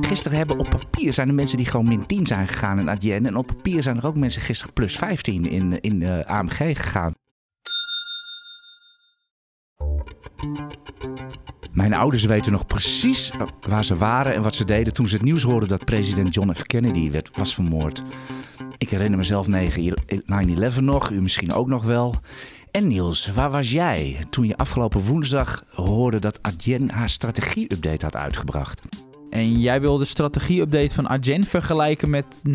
Gisteren 0.00 0.38
hebben 0.38 0.58
op 0.58 0.70
papier 0.70 1.12
zijn 1.12 1.28
er 1.28 1.34
mensen 1.34 1.56
die 1.56 1.66
gewoon 1.66 1.88
min 1.88 2.06
10 2.06 2.26
zijn 2.26 2.48
gegaan 2.48 2.78
in 2.78 2.90
Adyen. 2.90 3.26
En 3.26 3.36
op 3.36 3.46
papier 3.46 3.82
zijn 3.82 3.96
er 3.96 4.06
ook 4.06 4.16
mensen 4.16 4.42
gisteren 4.42 4.72
plus 4.72 4.96
15 4.96 5.50
in, 5.50 5.80
in 5.80 6.00
uh, 6.00 6.20
AMG 6.20 6.56
gegaan. 6.56 7.12
Mijn 11.72 11.94
ouders 11.94 12.24
weten 12.24 12.52
nog 12.52 12.66
precies 12.66 13.32
waar 13.68 13.84
ze 13.84 13.96
waren 13.96 14.34
en 14.34 14.42
wat 14.42 14.54
ze 14.54 14.64
deden 14.64 14.92
toen 14.92 15.08
ze 15.08 15.14
het 15.14 15.24
nieuws 15.24 15.42
hoorden 15.42 15.68
dat 15.68 15.84
president 15.84 16.34
John 16.34 16.52
F. 16.52 16.62
Kennedy 16.62 17.10
werd, 17.10 17.36
was 17.36 17.54
vermoord. 17.54 18.02
Ik 18.78 18.90
herinner 18.90 19.18
mezelf 19.18 19.46
9-11 19.46 19.50
nog, 20.80 21.10
u 21.10 21.20
misschien 21.20 21.52
ook 21.52 21.66
nog 21.66 21.84
wel. 21.84 22.14
En 22.70 22.88
Niels, 22.88 23.32
waar 23.32 23.50
was 23.50 23.70
jij 23.70 24.24
toen 24.30 24.46
je 24.46 24.56
afgelopen 24.56 25.00
woensdag 25.00 25.64
hoorde 25.70 26.18
dat 26.18 26.38
Adyen 26.42 26.90
haar 26.90 27.10
strategie-update 27.10 28.04
had 28.04 28.16
uitgebracht? 28.16 28.82
En 29.32 29.60
jij 29.60 29.80
wil 29.80 29.98
de 29.98 30.04
strategie-update 30.04 30.94
van 30.94 31.06
Argent 31.06 31.48
vergelijken 31.48 32.10
met 32.10 32.42
9-11? 32.48 32.52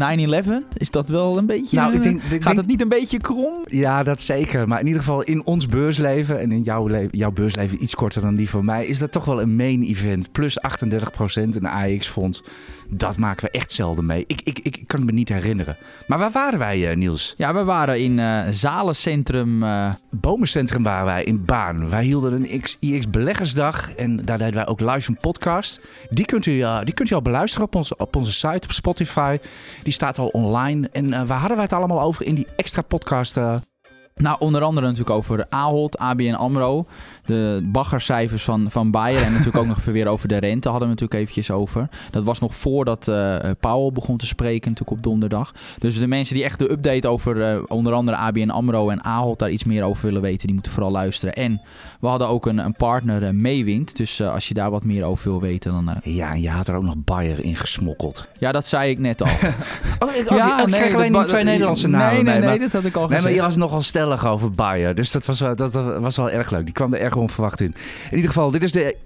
Is 0.73 0.91
dat 0.91 1.09
wel 1.09 1.38
een 1.38 1.45
beetje... 1.45 1.77
Nou, 1.77 1.95
ik 1.95 2.04
denk, 2.04 2.23
ik 2.23 2.44
gaat 2.44 2.58
het 2.58 2.68
niet 2.68 2.81
een 2.81 2.90
beetje 2.90 3.20
krom? 3.20 3.54
Ja, 3.66 4.04
dat 4.04 4.22
zeker. 4.22 4.68
Maar 4.68 4.80
in 4.80 4.85
ieder 4.85 5.02
geval 5.02 5.21
in 5.21 5.45
ons 5.45 5.68
beursleven... 5.68 6.40
en 6.40 6.52
in 6.52 6.62
jouw, 6.62 7.08
jouw 7.12 7.32
beursleven 7.32 7.84
iets 7.84 7.95
korter 7.95 8.21
dan 8.21 8.35
die 8.35 8.49
van 8.49 8.66
mij... 8.66 8.85
is 8.85 8.99
dat 8.99 9.12
toch 9.12 9.26
wel 9.26 9.41
een 9.41 9.55
main 9.55 9.84
event. 9.84 10.32
Plus 10.32 10.58
38% 10.59 11.41
in 11.41 11.52
de 11.52 11.70
AX-fonds 11.70 12.44
dat 12.90 13.18
maken 13.18 13.46
we 13.46 13.52
echt 13.52 13.72
zelden 13.72 14.05
mee. 14.05 14.23
Ik, 14.27 14.41
ik, 14.44 14.59
ik 14.59 14.84
kan 14.88 15.05
me 15.05 15.12
niet 15.12 15.30
herinneren. 15.30 15.77
Maar 16.08 16.18
waar 16.18 16.32
waren 16.32 16.59
wij, 16.59 16.90
uh, 16.90 16.96
Niels? 16.96 17.34
Ja, 17.38 17.54
we 17.54 17.63
waren 17.63 18.00
in 18.00 18.18
uh, 18.18 18.44
Zalencentrum. 18.50 19.63
Uh... 19.63 19.94
Bomencentrum 20.12 20.84
waren 20.84 21.05
wij 21.05 21.23
in 21.23 21.46
Baan. 21.46 21.90
Wij 21.90 22.04
hielden 22.04 22.34
een 22.34 22.63
IX 22.80 23.10
Beleggersdag 23.10 23.94
en 23.94 24.26
daar 24.26 24.38
deden 24.38 24.54
wij 24.54 24.68
ook 24.68 24.80
live 24.80 25.10
een 25.10 25.18
podcast. 25.18 25.82
Die 26.10 26.26
kunt 26.26 26.46
u, 26.46 26.63
die 26.84 26.94
kunt 26.94 27.10
u 27.10 27.16
al 27.16 27.22
beluisteren 27.22 27.66
op 27.66 27.76
onze, 27.76 27.98
op 27.98 28.16
onze 28.16 28.34
site, 28.34 28.62
op 28.63 28.72
Spotify. 28.72 29.38
Die 29.84 29.94
staat 29.94 30.20
al 30.20 30.27
online. 30.27 30.90
En 30.91 31.27
waar 31.27 31.40
hadden 31.40 31.55
wij 31.57 31.66
het 31.66 31.74
allemaal 31.74 32.01
over 32.01 32.26
in 32.26 32.35
die 32.35 32.48
extra 32.55 32.82
podcast? 32.82 33.35
Nou, 34.18 34.35
onder 34.40 34.62
andere 34.62 34.85
natuurlijk 34.85 35.16
over 35.16 35.46
Ahold, 35.49 35.98
ABN 35.98 36.34
AMRO 36.34 36.85
de 37.27 37.61
baggercijfers 37.63 38.43
van, 38.43 38.71
van 38.71 38.91
Bayer. 38.91 39.21
En 39.21 39.31
natuurlijk 39.31 39.57
ook 39.57 39.67
nog 39.67 39.77
even 39.77 39.93
weer 39.93 40.07
over 40.07 40.27
de 40.27 40.37
rente 40.37 40.70
hadden 40.70 40.87
we 40.87 40.93
natuurlijk 40.93 41.20
eventjes 41.20 41.51
over. 41.51 41.89
Dat 42.11 42.23
was 42.23 42.39
nog 42.39 42.55
voordat 42.55 43.07
uh, 43.07 43.35
Powell 43.59 43.91
begon 43.91 44.17
te 44.17 44.27
spreken 44.27 44.71
natuurlijk 44.71 44.97
op 44.97 45.03
donderdag. 45.03 45.53
Dus 45.77 45.99
de 45.99 46.07
mensen 46.07 46.35
die 46.35 46.43
echt 46.43 46.59
de 46.59 46.71
update 46.71 47.07
over 47.07 47.35
uh, 47.35 47.63
onder 47.67 47.93
andere 47.93 48.17
ABN 48.17 48.49
AMRO 48.49 48.89
en 48.89 49.03
Ahold 49.03 49.39
daar 49.39 49.49
iets 49.49 49.63
meer 49.63 49.83
over 49.83 50.05
willen 50.05 50.21
weten, 50.21 50.45
die 50.45 50.53
moeten 50.53 50.71
vooral 50.71 50.91
luisteren. 50.91 51.35
En 51.35 51.61
we 51.99 52.07
hadden 52.07 52.27
ook 52.27 52.45
een, 52.45 52.57
een 52.57 52.75
partner, 52.75 53.23
uh, 53.23 53.29
Meewind. 53.29 53.98
Dus 53.98 54.21
als 54.21 54.48
je 54.48 54.53
daar 54.53 54.71
wat 54.71 54.83
meer 54.83 55.03
over 55.03 55.29
wil 55.29 55.41
weten, 55.41 55.71
dan... 55.71 55.95
ja, 56.03 56.31
en 56.31 56.41
je 56.41 56.49
had 56.49 56.67
er 56.67 56.75
ook 56.75 56.83
nog 56.83 56.95
Bayer 56.98 57.43
in 57.43 57.55
gesmokkeld. 57.55 58.27
Ja, 58.39 58.51
dat 58.51 58.67
zei 58.67 58.89
ik 58.89 58.99
net 58.99 59.21
al. 59.21 59.27
oh, 60.07 60.15
ik, 60.15 60.31
oh, 60.31 60.37
ja, 60.37 60.61
ik 60.61 60.67
nee, 60.67 60.93
alleen 60.93 61.11
niet 61.11 61.27
twee 61.27 61.43
Nederlandse 61.43 61.87
namen. 61.87 62.23
Nee, 62.23 62.39
nee, 62.39 62.49
nee, 62.49 62.59
dat 62.59 62.71
had 62.71 62.83
ik 62.83 62.95
al 62.95 63.01
gezegd. 63.01 63.23
Nee, 63.23 63.31
maar 63.31 63.41
je 63.41 63.48
was 63.48 63.55
nogal 63.55 63.81
stellig 63.81 64.28
over 64.28 64.51
Bayer. 64.51 64.95
Dus 64.95 65.11
dat 65.11 65.25
was, 65.25 65.39
dat 65.39 65.73
was 66.00 66.16
wel 66.16 66.29
erg 66.29 66.50
leuk. 66.50 66.66
Die 66.66 66.73
kwam 66.73 66.94
er 66.94 67.00
erg 67.00 67.16
onverwacht 67.22 67.62
in. 67.62 67.75
In 68.09 68.16
ieder 68.16 68.28
geval, 68.28 68.51
dit 68.51 68.63
is 68.63 68.72
de 68.72 68.97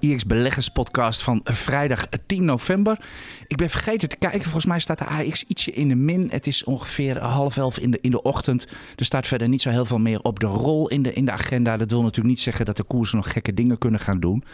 IX 0.00 0.26
Beleggers 0.26 0.68
podcast 0.68 1.22
van 1.22 1.40
vrijdag 1.44 2.06
10 2.26 2.44
november. 2.44 2.98
Ik 3.46 3.56
ben 3.56 3.70
vergeten 3.70 4.08
te 4.08 4.16
kijken. 4.16 4.42
Volgens 4.42 4.64
mij 4.64 4.78
staat 4.78 4.98
de 4.98 5.06
AX 5.06 5.44
ietsje 5.44 5.72
in 5.72 5.88
de 5.88 5.94
min. 5.94 6.28
Het 6.30 6.46
is 6.46 6.64
ongeveer 6.64 7.18
half 7.18 7.56
elf 7.56 7.78
in 7.78 7.90
de, 7.90 7.98
in 8.00 8.10
de 8.10 8.22
ochtend. 8.22 8.66
Er 8.96 9.04
staat 9.04 9.26
verder 9.26 9.48
niet 9.48 9.62
zo 9.62 9.70
heel 9.70 9.86
veel 9.86 9.98
meer 9.98 10.20
op 10.22 10.40
de 10.40 10.46
rol 10.46 10.88
in 10.88 11.02
de, 11.02 11.12
in 11.12 11.24
de 11.24 11.32
agenda. 11.32 11.76
Dat 11.76 11.90
wil 11.90 12.02
natuurlijk 12.02 12.28
niet 12.28 12.40
zeggen 12.40 12.64
dat 12.64 12.76
de 12.76 12.82
koersen 12.82 13.16
nog 13.16 13.32
gekke 13.32 13.54
dingen 13.54 13.78
kunnen 13.78 14.00
gaan 14.00 14.20
doen. 14.20 14.44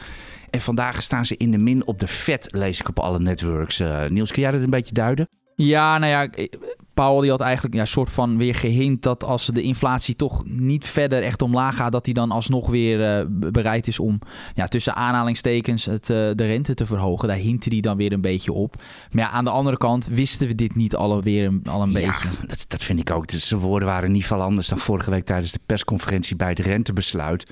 En 0.50 0.60
vandaag 0.60 1.02
staan 1.02 1.26
ze 1.26 1.36
in 1.36 1.50
de 1.50 1.58
min 1.58 1.86
op 1.86 1.98
de 1.98 2.06
vet, 2.06 2.48
lees 2.50 2.80
ik 2.80 2.88
op 2.88 2.98
alle 2.98 3.18
networks. 3.18 3.80
Uh, 3.80 4.06
Niels, 4.06 4.32
kun 4.32 4.42
jij 4.42 4.50
dat 4.50 4.60
een 4.60 4.70
beetje 4.70 4.94
duiden? 4.94 5.28
Ja, 5.54 5.98
nou 5.98 6.12
ja, 6.12 6.48
Paul 6.96 7.20
die 7.20 7.30
had 7.30 7.40
eigenlijk 7.40 7.74
ja, 7.74 7.84
soort 7.84 8.10
van 8.10 8.38
weer 8.38 8.54
gehint 8.54 9.02
dat 9.02 9.24
als 9.24 9.46
de 9.46 9.62
inflatie 9.62 10.16
toch 10.16 10.42
niet 10.44 10.86
verder 10.86 11.22
echt 11.22 11.42
omlaag 11.42 11.76
gaat, 11.76 11.92
dat 11.92 12.04
hij 12.04 12.14
dan 12.14 12.30
alsnog 12.30 12.68
weer 12.70 13.20
uh, 13.20 13.26
bereid 13.28 13.86
is 13.86 13.98
om 13.98 14.18
ja, 14.54 14.66
tussen 14.66 14.94
aanhalingstekens 14.94 15.84
het, 15.84 16.10
uh, 16.10 16.16
de 16.16 16.46
rente 16.46 16.74
te 16.74 16.86
verhogen. 16.86 17.28
Daar 17.28 17.36
hintte 17.36 17.68
hij 17.68 17.80
dan 17.80 17.96
weer 17.96 18.12
een 18.12 18.20
beetje 18.20 18.52
op. 18.52 18.76
Maar 19.10 19.24
ja, 19.24 19.30
aan 19.30 19.44
de 19.44 19.50
andere 19.50 19.76
kant 19.76 20.06
wisten 20.06 20.46
we 20.46 20.54
dit 20.54 20.74
niet 20.74 20.96
alweer 20.96 21.44
een, 21.44 21.62
al 21.68 21.82
een 21.82 21.90
ja, 21.90 22.06
beetje. 22.06 22.28
Dat, 22.46 22.64
dat 22.68 22.82
vind 22.82 23.00
ik 23.00 23.10
ook. 23.10 23.30
Zijn 23.30 23.60
woorden 23.60 23.88
waren 23.88 24.12
niet 24.12 24.26
veel 24.26 24.42
anders 24.42 24.68
dan 24.68 24.78
vorige 24.78 25.10
week 25.10 25.24
tijdens 25.24 25.52
de 25.52 25.60
persconferentie 25.66 26.36
bij 26.36 26.48
het 26.48 26.58
rentebesluit 26.58 27.46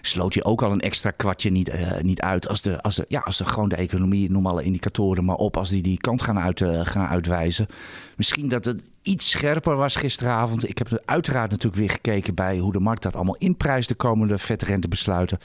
sloot 0.00 0.34
je 0.34 0.44
ook 0.44 0.62
al 0.62 0.72
een 0.72 0.80
extra 0.80 1.10
kwartje 1.10 1.50
niet, 1.50 1.68
uh, 1.68 1.98
niet 2.00 2.20
uit. 2.20 2.48
Als 2.48 2.62
de, 2.62 2.82
als, 2.82 2.94
de, 2.94 3.04
ja, 3.08 3.20
als 3.20 3.36
de, 3.36 3.44
gewoon 3.44 3.68
de 3.68 3.76
economie, 3.76 4.30
noem 4.30 4.46
alle 4.46 4.62
indicatoren 4.62 5.24
maar 5.24 5.36
op, 5.36 5.56
als 5.56 5.68
die 5.70 5.82
die 5.82 5.98
kant 5.98 6.22
gaan, 6.22 6.38
uit, 6.38 6.60
uh, 6.60 6.80
gaan 6.82 7.06
uitwijzen. 7.06 7.66
Misschien 8.16 8.48
dat 8.48 8.64
het 8.64 8.82
iets 9.02 9.30
scherper 9.30 9.76
was 9.76 9.96
gisteravond. 9.96 10.68
Ik 10.68 10.78
heb 10.78 11.02
uiteraard 11.04 11.50
natuurlijk 11.50 11.80
weer 11.80 11.90
gekeken 11.90 12.34
bij 12.34 12.58
hoe 12.58 12.72
de 12.72 12.80
markt 12.80 13.02
dat 13.02 13.16
allemaal 13.16 13.36
inprijst 13.36 13.88
de 13.88 13.94
komende 13.94 14.38
vetrentebesluiten. 14.38 15.38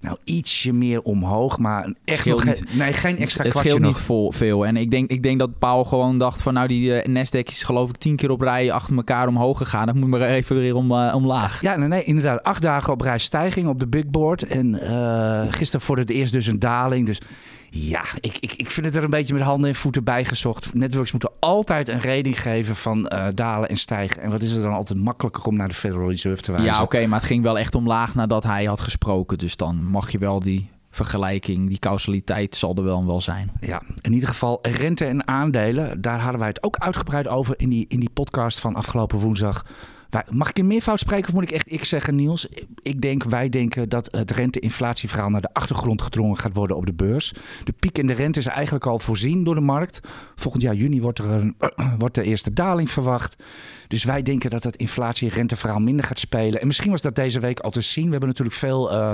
Nou, 0.00 0.16
ietsje 0.24 0.72
meer 0.72 1.02
omhoog, 1.02 1.58
maar 1.58 1.92
echt 2.04 2.26
nog 2.26 2.44
niet, 2.44 2.76
nee, 2.76 2.92
geen 2.92 3.18
extra 3.18 3.44
het, 3.44 3.52
het 3.52 3.62
scheelt 3.62 3.80
nog. 3.80 3.88
niet 3.88 4.00
vol, 4.00 4.32
veel. 4.32 4.66
En 4.66 4.76
ik 4.76 4.90
denk, 4.90 5.10
ik 5.10 5.22
denk 5.22 5.38
dat 5.38 5.58
Paul 5.58 5.84
gewoon 5.84 6.18
dacht 6.18 6.42
van 6.42 6.54
nou, 6.54 6.68
die 6.68 7.04
uh, 7.04 7.24
Nasdaq 7.24 7.48
is 7.48 7.62
geloof 7.62 7.88
ik 7.88 7.96
tien 7.96 8.16
keer 8.16 8.30
op 8.30 8.40
rij 8.40 8.72
achter 8.72 8.96
elkaar 8.96 9.28
omhoog 9.28 9.58
gegaan. 9.58 9.86
Dat 9.86 9.94
moet 9.94 10.08
maar 10.08 10.20
even 10.20 10.56
weer 10.56 10.74
om, 10.74 10.92
uh, 10.92 11.12
omlaag. 11.14 11.60
Ja, 11.60 11.76
nee, 11.76 11.88
nee, 11.88 12.04
inderdaad. 12.04 12.42
Acht 12.42 12.62
dagen 12.62 12.92
op 12.92 13.00
rij 13.00 13.18
stijging 13.18 13.68
op 13.68 13.80
de 13.80 13.86
big 13.86 14.06
board. 14.06 14.46
En 14.46 14.74
uh, 14.74 15.42
gisteren 15.48 15.86
voor 15.86 15.98
het 15.98 16.10
eerst 16.10 16.32
dus 16.32 16.46
een 16.46 16.58
daling. 16.58 17.06
Dus 17.06 17.20
ja, 17.70 18.04
ik, 18.20 18.36
ik, 18.40 18.52
ik 18.52 18.70
vind 18.70 18.86
het 18.86 18.96
er 18.96 19.04
een 19.04 19.10
beetje 19.10 19.34
met 19.34 19.42
handen 19.42 19.68
en 19.68 19.74
voeten 19.74 20.04
bij 20.04 20.24
gezocht. 20.24 20.74
Networks 20.74 21.12
moeten 21.12 21.30
altijd 21.38 21.88
een 21.88 22.00
reding 22.00 22.40
geven 22.40 22.76
van 22.76 23.10
uh, 23.12 23.26
dalen 23.34 23.68
en 23.68 23.76
stijgen. 23.76 24.22
En 24.22 24.30
wat 24.30 24.42
is 24.42 24.52
het 24.52 24.62
dan 24.62 24.72
altijd 24.72 24.98
makkelijker 24.98 25.44
om 25.44 25.56
naar 25.56 25.68
de 25.68 25.74
Federal 25.74 26.08
Reserve 26.08 26.42
te 26.42 26.52
wijzen? 26.52 26.72
Ja, 26.72 26.82
oké, 26.82 27.06
maar 27.06 27.18
het 27.18 27.28
ging 27.28 27.42
wel 27.42 27.58
echt 27.58 27.74
omlaag 27.74 28.14
nadat 28.14 28.44
hij 28.44 28.64
had 28.64 28.80
gesproken. 28.80 29.38
Dus 29.38 29.56
dan 29.56 29.84
mag 29.84 30.12
je 30.12 30.18
wel 30.18 30.40
die 30.40 30.70
vergelijking, 30.90 31.68
die 31.68 31.78
causaliteit 31.78 32.56
zal 32.56 32.76
er 32.76 32.84
wel 32.84 33.06
wel 33.06 33.20
zijn. 33.20 33.50
Ja, 33.60 33.82
in 34.00 34.12
ieder 34.12 34.28
geval 34.28 34.58
rente 34.62 35.04
en 35.04 35.28
aandelen. 35.28 36.00
Daar 36.00 36.20
hadden 36.20 36.38
wij 36.38 36.48
het 36.48 36.62
ook 36.62 36.76
uitgebreid 36.76 37.28
over 37.28 37.54
in 37.56 37.68
die, 37.68 37.84
in 37.88 38.00
die 38.00 38.10
podcast 38.10 38.60
van 38.60 38.74
afgelopen 38.74 39.18
woensdag. 39.18 39.64
Mag 40.30 40.48
ik 40.48 40.58
in 40.58 40.66
meervoud 40.66 40.98
spreken 40.98 41.28
of 41.28 41.34
moet 41.34 41.42
ik 41.42 41.50
echt 41.50 41.72
ik 41.72 41.84
zeggen, 41.84 42.14
Niels? 42.14 42.48
Ik 42.82 43.00
denk, 43.00 43.24
wij 43.24 43.48
denken 43.48 43.88
dat 43.88 44.08
het 44.10 44.30
rente-inflatieverhaal 44.30 45.30
naar 45.30 45.40
de 45.40 45.52
achtergrond 45.52 46.02
gedrongen 46.02 46.38
gaat 46.38 46.54
worden 46.56 46.76
op 46.76 46.86
de 46.86 46.92
beurs. 46.92 47.34
De 47.64 47.72
piek 47.72 47.98
in 47.98 48.06
de 48.06 48.12
rente 48.12 48.38
is 48.38 48.46
eigenlijk 48.46 48.86
al 48.86 48.98
voorzien 48.98 49.44
door 49.44 49.54
de 49.54 49.60
markt. 49.60 50.00
Volgend 50.34 50.62
jaar 50.62 50.74
juni 50.74 51.00
wordt 51.00 51.18
er 51.18 51.30
een, 51.30 51.56
wordt 51.98 52.14
de 52.14 52.22
eerste 52.22 52.52
daling 52.52 52.90
verwacht. 52.90 53.42
Dus 53.88 54.04
wij 54.04 54.22
denken 54.22 54.50
dat 54.50 54.64
het 54.64 54.76
inflatie-renteverhaal 54.76 55.80
minder 55.80 56.04
gaat 56.04 56.18
spelen. 56.18 56.60
En 56.60 56.66
misschien 56.66 56.90
was 56.90 57.02
dat 57.02 57.16
deze 57.16 57.40
week 57.40 57.60
al 57.60 57.70
te 57.70 57.80
zien. 57.80 58.04
We 58.04 58.10
hebben 58.10 58.28
natuurlijk 58.28 58.56
veel... 58.56 58.92
Uh, 58.92 59.12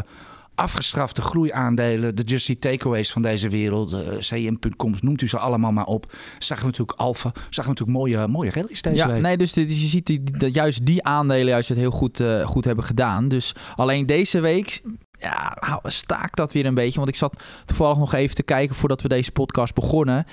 afgestrafte 0.61 1.21
groeiaandelen, 1.21 2.17
de 2.17 2.23
Justy 2.23 2.59
Takeaways 2.59 3.13
van 3.13 3.23
deze 3.23 3.49
wereld, 3.49 3.93
uh, 3.93 4.01
CM.com, 4.19 4.95
noemt 5.01 5.23
u 5.23 5.29
ze 5.29 5.39
allemaal 5.39 5.73
maar 5.73 5.85
op. 5.85 6.13
Zagen 6.39 6.65
we 6.65 6.71
natuurlijk 6.71 6.99
Alfa, 6.99 7.31
zagen 7.35 7.73
we 7.73 7.79
natuurlijk 7.79 7.99
mooie, 7.99 8.27
mooie 8.27 8.51
rallies 8.51 8.83
deze 8.83 8.97
ja, 8.97 9.13
week. 9.13 9.23
Nee, 9.23 9.37
dus, 9.37 9.53
dus 9.53 9.81
je 9.81 9.87
ziet 9.87 10.07
die, 10.07 10.23
dat 10.23 10.55
juist 10.55 10.87
die 10.87 11.05
aandelen 11.05 11.47
juist 11.47 11.69
het 11.69 11.79
heel 11.79 11.91
goed, 11.91 12.21
uh, 12.21 12.47
goed 12.47 12.65
hebben 12.65 12.85
gedaan. 12.85 13.29
Dus 13.29 13.55
alleen 13.77 14.07
deze 14.07 14.41
week 14.41 14.83
ja, 15.19 15.81
staakt 15.83 16.37
dat 16.37 16.53
weer 16.53 16.67
een 16.67 16.75
beetje. 16.75 16.97
Want 16.97 17.09
ik 17.09 17.17
zat 17.17 17.43
toevallig 17.65 17.99
nog 17.99 18.15
even 18.15 18.35
te 18.35 18.43
kijken 18.43 18.77
voordat 18.77 19.03
we 19.03 19.09
deze 19.09 19.33
podcast 19.33 19.75
begonnen. 19.75 20.27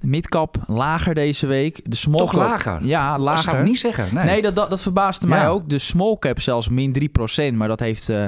De 0.00 0.06
midcap 0.06 0.56
lager 0.66 1.14
deze 1.14 1.46
week. 1.46 1.80
De 1.90 1.96
small 1.96 2.18
Toch 2.18 2.30
cap, 2.30 2.40
lager? 2.40 2.84
Ja, 2.84 3.18
lager. 3.18 3.44
Dat 3.44 3.52
zou 3.52 3.58
ik 3.58 3.68
niet 3.68 3.78
zeggen. 3.78 4.14
Nee, 4.14 4.24
nee 4.24 4.42
dat, 4.42 4.56
dat, 4.56 4.70
dat 4.70 4.80
verbaasde 4.80 5.26
mij 5.26 5.48
ook. 5.48 5.68
De 5.68 5.78
small 5.78 6.16
cap 6.18 6.40
zelfs 6.40 6.68
min 6.68 7.10
3%. 7.52 7.54
Maar 7.54 7.68
dat 7.68 7.80
heeft... 7.80 8.08
Uh, 8.08 8.26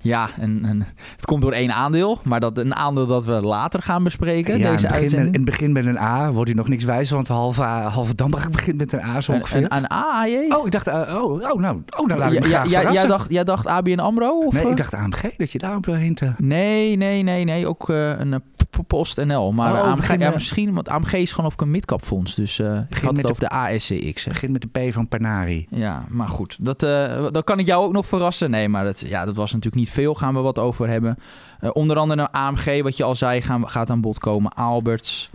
ja, 0.00 0.28
een, 0.40 0.84
het 1.16 1.24
komt 1.24 1.42
door 1.42 1.52
één 1.52 1.72
aandeel, 1.72 2.20
maar 2.24 2.40
dat 2.40 2.58
een 2.58 2.74
aandeel 2.74 3.06
dat 3.06 3.24
we 3.24 3.32
later 3.32 3.82
gaan 3.82 4.04
bespreken. 4.04 4.58
Ja, 4.58 4.70
deze 4.70 4.86
in, 4.86 4.92
het 4.92 5.02
begin, 5.02 5.26
in 5.26 5.32
het 5.32 5.44
begin 5.44 5.72
met 5.72 5.86
een 5.86 5.98
A 5.98 6.32
wordt 6.32 6.48
hij 6.48 6.58
nog 6.58 6.68
niks 6.68 6.84
wijs, 6.84 7.10
want 7.10 7.28
halve, 7.28 7.62
halve 7.62 8.14
Dambrak 8.14 8.52
begint 8.56 8.78
met 8.78 8.92
een 8.92 9.02
A 9.02 9.20
zo 9.20 9.32
ongeveer. 9.32 9.62
Een, 9.62 9.76
een 9.76 9.92
A? 9.92 10.26
Oh, 10.48 10.66
ik 10.66 10.72
dacht, 10.72 10.88
uh, 10.88 10.94
oh, 10.94 11.50
oh, 11.50 11.60
nou, 11.60 11.82
oh, 11.96 12.08
dan 12.08 12.18
laat 12.18 12.32
ik 12.32 12.46
ja, 12.46 12.62
me 12.62 12.70
ja, 12.70 12.92
jij, 12.92 13.06
dacht, 13.06 13.30
jij 13.30 13.44
dacht 13.44 13.66
ABN 13.66 13.98
AMRO? 13.98 14.38
Of? 14.38 14.52
Nee, 14.52 14.66
ik 14.66 14.76
dacht 14.76 14.94
AMG, 14.94 15.36
dat 15.36 15.52
je 15.52 15.58
daarop 15.58 15.86
wil 15.86 15.94
hinten. 15.94 16.34
Nee, 16.38 16.96
nee, 16.96 17.22
nee, 17.22 17.44
nee, 17.44 17.66
ook 17.66 17.88
uh, 17.88 18.18
een 18.18 18.42
PostNL. 18.82 19.52
Maar 19.52 19.72
oh, 19.72 19.80
AMG, 19.80 20.18
ja, 20.18 20.30
misschien, 20.30 20.74
want 20.74 20.88
AMG 20.88 21.12
is 21.12 21.32
gewoon 21.32 21.50
ook 21.52 21.60
een 21.60 21.70
midcap 21.70 22.02
fonds. 22.02 22.34
Dus 22.34 22.58
uh, 22.58 22.78
ik 22.88 22.96
het 23.00 23.30
over 23.30 23.42
de, 23.42 23.48
de 23.48 23.50
ASCX. 23.50 24.24
Begint 24.24 24.52
met 24.52 24.60
de 24.72 24.88
P 24.88 24.92
van 24.92 25.08
Panari. 25.08 25.66
Ja, 25.70 26.04
maar 26.08 26.28
goed. 26.28 26.56
Dat, 26.60 26.82
uh, 26.82 27.26
dat 27.30 27.44
kan 27.44 27.58
ik 27.58 27.66
jou 27.66 27.84
ook 27.84 27.92
nog 27.92 28.06
verrassen. 28.06 28.50
Nee, 28.50 28.68
maar 28.68 28.84
dat, 28.84 29.00
ja, 29.00 29.24
dat 29.24 29.36
was 29.36 29.52
natuurlijk 29.52 29.82
niet 29.82 29.90
veel. 29.90 30.14
Gaan 30.14 30.34
we 30.34 30.40
wat 30.40 30.58
over 30.58 30.88
hebben. 30.88 31.18
Uh, 31.60 31.70
onder 31.72 31.96
andere 31.96 32.32
AMG, 32.32 32.82
wat 32.82 32.96
je 32.96 33.04
al 33.04 33.14
zei, 33.14 33.42
gaan, 33.42 33.70
gaat 33.70 33.90
aan 33.90 34.00
bod 34.00 34.18
komen. 34.18 34.52
Alberts. 34.52 35.30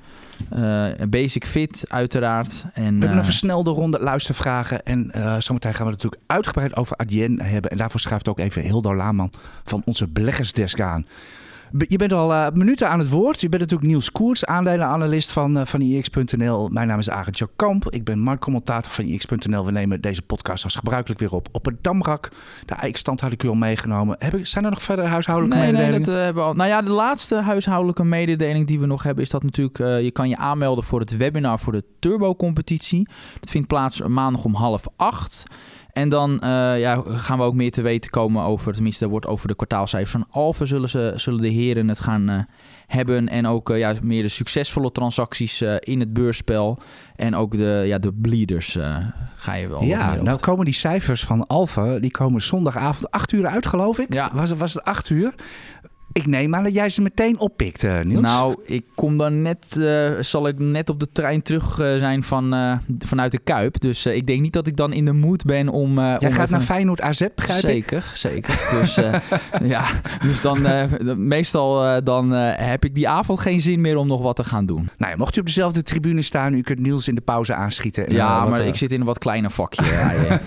Uh, 0.58 0.86
Basic 1.10 1.46
Fit, 1.46 1.86
uiteraard. 1.90 2.66
En, 2.74 2.84
we 2.84 3.00
hebben 3.00 3.18
een 3.18 3.24
versnelde 3.24 3.72
ronde 3.72 4.00
luistervragen. 4.00 4.86
En 4.86 5.12
uh, 5.16 5.36
zometeen 5.40 5.74
gaan 5.74 5.86
we 5.86 5.92
natuurlijk 5.92 6.22
uitgebreid 6.28 6.76
over 6.76 6.98
Adyen 6.98 7.42
hebben. 7.42 7.72
En 7.72 7.78
daarvoor 7.78 8.00
schrijft 8.00 8.28
ook 8.28 8.40
even 8.40 8.62
Hildo 8.62 8.96
Laaman 8.96 9.32
van 9.64 9.82
onze 9.86 10.08
beleggersdesk 10.08 10.82
aan. 10.82 11.06
Je 11.78 11.98
bent 11.98 12.14
al 12.14 12.32
uh, 12.32 12.48
minuten 12.54 12.90
aan 12.90 13.00
het 13.00 13.10
woord. 13.10 13.42
Je 13.42 13.50
bent 13.50 13.62
natuurlijk 13.62 13.90
Niels 13.90 14.12
Koers, 14.12 14.46
aandelenanalist 14.46 15.32
van, 15.32 15.58
uh, 15.58 15.66
van 15.66 15.82
IX.nl. 15.82 16.70
Mijn 16.70 16.88
naam 16.88 17.00
is 17.00 17.10
Arend 17.10 17.42
Kamp. 17.56 17.90
Ik 17.90 18.04
ben 18.04 18.20
marktcommentator 18.20 18.92
van 18.92 19.06
IX.nl. 19.06 19.66
We 19.66 19.72
nemen 19.72 20.02
deze 20.02 20.22
podcast 20.22 20.64
als 20.64 20.76
gebruikelijk 20.76 21.20
weer 21.20 21.32
op 21.32 21.48
op 21.52 21.66
het 21.66 21.84
Damrak. 21.84 22.30
De 22.66 22.76
IX-stand 22.88 23.22
had 23.22 23.32
ik 23.32 23.44
u 23.44 23.48
al 23.48 23.54
meegenomen. 23.54 24.16
Heb 24.20 24.34
ik, 24.34 24.48
zijn 24.48 24.64
er 24.64 24.70
nog 24.70 24.82
verder 24.82 25.06
huishoudelijke 25.06 25.58
nee, 25.58 25.72
mededelingen? 25.72 26.02
Nee, 26.02 26.06
dat, 26.10 26.16
uh, 26.18 26.24
hebben 26.24 26.44
we 26.44 26.50
al. 26.50 26.56
Nou 26.56 26.70
ja, 26.70 26.82
de 26.82 26.90
laatste 26.90 27.36
huishoudelijke 27.36 28.04
mededeling 28.04 28.68
die 28.68 28.80
we 28.80 28.86
nog 28.86 29.04
hebben... 29.04 29.24
is 29.24 29.30
dat 29.30 29.44
natuurlijk, 29.44 29.78
je 29.78 30.12
kan 30.12 30.30
je 30.30 30.38
aanmelden 30.38 30.84
voor 30.84 31.00
het 31.00 31.18
webinar 31.18 31.60
voor 31.60 31.74
de 31.74 31.84
Turbo-competitie. 32.00 33.08
Dat 33.40 33.50
vindt 33.50 33.68
plaats 33.68 34.02
maandag 34.02 34.44
om 34.44 34.56
half 34.56 34.86
acht... 34.96 35.44
En 35.94 36.10
dan 36.10 36.32
uh, 36.32 36.80
ja, 36.80 37.04
gaan 37.06 37.38
we 37.38 37.44
ook 37.44 37.54
meer 37.54 37.72
te 37.72 37.82
weten 37.82 38.12
komen 38.12 38.44
over, 38.44 38.74
tenminste, 38.74 39.04
er 39.04 39.10
wordt 39.12 39.28
over 39.28 39.48
de 39.48 39.56
kwartaalcijfers 39.56 40.12
van 40.12 40.28
Alphen 40.30 40.68
zullen, 40.68 40.90
ze, 40.90 41.14
zullen 41.16 41.42
de 41.42 41.48
heren 41.48 41.88
het 41.88 42.00
gaan 42.00 42.30
uh, 42.30 42.40
hebben. 42.88 43.30
En 43.30 43.48
ook 43.48 43.70
uh, 43.70 43.78
ja, 43.78 43.94
meer 44.04 44.24
de 44.24 44.30
succesvolle 44.30 44.92
transacties 44.92 45.62
in 45.80 46.00
het 46.00 46.14
beursspel. 46.14 46.80
En 47.16 47.36
ook 47.36 47.58
de, 47.58 47.84
ja, 47.86 47.98
de 47.98 48.14
bleeders 48.14 48.78
ga 49.36 49.54
je 49.54 49.68
wel. 49.68 49.84
Ja, 49.84 50.16
nou 50.16 50.40
komen 50.40 50.66
die 50.66 50.74
cijfers 50.74 51.24
van 51.24 51.48
Alpha, 51.48 52.00
die 52.00 52.12
komen 52.12 52.42
zondagavond 52.42 53.12
8 53.12 53.32
uur 53.32 53.48
uit, 53.48 53.66
geloof 53.66 54.00
ik. 54.00 54.14
Ja. 54.14 54.32
Was, 54.34 54.52
was 54.52 54.74
het 54.74 54.84
8 54.84 55.10
uur? 55.10 55.34
Ik 56.14 56.26
neem 56.26 56.56
aan 56.56 56.64
dat 56.64 56.74
jij 56.74 56.90
ze 56.90 57.02
meteen 57.02 57.40
oppikt, 57.40 57.84
uh, 57.84 58.02
Niels. 58.02 58.22
Nou, 58.22 58.56
ik 58.66 58.86
kom 58.96 59.18
dan 59.18 59.42
net, 59.42 59.76
uh, 59.78 60.12
zal 60.20 60.48
ik 60.48 60.60
net 60.60 60.90
op 60.90 61.00
de 61.00 61.12
trein 61.12 61.42
terug 61.42 61.80
uh, 61.80 61.98
zijn 61.98 62.24
van, 62.24 62.80
vanuit 63.00 63.32
de 63.32 63.40
Kuip. 63.40 63.80
Dus 63.80 64.06
ik 64.06 64.28
denk 64.28 64.42
niet 64.42 64.54
dat 64.54 64.68
ik 64.68 64.76
dan 64.76 64.94
in 64.94 65.06
de 65.06 65.14
mood 65.14 65.46
ben 65.46 65.70
om... 65.70 66.00
jij 66.00 66.18
om 66.20 66.32
gaat 66.32 66.50
naar 66.50 66.62
Feyenoord 66.62 67.02
AZ, 67.02 67.28
begrijp 67.36 67.60
zeker, 67.60 67.98
ik? 67.98 68.18
Zeker, 68.18 68.68
Dus, 68.72 68.96
ja, 69.74 69.86
dus 70.22 70.42
dan 70.42 70.88
meestal 71.28 72.04
dan 72.04 72.32
heb 72.32 72.86
ik 72.86 72.96
die 72.96 73.08
avond 73.08 73.40
geen 73.40 73.62
zin 73.62 73.82
meer 73.82 73.98
om 73.98 74.08
nog 74.08 74.22
wat 74.22 74.36
te 74.36 74.44
gaan 74.44 74.66
doen. 74.66 74.90
Nou 74.98 75.12
ja, 75.12 75.18
mocht 75.18 75.36
u 75.36 75.40
op 75.40 75.46
dezelfde 75.46 75.84
tribune 75.84 76.22
staan, 76.22 76.54
u 76.54 76.62
kunt 76.62 76.80
Niels 76.80 77.08
in 77.08 77.16
de 77.16 77.22
pauze 77.22 77.54
aanschieten. 77.54 78.08
En, 78.08 78.14
ja, 78.14 78.46
maar 78.46 78.66
ik 78.66 78.76
zit 78.76 78.92
in 78.92 79.00
een 79.00 79.06
wat 79.06 79.18
kleiner 79.18 79.52
vakje. 79.52 79.84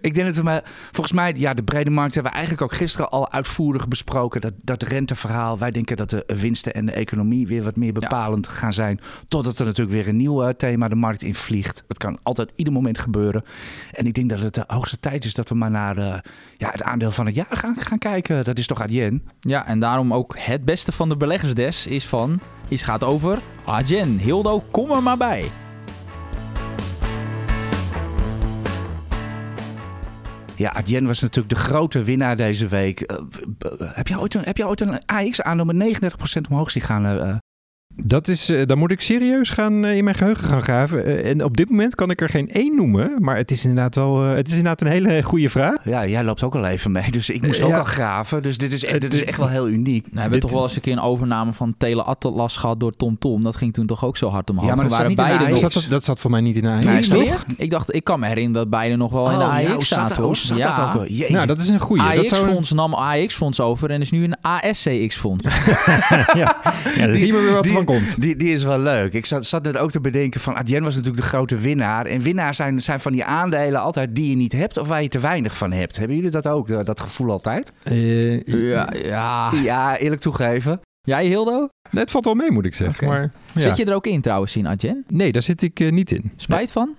ik 0.00 0.14
denk 0.14 0.26
dat 0.26 0.36
we 0.36 0.42
maar, 0.42 0.62
volgens 0.92 1.12
mij, 1.12 1.34
ja, 1.36 1.54
de 1.54 1.62
brede 1.62 1.90
markt 1.90 2.14
hebben 2.14 2.32
we 2.32 2.38
eigenlijk 2.38 2.72
ook 2.72 2.78
gisteren 2.78 3.10
al 3.10 3.32
uitvoerig 3.32 3.76
besproken. 3.76 3.95
Dat, 4.04 4.52
dat 4.62 4.82
renteverhaal, 4.82 5.58
wij 5.58 5.70
denken 5.70 5.96
dat 5.96 6.10
de 6.10 6.24
winsten 6.26 6.74
en 6.74 6.86
de 6.86 6.92
economie 6.92 7.46
weer 7.46 7.62
wat 7.62 7.76
meer 7.76 7.92
bepalend 7.92 8.46
ja. 8.46 8.52
gaan 8.52 8.72
zijn. 8.72 9.00
Totdat 9.28 9.58
er 9.58 9.64
natuurlijk 9.64 9.96
weer 9.96 10.08
een 10.08 10.16
nieuw 10.16 10.48
uh, 10.48 10.48
thema 10.48 10.88
de 10.88 10.94
markt 10.94 11.22
in 11.22 11.34
vliegt. 11.34 11.84
Dat 11.88 11.98
kan 11.98 12.18
altijd 12.22 12.52
ieder 12.56 12.72
moment 12.72 12.98
gebeuren. 12.98 13.44
En 13.92 14.06
ik 14.06 14.14
denk 14.14 14.30
dat 14.30 14.40
het 14.40 14.54
de 14.54 14.64
hoogste 14.66 15.00
tijd 15.00 15.24
is 15.24 15.34
dat 15.34 15.48
we 15.48 15.54
maar 15.54 15.70
naar 15.70 15.98
uh, 15.98 16.14
ja, 16.56 16.70
het 16.70 16.82
aandeel 16.82 17.10
van 17.10 17.26
het 17.26 17.34
jaar 17.34 17.46
gaan, 17.56 17.76
gaan 17.76 17.98
kijken. 17.98 18.44
Dat 18.44 18.58
is 18.58 18.66
toch 18.66 18.82
Adyen? 18.82 19.28
Ja, 19.40 19.66
en 19.66 19.80
daarom 19.80 20.14
ook 20.14 20.34
het 20.38 20.64
beste 20.64 20.92
van 20.92 21.08
de 21.08 21.16
beleggersdes 21.16 21.86
is 21.86 22.06
van, 22.06 22.40
is 22.68 22.82
gaat 22.82 23.04
over 23.04 23.38
Adyen. 23.64 24.18
Hildo, 24.18 24.64
kom 24.70 24.90
er 24.90 25.02
maar 25.02 25.16
bij. 25.16 25.50
Ja, 30.56 30.72
Adyen 30.72 31.06
was 31.06 31.20
natuurlijk 31.20 31.54
de 31.54 31.60
grote 31.60 32.02
winnaar 32.02 32.36
deze 32.36 32.66
week. 32.66 33.12
Uh, 33.12 33.18
heb, 33.80 34.08
je 34.08 34.20
ooit 34.20 34.34
een, 34.34 34.44
heb 34.44 34.56
je 34.56 34.66
ooit 34.66 34.80
een 34.80 35.06
AX-aandeel 35.06 35.64
met 35.64 36.00
39% 36.02 36.50
omhoog 36.50 36.70
zien 36.70 36.82
gaan? 36.82 37.40
Dat 38.02 38.28
is, 38.28 38.50
uh, 38.50 38.66
dan 38.66 38.78
moet 38.78 38.90
ik 38.90 39.00
serieus 39.00 39.50
gaan 39.50 39.84
uh, 39.86 39.96
in 39.96 40.04
mijn 40.04 40.16
geheugen 40.16 40.48
gaan 40.48 40.62
graven. 40.62 41.08
Uh, 41.08 41.30
en 41.30 41.44
op 41.44 41.56
dit 41.56 41.70
moment 41.70 41.94
kan 41.94 42.10
ik 42.10 42.20
er 42.20 42.28
geen 42.28 42.50
één 42.50 42.76
noemen. 42.76 43.14
Maar 43.18 43.36
het 43.36 43.50
is 43.50 43.64
inderdaad 43.64 43.94
wel. 43.94 44.20
het 44.20 44.46
is 44.46 44.56
inderdaad 44.56 44.80
een 44.80 44.86
hele 44.86 45.22
goede 45.22 45.48
vraag. 45.48 45.76
Ja, 45.84 46.06
jij 46.06 46.24
loopt 46.24 46.42
ook 46.42 46.54
al 46.54 46.66
even 46.66 46.92
mee. 46.92 47.10
Dus 47.10 47.30
ik 47.30 47.46
moest 47.46 47.62
ook 47.62 47.70
ja. 47.70 47.78
al 47.78 47.84
graven. 47.84 48.42
Dus 48.42 48.58
dit 48.58 48.72
is, 48.72 48.84
echt, 48.84 49.00
dit 49.00 49.14
is 49.14 49.24
echt 49.24 49.38
wel 49.38 49.48
heel 49.48 49.68
uniek. 49.68 50.02
Nou, 50.02 50.14
we 50.14 50.20
hebben 50.20 50.40
toch 50.40 50.52
wel 50.52 50.62
eens 50.62 50.76
een 50.76 50.80
keer 50.80 50.92
een 50.92 51.00
overname 51.00 51.52
van 51.52 51.74
Tele 51.78 52.02
Atlas 52.02 52.56
gehad 52.56 52.80
door 52.80 52.92
TomTom. 52.92 53.14
Tom. 53.32 53.42
Dat 53.42 53.56
ging 53.56 53.72
toen 53.72 53.86
toch 53.86 54.04
ook 54.04 54.16
zo 54.16 54.28
hard 54.28 54.50
omhoog. 54.50 54.68
Ja, 54.68 54.74
maar 54.74 54.84
dat, 54.84 54.92
waren 54.92 55.10
zat, 55.10 55.16
niet 55.16 55.26
beide 55.26 55.44
in 55.44 55.54
de 55.54 55.60
dat, 55.60 55.72
zat, 55.72 55.90
dat 55.90 56.04
zat 56.04 56.20
voor 56.20 56.30
mij 56.30 56.40
niet 56.40 56.56
in 56.56 56.62
de 56.62 56.88
AX. 56.90 57.08
Nee? 57.08 57.32
Ik 57.56 57.70
dacht, 57.70 57.94
ik 57.94 58.04
kan 58.04 58.20
me 58.20 58.26
herinneren 58.26 58.60
dat 58.62 58.70
beide 58.70 58.96
nog 58.96 59.12
wel 59.12 59.24
oh, 59.24 59.32
in 59.32 59.38
de 59.38 59.44
AX 59.44 59.88
ja, 59.88 59.96
zaten. 59.96 60.36
Zat 60.36 60.58
ja. 60.58 60.74
dat 60.74 60.86
ook 60.86 61.08
wel? 61.08 61.28
Nou, 61.28 61.46
dat 61.46 61.58
is 61.58 61.68
een 61.68 61.80
goede. 61.80 62.02
AX-fonds 62.02 62.68
zou... 62.68 62.80
nam 62.80 62.94
AX-fonds 62.94 63.60
over 63.60 63.90
en 63.90 64.00
is 64.00 64.10
nu 64.10 64.24
een 64.24 64.36
ASCX-fonds. 64.40 65.44
ja. 66.34 66.56
ja, 66.96 67.06
dan 67.06 67.16
zien 67.16 67.34
we 67.34 67.40
weer 67.40 67.52
wat 67.52 67.62
die, 67.62 67.72
van 67.72 67.84
komt. 67.86 68.20
Die, 68.20 68.36
die 68.36 68.52
is 68.52 68.62
wel 68.62 68.78
leuk. 68.78 69.12
Ik 69.12 69.26
zat, 69.26 69.46
zat 69.46 69.62
net 69.62 69.76
ook 69.76 69.90
te 69.90 70.00
bedenken 70.00 70.40
van 70.40 70.56
Adyen 70.56 70.82
was 70.82 70.94
natuurlijk 70.94 71.22
de 71.22 71.28
grote 71.28 71.56
winnaar. 71.56 72.06
En 72.06 72.20
winnaars 72.20 72.56
zijn, 72.56 72.82
zijn 72.82 73.00
van 73.00 73.12
die 73.12 73.24
aandelen 73.24 73.80
altijd 73.80 74.14
die 74.14 74.30
je 74.30 74.36
niet 74.36 74.52
hebt 74.52 74.78
of 74.78 74.88
waar 74.88 75.02
je 75.02 75.08
te 75.08 75.20
weinig 75.20 75.56
van 75.56 75.72
hebt. 75.72 75.96
Hebben 75.96 76.16
jullie 76.16 76.30
dat 76.30 76.46
ook, 76.46 76.84
dat 76.84 77.00
gevoel 77.00 77.30
altijd? 77.30 77.72
Uh, 77.84 78.42
ja, 78.42 78.92
ja. 78.92 79.52
Ja, 79.62 79.98
eerlijk 79.98 80.20
toegeven. 80.20 80.80
Jij, 81.00 81.26
Hildo? 81.26 81.68
Het 81.90 82.10
valt 82.10 82.24
wel 82.24 82.34
mee, 82.34 82.50
moet 82.50 82.66
ik 82.66 82.74
zeggen. 82.74 83.06
Okay. 83.06 83.18
Maar, 83.18 83.32
ja. 83.54 83.60
Zit 83.60 83.76
je 83.76 83.84
er 83.84 83.94
ook 83.94 84.06
in 84.06 84.20
trouwens 84.20 84.56
in 84.56 84.66
Adyen? 84.66 85.04
Nee, 85.08 85.32
daar 85.32 85.42
zit 85.42 85.62
ik 85.62 85.80
uh, 85.80 85.92
niet 85.92 86.12
in. 86.12 86.32
Spijt 86.36 86.60
nee. 86.60 86.68
van? 86.68 86.94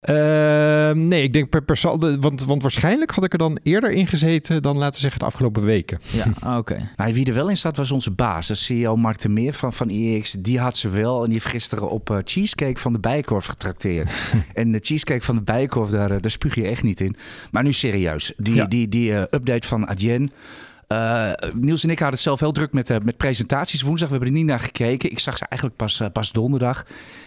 Uh, 0.00 0.90
nee, 0.90 1.22
ik 1.22 1.32
denk 1.32 1.48
per, 1.48 1.62
per 1.62 1.76
saldo, 1.76 2.18
want, 2.18 2.44
want 2.44 2.62
waarschijnlijk 2.62 3.10
had 3.10 3.24
ik 3.24 3.32
er 3.32 3.38
dan 3.38 3.58
eerder 3.62 3.90
in 3.90 4.06
gezeten 4.06 4.62
dan 4.62 4.76
laten 4.76 4.94
we 4.94 5.00
zeggen 5.00 5.20
de 5.20 5.26
afgelopen 5.26 5.64
weken. 5.64 5.98
Ja, 6.10 6.24
oké. 6.36 6.56
Okay. 6.58 6.88
Nou, 6.96 7.14
wie 7.14 7.26
er 7.26 7.34
wel 7.34 7.48
in 7.48 7.56
staat 7.56 7.76
was 7.76 7.90
onze 7.90 8.10
baas, 8.10 8.46
de 8.46 8.54
CEO 8.54 8.96
Mark 8.96 9.20
de 9.20 9.28
Meer 9.28 9.52
van, 9.52 9.72
van 9.72 9.90
IX. 9.90 10.32
Die 10.32 10.58
had 10.58 10.76
ze 10.76 10.88
wel 10.88 11.18
en 11.18 11.24
die 11.24 11.32
heeft 11.32 11.46
gisteren 11.46 11.90
op 11.90 12.10
uh, 12.10 12.18
cheesecake 12.24 12.80
van 12.80 12.92
de 12.92 12.98
Bijenkorf 12.98 13.46
getrakteerd. 13.46 14.10
en 14.54 14.72
de 14.72 14.78
cheesecake 14.82 15.24
van 15.24 15.34
de 15.34 15.42
Bijenkorf, 15.42 15.90
daar, 15.90 16.20
daar 16.20 16.30
spuug 16.30 16.54
je 16.54 16.66
echt 16.66 16.82
niet 16.82 17.00
in. 17.00 17.16
Maar 17.50 17.62
nu 17.62 17.72
serieus, 17.72 18.32
die, 18.36 18.54
ja. 18.54 18.64
die, 18.64 18.88
die 18.88 19.10
uh, 19.10 19.20
update 19.20 19.66
van 19.66 19.88
Adyen... 19.88 20.30
Uh, 20.92 21.32
Niels 21.52 21.84
en 21.84 21.90
ik 21.90 21.98
hadden 21.98 22.14
het 22.14 22.20
zelf 22.20 22.40
heel 22.40 22.52
druk 22.52 22.72
met, 22.72 22.90
uh, 22.90 22.96
met 23.02 23.16
presentaties. 23.16 23.82
Woensdag, 23.82 24.08
we 24.08 24.14
hebben 24.14 24.32
er 24.32 24.38
niet 24.38 24.48
naar 24.48 24.60
gekeken. 24.60 25.10
Ik 25.10 25.18
zag 25.18 25.38
ze 25.38 25.46
eigenlijk 25.46 25.80
pas, 25.80 26.00
uh, 26.00 26.08
pas 26.12 26.32
donderdag. 26.32 26.86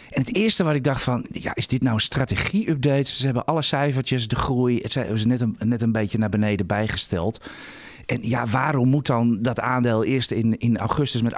En 0.09 0.21
het 0.21 0.35
eerste 0.35 0.63
wat 0.63 0.75
ik 0.75 0.83
dacht 0.83 1.03
van, 1.03 1.25
ja, 1.31 1.55
is 1.55 1.67
dit 1.67 1.81
nou 1.81 1.93
een 1.93 2.01
strategie-update? 2.01 3.15
Ze 3.15 3.25
hebben 3.25 3.45
alle 3.45 3.61
cijfertjes, 3.61 4.27
de 4.27 4.35
groei, 4.35 4.79
het 4.81 4.91
ze 4.91 5.27
net 5.27 5.41
een, 5.41 5.57
net 5.59 5.81
een 5.81 5.91
beetje 5.91 6.17
naar 6.17 6.29
beneden 6.29 6.65
bijgesteld. 6.65 7.49
En 8.05 8.17
ja, 8.21 8.45
waarom 8.45 8.89
moet 8.89 9.07
dan 9.07 9.41
dat 9.41 9.59
aandeel 9.59 10.03
eerst 10.03 10.31
in, 10.31 10.57
in 10.57 10.77
augustus 10.77 11.21
met 11.21 11.33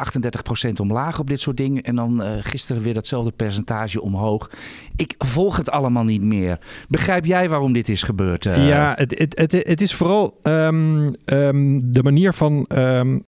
38% 0.68 0.69
omlaag 0.81 1.19
op 1.19 1.30
dit 1.30 1.42
soort 1.42 1.57
dingen 1.57 1.83
en 1.83 1.95
dan 1.95 2.21
uh, 2.21 2.31
gisteren 2.39 2.81
weer 2.81 2.94
datzelfde 2.94 3.31
percentage 3.31 4.01
omhoog? 4.01 4.50
Ik 4.95 5.15
volg 5.18 5.57
het 5.57 5.69
allemaal 5.69 6.04
niet 6.04 6.21
meer. 6.21 6.60
Begrijp 6.89 7.25
jij 7.25 7.50
waarom 7.50 7.74
dit 7.74 7.89
is 7.89 8.04
gebeurd? 8.04 8.45
Uh? 8.45 8.68
Ja, 8.68 8.94
het, 8.95 9.36
het, 9.36 9.51
het, 9.51 9.81
is 9.81 9.94
vooral 9.94 10.39
um, 10.44 11.13
um, 11.25 11.92
de 11.92 12.04
manier 12.04 12.33
van. 12.33 12.69
Um, 12.75 13.24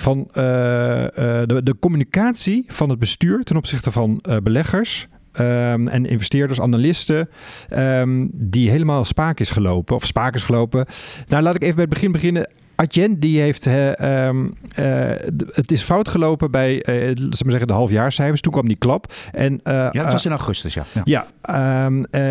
van 0.00 0.18
uh, 0.18 0.34
de, 0.34 1.60
de, 1.62 1.78
communicatie 1.78 2.64
van 2.66 2.88
het 2.88 2.98
bestuur 2.98 3.42
ten 3.42 3.56
opzichte 3.56 3.90
van 3.90 4.22
beleggers. 4.42 5.08
Um, 5.40 5.88
en 5.88 6.06
investeerders, 6.06 6.60
analisten, 6.60 7.28
um, 7.70 8.30
die 8.32 8.70
helemaal 8.70 9.04
spaak 9.04 9.40
is 9.40 9.50
gelopen. 9.50 9.96
Of 9.96 10.06
spaak 10.06 10.34
is 10.34 10.42
gelopen. 10.42 10.86
Nou, 11.26 11.42
laat 11.42 11.54
ik 11.54 11.62
even 11.62 11.74
bij 11.74 11.84
het 11.84 11.94
begin 11.94 12.12
beginnen. 12.12 12.48
Adyen 12.80 13.20
die 13.20 13.40
heeft, 13.40 13.66
uh, 13.66 14.26
um, 14.26 14.54
uh, 14.78 15.10
het 15.52 15.72
is 15.72 15.82
fout 15.82 16.08
gelopen 16.08 16.50
bij, 16.50 16.74
uh, 16.74 16.84
we 16.84 17.50
zeggen, 17.50 17.66
de 17.66 17.72
halfjaarcijfers. 17.72 18.40
Toen 18.40 18.52
kwam 18.52 18.68
die 18.68 18.78
klap. 18.78 19.12
En, 19.32 19.60
ja, 19.64 19.90
dat 19.90 20.12
was 20.12 20.24
in 20.24 20.30
augustus, 20.30 20.74
ja. 20.74 20.84
Ja, 21.04 21.26
ja 21.44 21.86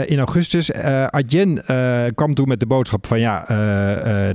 in 0.05 0.17
augustus. 0.17 0.73
Adyen 1.09 1.61
kwam 2.15 2.33
toen 2.33 2.47
met 2.47 2.59
de 2.59 2.65
boodschap 2.65 3.07
van 3.07 3.19
ja, 3.19 3.43
de, 3.47 4.33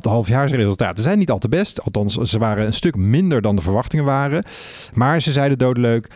de 0.00 0.08
halfjaarsresultaten 0.08 1.02
zijn 1.02 1.18
niet 1.18 1.30
al 1.30 1.38
te 1.38 1.48
best. 1.48 1.82
Althans, 1.82 2.14
ze 2.14 2.38
waren 2.38 2.66
een 2.66 2.72
stuk 2.72 2.96
minder 2.96 3.42
dan 3.42 3.56
de 3.56 3.62
verwachtingen 3.62 4.04
waren. 4.04 4.44
Maar 4.92 5.20
ze 5.20 5.32
zeiden 5.32 5.58
doodleuk, 5.58 6.10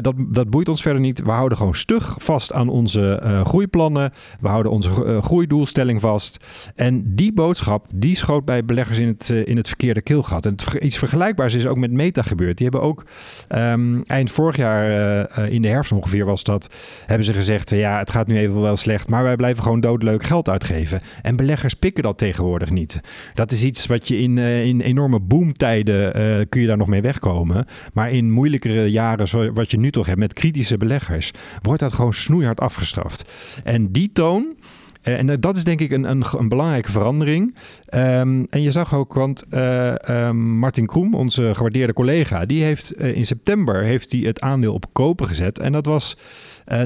dat, 0.00 0.14
dat 0.28 0.50
boeit 0.50 0.68
ons 0.68 0.82
verder 0.82 1.00
niet. 1.00 1.22
We 1.22 1.30
houden 1.30 1.58
gewoon 1.58 1.74
stug 1.74 2.14
vast 2.18 2.52
aan 2.52 2.68
onze 2.68 3.40
groeiplannen. 3.44 4.12
We 4.40 4.48
houden 4.48 4.72
onze 4.72 5.20
groeidoelstelling 5.22 6.00
vast. 6.00 6.44
En 6.74 7.14
die 7.14 7.32
boodschap, 7.32 7.86
die 7.94 8.16
schoot 8.16 8.44
bij 8.44 8.64
beleggers 8.64 8.91
in 8.98 9.06
het, 9.06 9.30
uh, 9.32 9.46
in 9.46 9.56
het 9.56 9.66
verkeerde 9.68 10.02
keelgat. 10.02 10.46
En 10.46 10.52
het, 10.52 10.74
iets 10.80 10.98
vergelijkbaars 10.98 11.54
is 11.54 11.66
ook 11.66 11.76
met 11.76 11.90
Meta 11.90 12.22
gebeurd. 12.22 12.56
Die 12.56 12.68
hebben 12.70 12.88
ook 12.88 13.04
um, 13.48 14.02
eind 14.06 14.30
vorig 14.30 14.56
jaar, 14.56 14.90
uh, 15.38 15.52
in 15.52 15.62
de 15.62 15.68
herfst 15.68 15.92
ongeveer 15.92 16.24
was 16.24 16.44
dat, 16.44 16.74
hebben 17.06 17.26
ze 17.26 17.32
gezegd, 17.32 17.70
ja, 17.70 17.98
het 17.98 18.10
gaat 18.10 18.26
nu 18.26 18.38
even 18.38 18.60
wel 18.60 18.76
slecht, 18.76 19.08
maar 19.08 19.22
wij 19.22 19.36
blijven 19.36 19.62
gewoon 19.62 19.80
doodleuk 19.80 20.22
geld 20.22 20.48
uitgeven. 20.48 21.00
En 21.22 21.36
beleggers 21.36 21.74
pikken 21.74 22.02
dat 22.02 22.18
tegenwoordig 22.18 22.70
niet. 22.70 23.00
Dat 23.34 23.52
is 23.52 23.64
iets 23.64 23.86
wat 23.86 24.08
je 24.08 24.18
in, 24.18 24.38
in 24.38 24.80
enorme 24.80 25.20
boomtijden 25.20 26.12
kun 26.48 26.60
je 26.60 26.66
daar 26.66 26.76
nog 26.76 26.88
mee 26.88 27.02
wegkomen. 27.02 27.66
Maar 27.92 28.10
in 28.10 28.30
moeilijkere 28.30 28.90
jaren, 28.90 29.54
wat 29.54 29.70
je 29.70 29.78
nu 29.78 29.90
toch 29.90 30.06
hebt 30.06 30.18
met 30.18 30.32
kritische 30.32 30.76
beleggers, 30.76 31.30
wordt 31.62 31.80
dat 31.80 31.92
gewoon 31.92 32.14
snoeihard 32.14 32.60
afgestraft. 32.60 33.32
En 33.64 33.92
die 33.92 34.10
toon, 34.12 34.54
en 35.02 35.40
dat 35.40 35.56
is 35.56 35.64
denk 35.64 35.80
ik 35.80 35.90
een, 35.90 36.10
een, 36.10 36.24
een 36.38 36.48
belangrijke 36.48 36.90
verandering. 36.90 37.54
Um, 37.94 38.46
en 38.50 38.62
je 38.62 38.70
zag 38.70 38.94
ook, 38.94 39.14
want 39.14 39.44
uh, 39.50 39.94
um, 40.08 40.58
Martin 40.58 40.86
Kroem, 40.86 41.14
onze 41.14 41.50
gewaardeerde 41.54 41.92
collega, 41.92 42.46
die 42.46 42.62
heeft 42.62 43.00
uh, 43.00 43.16
in 43.16 43.26
september 43.26 43.82
heeft 43.82 44.12
hij 44.12 44.20
het 44.20 44.40
aandeel 44.40 44.74
op 44.74 44.86
kopen 44.92 45.26
gezet. 45.26 45.58
En 45.58 45.72
dat 45.72 45.86
was 45.86 46.16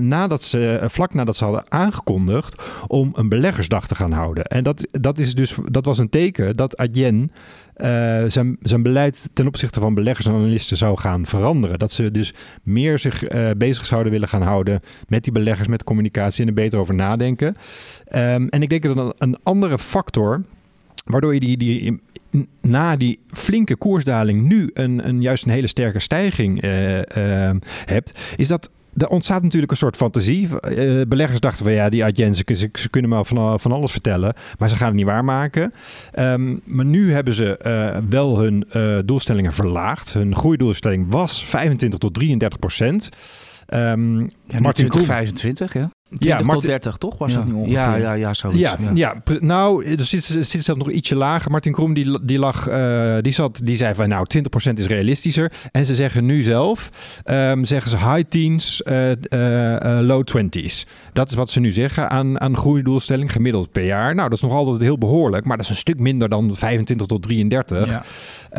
nadat 0.00 0.42
ze, 0.42 0.80
vlak 0.85 1.14
nadat 1.14 1.37
ze 1.37 1.44
hadden 1.44 1.64
aangekondigd 1.68 2.62
om 2.87 3.11
een 3.14 3.28
beleggersdag 3.28 3.87
te 3.87 3.94
gaan 3.94 4.12
houden. 4.12 4.44
En 4.44 4.64
dat, 4.64 4.87
dat, 4.90 5.18
is 5.18 5.35
dus, 5.35 5.54
dat 5.64 5.85
was 5.85 5.99
een 5.99 6.08
teken 6.08 6.56
dat 6.56 6.76
Adyen 6.76 7.30
eh, 7.30 7.35
zijn, 8.26 8.56
zijn 8.61 8.83
beleid 8.83 9.28
ten 9.33 9.47
opzichte 9.47 9.80
van 9.80 9.95
beleggers 9.95 10.26
en 10.26 10.35
analisten 10.35 10.76
zou 10.76 10.99
gaan 10.99 11.26
veranderen. 11.26 11.78
Dat 11.78 11.92
ze 11.92 12.11
dus 12.11 12.35
meer 12.62 12.99
zich 12.99 13.25
eh, 13.25 13.50
bezig 13.56 13.87
zouden 13.87 14.12
willen 14.12 14.28
gaan 14.28 14.42
houden 14.42 14.80
met 15.09 15.25
die 15.25 15.33
beleggers, 15.33 15.68
met 15.68 15.85
communicatie 15.85 16.42
en 16.42 16.49
er 16.49 16.54
beter 16.54 16.78
over 16.78 16.95
nadenken. 16.95 17.56
Ehm, 18.09 18.47
en 18.47 18.62
ik 18.62 18.68
denk 18.68 18.83
dat 18.83 19.14
een, 19.18 19.38
andere 19.42 19.78
factor, 19.78 20.42
waardoor 21.04 21.35
je 21.35 21.40
die, 21.40 21.56
die 21.56 22.00
na 22.61 22.97
die 22.97 23.18
flinke 23.28 23.76
koersdaling 23.76 24.42
nu 24.42 24.71
een, 24.73 25.09
een 25.09 25.23
juist 25.23 25.45
een 25.45 25.50
hele 25.50 25.66
sterke 25.66 25.99
stijging 25.99 26.64
uh, 26.64 26.71
hebt, 27.85 28.12
is 28.37 28.49
dat 28.49 28.71
er 28.97 29.09
ontstaat 29.09 29.43
natuurlijk 29.43 29.73
een 29.73 29.79
soort 29.79 29.97
fantasie. 29.97 30.49
Uh, 30.71 31.03
beleggers 31.09 31.41
dachten 31.41 31.65
van 31.65 31.75
ja, 31.75 31.88
die 31.88 32.05
agenten, 32.05 32.57
ze, 32.57 32.69
ze, 32.73 32.88
kunnen 32.88 33.11
me 33.11 33.25
van, 33.25 33.61
van 33.61 33.73
alles 33.73 33.93
vertellen, 33.93 34.35
maar 34.59 34.69
ze 34.69 34.76
gaan 34.76 34.87
het 34.87 34.97
niet 34.97 35.05
waarmaken. 35.07 35.73
Um, 36.19 36.61
maar 36.65 36.85
nu 36.85 37.12
hebben 37.12 37.35
ze 37.35 37.59
uh, 37.67 38.03
wel 38.09 38.38
hun 38.38 38.65
uh, 38.76 38.99
doelstellingen 39.05 39.53
verlaagd. 39.53 40.12
Hun 40.12 40.37
groeidoelstelling 40.37 41.07
was 41.11 41.45
25 41.45 41.99
tot 41.99 42.15
33 42.15 42.59
procent. 42.59 43.09
Um, 43.75 44.21
ja, 44.47 44.61
Martin 44.61 44.93
25, 44.93 45.73
ja. 45.73 45.91
20 46.09 46.47
ja, 46.47 46.53
tot 46.53 46.63
30, 46.63 46.97
toch? 46.97 47.19
Was 47.19 47.33
ja. 47.33 47.37
dat 47.37 47.47
niet 47.47 47.55
ongeveer? 47.55 47.75
Ja, 47.75 47.97
ja, 47.97 48.13
ja, 48.13 48.35
zoiets. 48.35 48.61
Ja, 48.61 48.77
ja. 48.81 48.91
ja 48.95 49.23
nou, 49.41 49.85
er 49.85 50.05
zit, 50.05 50.25
zit 50.25 50.65
zelfs 50.65 50.81
nog 50.81 50.91
ietsje 50.91 51.17
lager. 51.17 51.51
Martin 51.51 51.73
Kroem, 51.73 51.95
die, 51.95 52.19
die, 52.25 52.39
lag, 52.39 52.69
uh, 52.69 53.17
die, 53.21 53.33
zat, 53.33 53.61
die 53.65 53.77
zei 53.77 53.95
van 53.95 54.09
nou, 54.09 54.27
20% 54.71 54.73
is 54.73 54.87
realistischer. 54.87 55.53
En 55.73 55.87
ze 55.87 55.95
zeggen 55.95 56.25
nu 56.25 56.43
zelf, 56.43 56.91
um, 57.25 57.65
zeggen 57.65 57.91
ze 57.91 57.97
high 57.97 58.29
teens, 58.29 58.83
uh, 58.85 59.09
uh, 59.09 59.17
low 60.01 60.23
20s. 60.37 60.89
Dat 61.13 61.31
is 61.31 61.35
wat 61.35 61.51
ze 61.51 61.61
nu 61.61 61.71
zeggen 61.71 62.11
aan, 62.11 62.41
aan 62.41 62.57
groeidoelstelling 62.57 63.33
gemiddeld 63.33 63.73
per 63.73 63.85
jaar. 63.85 64.15
Nou, 64.15 64.29
dat 64.29 64.39
is 64.39 64.45
nog 64.45 64.53
altijd 64.53 64.81
heel 64.81 64.99
behoorlijk, 64.99 65.45
maar 65.45 65.57
dat 65.57 65.65
is 65.65 65.71
een 65.71 65.79
stuk 65.79 65.99
minder 65.99 66.29
dan 66.29 66.57
25 66.57 67.07
tot 67.07 67.23
33. 67.23 67.89
Ja. 67.89 68.05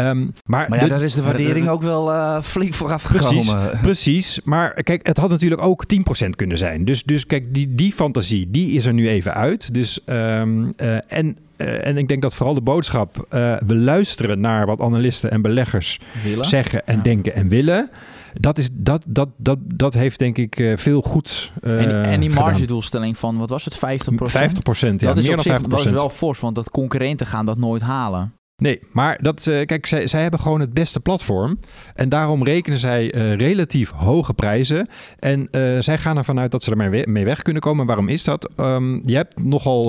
Um, 0.10 0.34
maar, 0.46 0.70
maar 0.70 0.80
ja, 0.80 0.88
daar 0.88 1.04
is 1.04 1.14
de 1.14 1.22
waardering 1.22 1.70
ook 1.70 1.82
wel 1.82 2.42
flink 2.42 2.74
vooraf 2.74 3.08
precies, 3.08 3.50
gekomen. 3.50 3.80
Precies, 3.82 4.40
maar 4.44 4.84
kijk, 4.84 5.08
het 5.08 5.18
had 5.18 5.30
natuurlijk 5.30 5.62
ook 5.62 5.84
10% 6.26 6.30
kunnen 6.36 6.58
zijn. 6.58 6.86
Dus, 6.86 7.04
dus 7.04 7.26
kijk, 7.26 7.37
die, 7.50 7.76
die 7.76 7.92
fantasie, 7.92 8.52
die 8.52 8.72
is 8.72 8.86
er 8.86 8.94
nu 8.94 9.10
even 9.10 9.34
uit. 9.34 9.74
Dus, 9.74 10.00
um, 10.06 10.74
uh, 10.82 10.98
en 11.08 11.38
uh, 11.58 11.88
en 11.88 11.98
ik 11.98 12.08
denk 12.08 12.22
dat 12.22 12.34
vooral 12.34 12.54
de 12.54 12.62
boodschap, 12.62 13.18
uh, 13.18 13.56
we 13.68 13.76
luisteren 13.76 14.40
naar 14.40 14.66
wat 14.66 14.82
analisten 14.82 15.32
en 15.32 15.42
beleggers 15.42 16.00
willen. 16.24 16.46
zeggen 16.46 16.88
en 16.88 16.96
ja. 16.96 17.04
denken 17.04 17.36
en 17.36 17.48
willen. 17.48 17.90
Dat, 18.34 18.58
is, 18.58 18.70
dat, 18.74 19.06
dat, 19.08 19.30
dat, 19.38 19.58
dat 19.62 19.94
heeft 19.94 20.20
denk 20.20 20.38
ik 20.38 20.74
veel 20.76 21.02
goed 21.02 21.52
en, 21.62 22.04
en 22.04 22.20
die 22.20 22.30
margedoelstelling 22.30 23.18
van, 23.18 23.38
wat 23.38 23.50
was 23.50 23.66
het, 23.66 23.76
50%? 23.76 23.80
50%, 23.80 23.80
ja, 23.80 24.96
dat 24.98 25.18
is 25.18 25.28
meer 25.28 25.40
zich, 25.40 25.62
dan 25.62 25.62
50%. 25.62 25.68
Dat 25.68 25.86
is 25.86 25.92
wel 25.92 26.10
fors, 26.10 26.40
want 26.40 26.56
dat 26.56 26.70
concurrenten 26.70 27.28
gaan 27.28 27.46
dat 27.46 27.58
nooit 27.58 27.82
halen. 27.82 28.34
Nee, 28.62 28.80
maar 28.92 29.18
dat, 29.22 29.46
uh, 29.46 29.66
kijk, 29.66 29.86
zij, 29.86 30.08
zij 30.08 30.22
hebben 30.22 30.40
gewoon 30.40 30.60
het 30.60 30.74
beste 30.74 31.00
platform. 31.00 31.60
En 31.96 32.10
daarom 32.10 32.44
rekenen 32.44 32.78
zij 32.78 33.16
uh, 33.16 33.36
relatief 33.36 33.92
hoge 33.92 34.34
prijzen. 34.34 34.88
En 35.20 35.48
uh, 35.52 35.80
zij 35.80 35.98
gaan 35.98 36.18
ervan 36.18 36.40
uit 36.40 36.52
dat 36.52 36.64
ze 36.64 36.76
er 36.76 37.06
mee 37.10 37.26
weg 37.26 37.42
kunnen 37.42 37.62
komen. 37.62 37.86
Waarom 37.86 38.10
is 38.10 38.24
dat? 38.24 38.50
Um, 38.56 39.02
je 39.04 39.16
hebt 39.16 39.44
nogal 39.44 39.84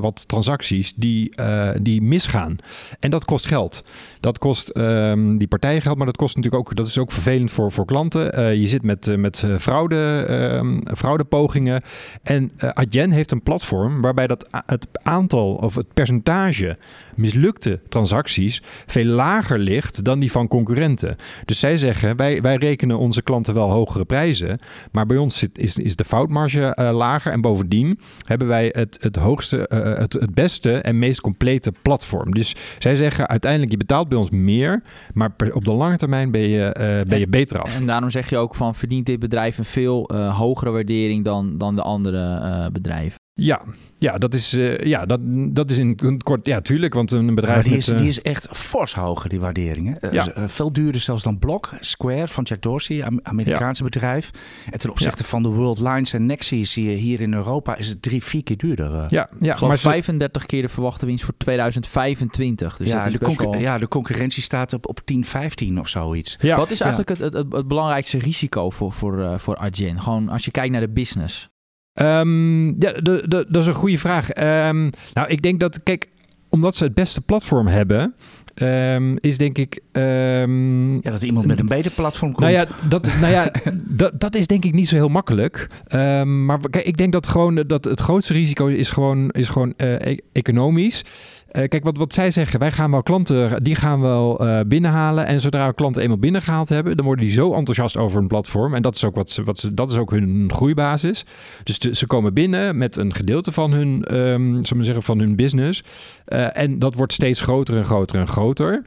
wat 0.00 0.28
transacties 0.28 0.94
die, 0.94 1.34
die 1.82 2.02
misgaan. 2.02 2.56
En 3.00 3.10
dat 3.10 3.24
kost 3.24 3.46
geld. 3.46 3.84
Dat 4.20 4.38
kost 4.38 4.76
um, 4.76 5.38
die 5.38 5.48
partijen 5.48 5.82
geld, 5.82 5.96
maar 5.96 6.06
dat 6.06 6.16
kost 6.16 6.36
natuurlijk 6.36 6.62
ook, 6.68 6.76
dat 6.76 6.86
is 6.86 6.98
ook 6.98 7.12
vervelend 7.12 7.50
voor, 7.50 7.72
voor 7.72 7.84
klanten. 7.84 8.58
je 8.60 8.66
zit 8.68 8.84
met, 8.84 9.16
met 9.16 9.46
fraude, 9.58 10.26
um, 10.60 10.82
fraudepogingen. 10.96 11.82
En 12.22 12.50
Adyen 12.56 13.10
heeft 13.10 13.30
een 13.30 13.42
platform 13.42 14.00
waarbij 14.00 14.26
dat 14.26 14.48
het 14.66 14.88
aantal 15.02 15.54
of 15.54 15.74
het 15.74 15.94
percentage 15.94 16.76
mislukte 17.20 17.80
transacties 17.88 18.62
veel 18.86 19.04
lager 19.04 19.58
ligt 19.58 20.04
dan 20.04 20.18
die 20.18 20.30
van 20.30 20.48
concurrenten. 20.48 21.16
Dus 21.44 21.58
zij 21.58 21.76
zeggen, 21.76 22.16
wij, 22.16 22.42
wij 22.42 22.56
rekenen 22.56 22.98
onze 22.98 23.22
klanten 23.22 23.54
wel 23.54 23.70
hogere 23.70 24.04
prijzen, 24.04 24.58
maar 24.92 25.06
bij 25.06 25.16
ons 25.16 25.38
zit, 25.38 25.58
is, 25.58 25.76
is 25.76 25.96
de 25.96 26.04
foutmarge 26.04 26.76
uh, 26.80 26.90
lager 26.92 27.32
en 27.32 27.40
bovendien 27.40 27.98
hebben 28.26 28.48
wij 28.48 28.68
het, 28.72 28.98
het 29.00 29.16
hoogste, 29.16 29.70
uh, 29.72 29.98
het, 29.98 30.12
het 30.12 30.34
beste 30.34 30.72
en 30.72 30.98
meest 30.98 31.20
complete 31.20 31.72
platform. 31.82 32.34
Dus 32.34 32.54
zij 32.78 32.94
zeggen 32.96 33.28
uiteindelijk, 33.28 33.70
je 33.70 33.76
betaalt 33.76 34.08
bij 34.08 34.18
ons 34.18 34.30
meer, 34.30 34.82
maar 35.12 35.32
per, 35.32 35.54
op 35.54 35.64
de 35.64 35.72
lange 35.72 35.96
termijn 35.96 36.30
ben 36.30 36.48
je, 36.48 36.76
uh, 36.80 37.10
ben 37.10 37.18
je 37.18 37.28
beter 37.28 37.60
af. 37.62 37.78
En 37.78 37.86
daarom 37.86 38.10
zeg 38.10 38.30
je 38.30 38.36
ook 38.36 38.54
van, 38.54 38.74
verdient 38.74 39.06
dit 39.06 39.18
bedrijf 39.18 39.58
een 39.58 39.64
veel 39.64 40.10
hogere 40.32 40.70
waardering 40.70 41.24
dan, 41.24 41.58
dan 41.58 41.76
de 41.76 41.82
andere 41.82 42.70
bedrijven? 42.72 43.19
Ja, 43.40 43.62
ja, 43.98 44.18
dat 44.18 44.34
is, 44.34 44.54
uh, 44.54 44.78
ja, 44.78 45.06
dat, 45.06 45.20
dat 45.54 45.70
is 45.70 45.78
in 45.78 46.20
kort, 46.22 46.46
ja, 46.46 46.60
tuurlijk, 46.60 46.94
want 46.94 47.12
een 47.12 47.34
bedrijf. 47.34 47.54
Maar 47.54 47.64
die, 47.64 47.72
met, 47.72 47.86
is, 47.86 47.96
die 47.96 48.08
is 48.08 48.22
echt 48.22 48.48
fors 48.50 48.94
hoger, 48.94 49.28
die 49.28 49.40
waardering. 49.40 49.96
Hè? 50.00 50.08
Ja. 50.08 50.36
Uh, 50.36 50.44
veel 50.46 50.72
duurder 50.72 51.00
zelfs 51.00 51.22
dan 51.22 51.38
Block, 51.38 51.70
Square 51.80 52.28
van 52.28 52.44
Jack 52.44 52.62
Dorsey, 52.62 53.04
Amerikaanse 53.22 53.82
ja. 53.82 53.88
bedrijf. 53.88 54.30
En 54.70 54.78
ten 54.78 54.90
opzichte 54.90 55.22
ja. 55.22 55.28
van 55.28 55.42
de 55.42 55.48
World 55.48 55.80
Lines 55.80 56.12
en 56.12 56.26
Nexus 56.26 56.70
zie 56.72 56.90
je 56.90 56.96
hier 56.96 57.20
in 57.20 57.34
Europa 57.34 57.76
is 57.76 57.88
het 57.88 58.02
drie, 58.02 58.24
vier 58.24 58.42
keer 58.42 58.56
duurder. 58.56 58.90
Uh. 58.90 59.04
Ja, 59.08 59.28
ja, 59.40 59.56
maar 59.60 59.78
35 59.78 60.46
keer 60.46 60.62
de 60.62 60.68
verwachte 60.68 61.06
winst 61.06 61.24
voor 61.24 61.34
2025. 61.36 62.76
Dus 62.76 62.88
ja, 62.88 62.96
dat 62.96 63.06
is 63.06 63.12
de 63.12 63.18
best 63.18 63.36
wel... 63.36 63.50
wel... 63.50 63.60
ja, 63.60 63.78
de 63.78 63.88
concurrentie 63.88 64.42
staat 64.42 64.72
op, 64.72 64.88
op 64.88 65.00
10, 65.04 65.24
15 65.24 65.80
of 65.80 65.88
zoiets. 65.88 66.36
Ja. 66.40 66.56
Wat 66.56 66.70
is 66.70 66.80
eigenlijk 66.80 67.10
het, 67.10 67.32
het, 67.32 67.52
het, 67.52 67.68
belangrijkste 67.68 68.18
risico 68.18 68.70
voor, 68.70 68.92
voor, 68.92 69.40
voor 69.40 69.56
Adyen? 69.56 70.02
Gewoon 70.02 70.28
als 70.28 70.44
je 70.44 70.50
kijkt 70.50 70.72
naar 70.72 70.80
de 70.80 70.90
business. 70.90 71.50
Um, 71.94 72.82
ja, 72.82 72.92
dat 73.28 73.56
is 73.56 73.66
een 73.66 73.74
goede 73.74 73.98
vraag. 73.98 74.28
Um, 74.68 74.90
nou, 75.12 75.28
ik 75.28 75.42
denk 75.42 75.60
dat, 75.60 75.82
kijk, 75.82 76.08
omdat 76.48 76.76
ze 76.76 76.84
het 76.84 76.94
beste 76.94 77.20
platform 77.20 77.66
hebben, 77.66 78.14
um, 78.54 79.16
is 79.20 79.38
denk 79.38 79.58
ik. 79.58 79.80
Um, 79.92 80.94
ja, 80.94 81.10
dat 81.10 81.22
iemand 81.22 81.46
met 81.46 81.60
een 81.60 81.66
beter 81.66 81.90
platform 81.90 82.32
komt. 82.32 82.46
Nou 82.46 82.58
ja, 82.58 82.66
dat, 82.88 83.06
nou 83.20 83.32
ja, 83.32 83.52
dat, 84.02 84.20
dat 84.20 84.34
is 84.34 84.46
denk 84.46 84.64
ik 84.64 84.74
niet 84.74 84.88
zo 84.88 84.94
heel 84.94 85.08
makkelijk. 85.08 85.68
Um, 85.88 86.44
maar 86.44 86.58
kijk, 86.70 86.84
ik 86.84 86.96
denk 86.96 87.12
dat 87.12 87.28
gewoon 87.28 87.64
dat 87.66 87.84
het 87.84 88.00
grootste 88.00 88.32
risico 88.32 88.66
is 88.66 88.90
gewoon, 88.90 89.30
is 89.30 89.48
gewoon 89.48 89.74
uh, 89.76 90.06
e 90.06 90.18
economisch. 90.32 91.04
Uh, 91.52 91.68
kijk, 91.68 91.84
wat, 91.84 91.96
wat 91.96 92.12
zij 92.12 92.30
zeggen, 92.30 92.58
wij 92.58 92.72
gaan 92.72 92.90
wel 92.90 93.02
klanten, 93.02 93.62
die 93.62 93.74
gaan 93.74 94.00
wel 94.00 94.46
uh, 94.46 94.60
binnenhalen. 94.66 95.26
En 95.26 95.40
zodra 95.40 95.66
we 95.66 95.74
klanten 95.74 96.02
eenmaal 96.02 96.18
binnengehaald 96.18 96.68
hebben, 96.68 96.96
dan 96.96 97.06
worden 97.06 97.24
die 97.24 97.34
zo 97.34 97.54
enthousiast 97.54 97.96
over 97.96 98.20
een 98.20 98.26
platform. 98.26 98.74
En 98.74 98.82
dat 98.82 98.94
is 98.94 99.04
ook, 99.04 99.14
wat 99.14 99.30
ze, 99.30 99.42
wat 99.42 99.58
ze, 99.58 99.74
dat 99.74 99.90
is 99.90 99.96
ook 99.96 100.10
hun 100.10 100.50
groeibasis. 100.52 101.24
Dus 101.62 101.78
ze 101.78 102.06
komen 102.06 102.34
binnen 102.34 102.78
met 102.78 102.96
een 102.96 103.14
gedeelte 103.14 103.52
van 103.52 103.72
hun, 103.72 104.16
um, 104.16 104.60
we 104.60 104.82
zeggen, 104.84 105.02
van 105.02 105.18
hun 105.18 105.36
business. 105.36 105.82
Uh, 106.28 106.56
en 106.56 106.78
dat 106.78 106.94
wordt 106.94 107.12
steeds 107.12 107.40
groter 107.40 107.76
en 107.76 107.84
groter 107.84 108.18
en 108.18 108.26
groter. 108.26 108.82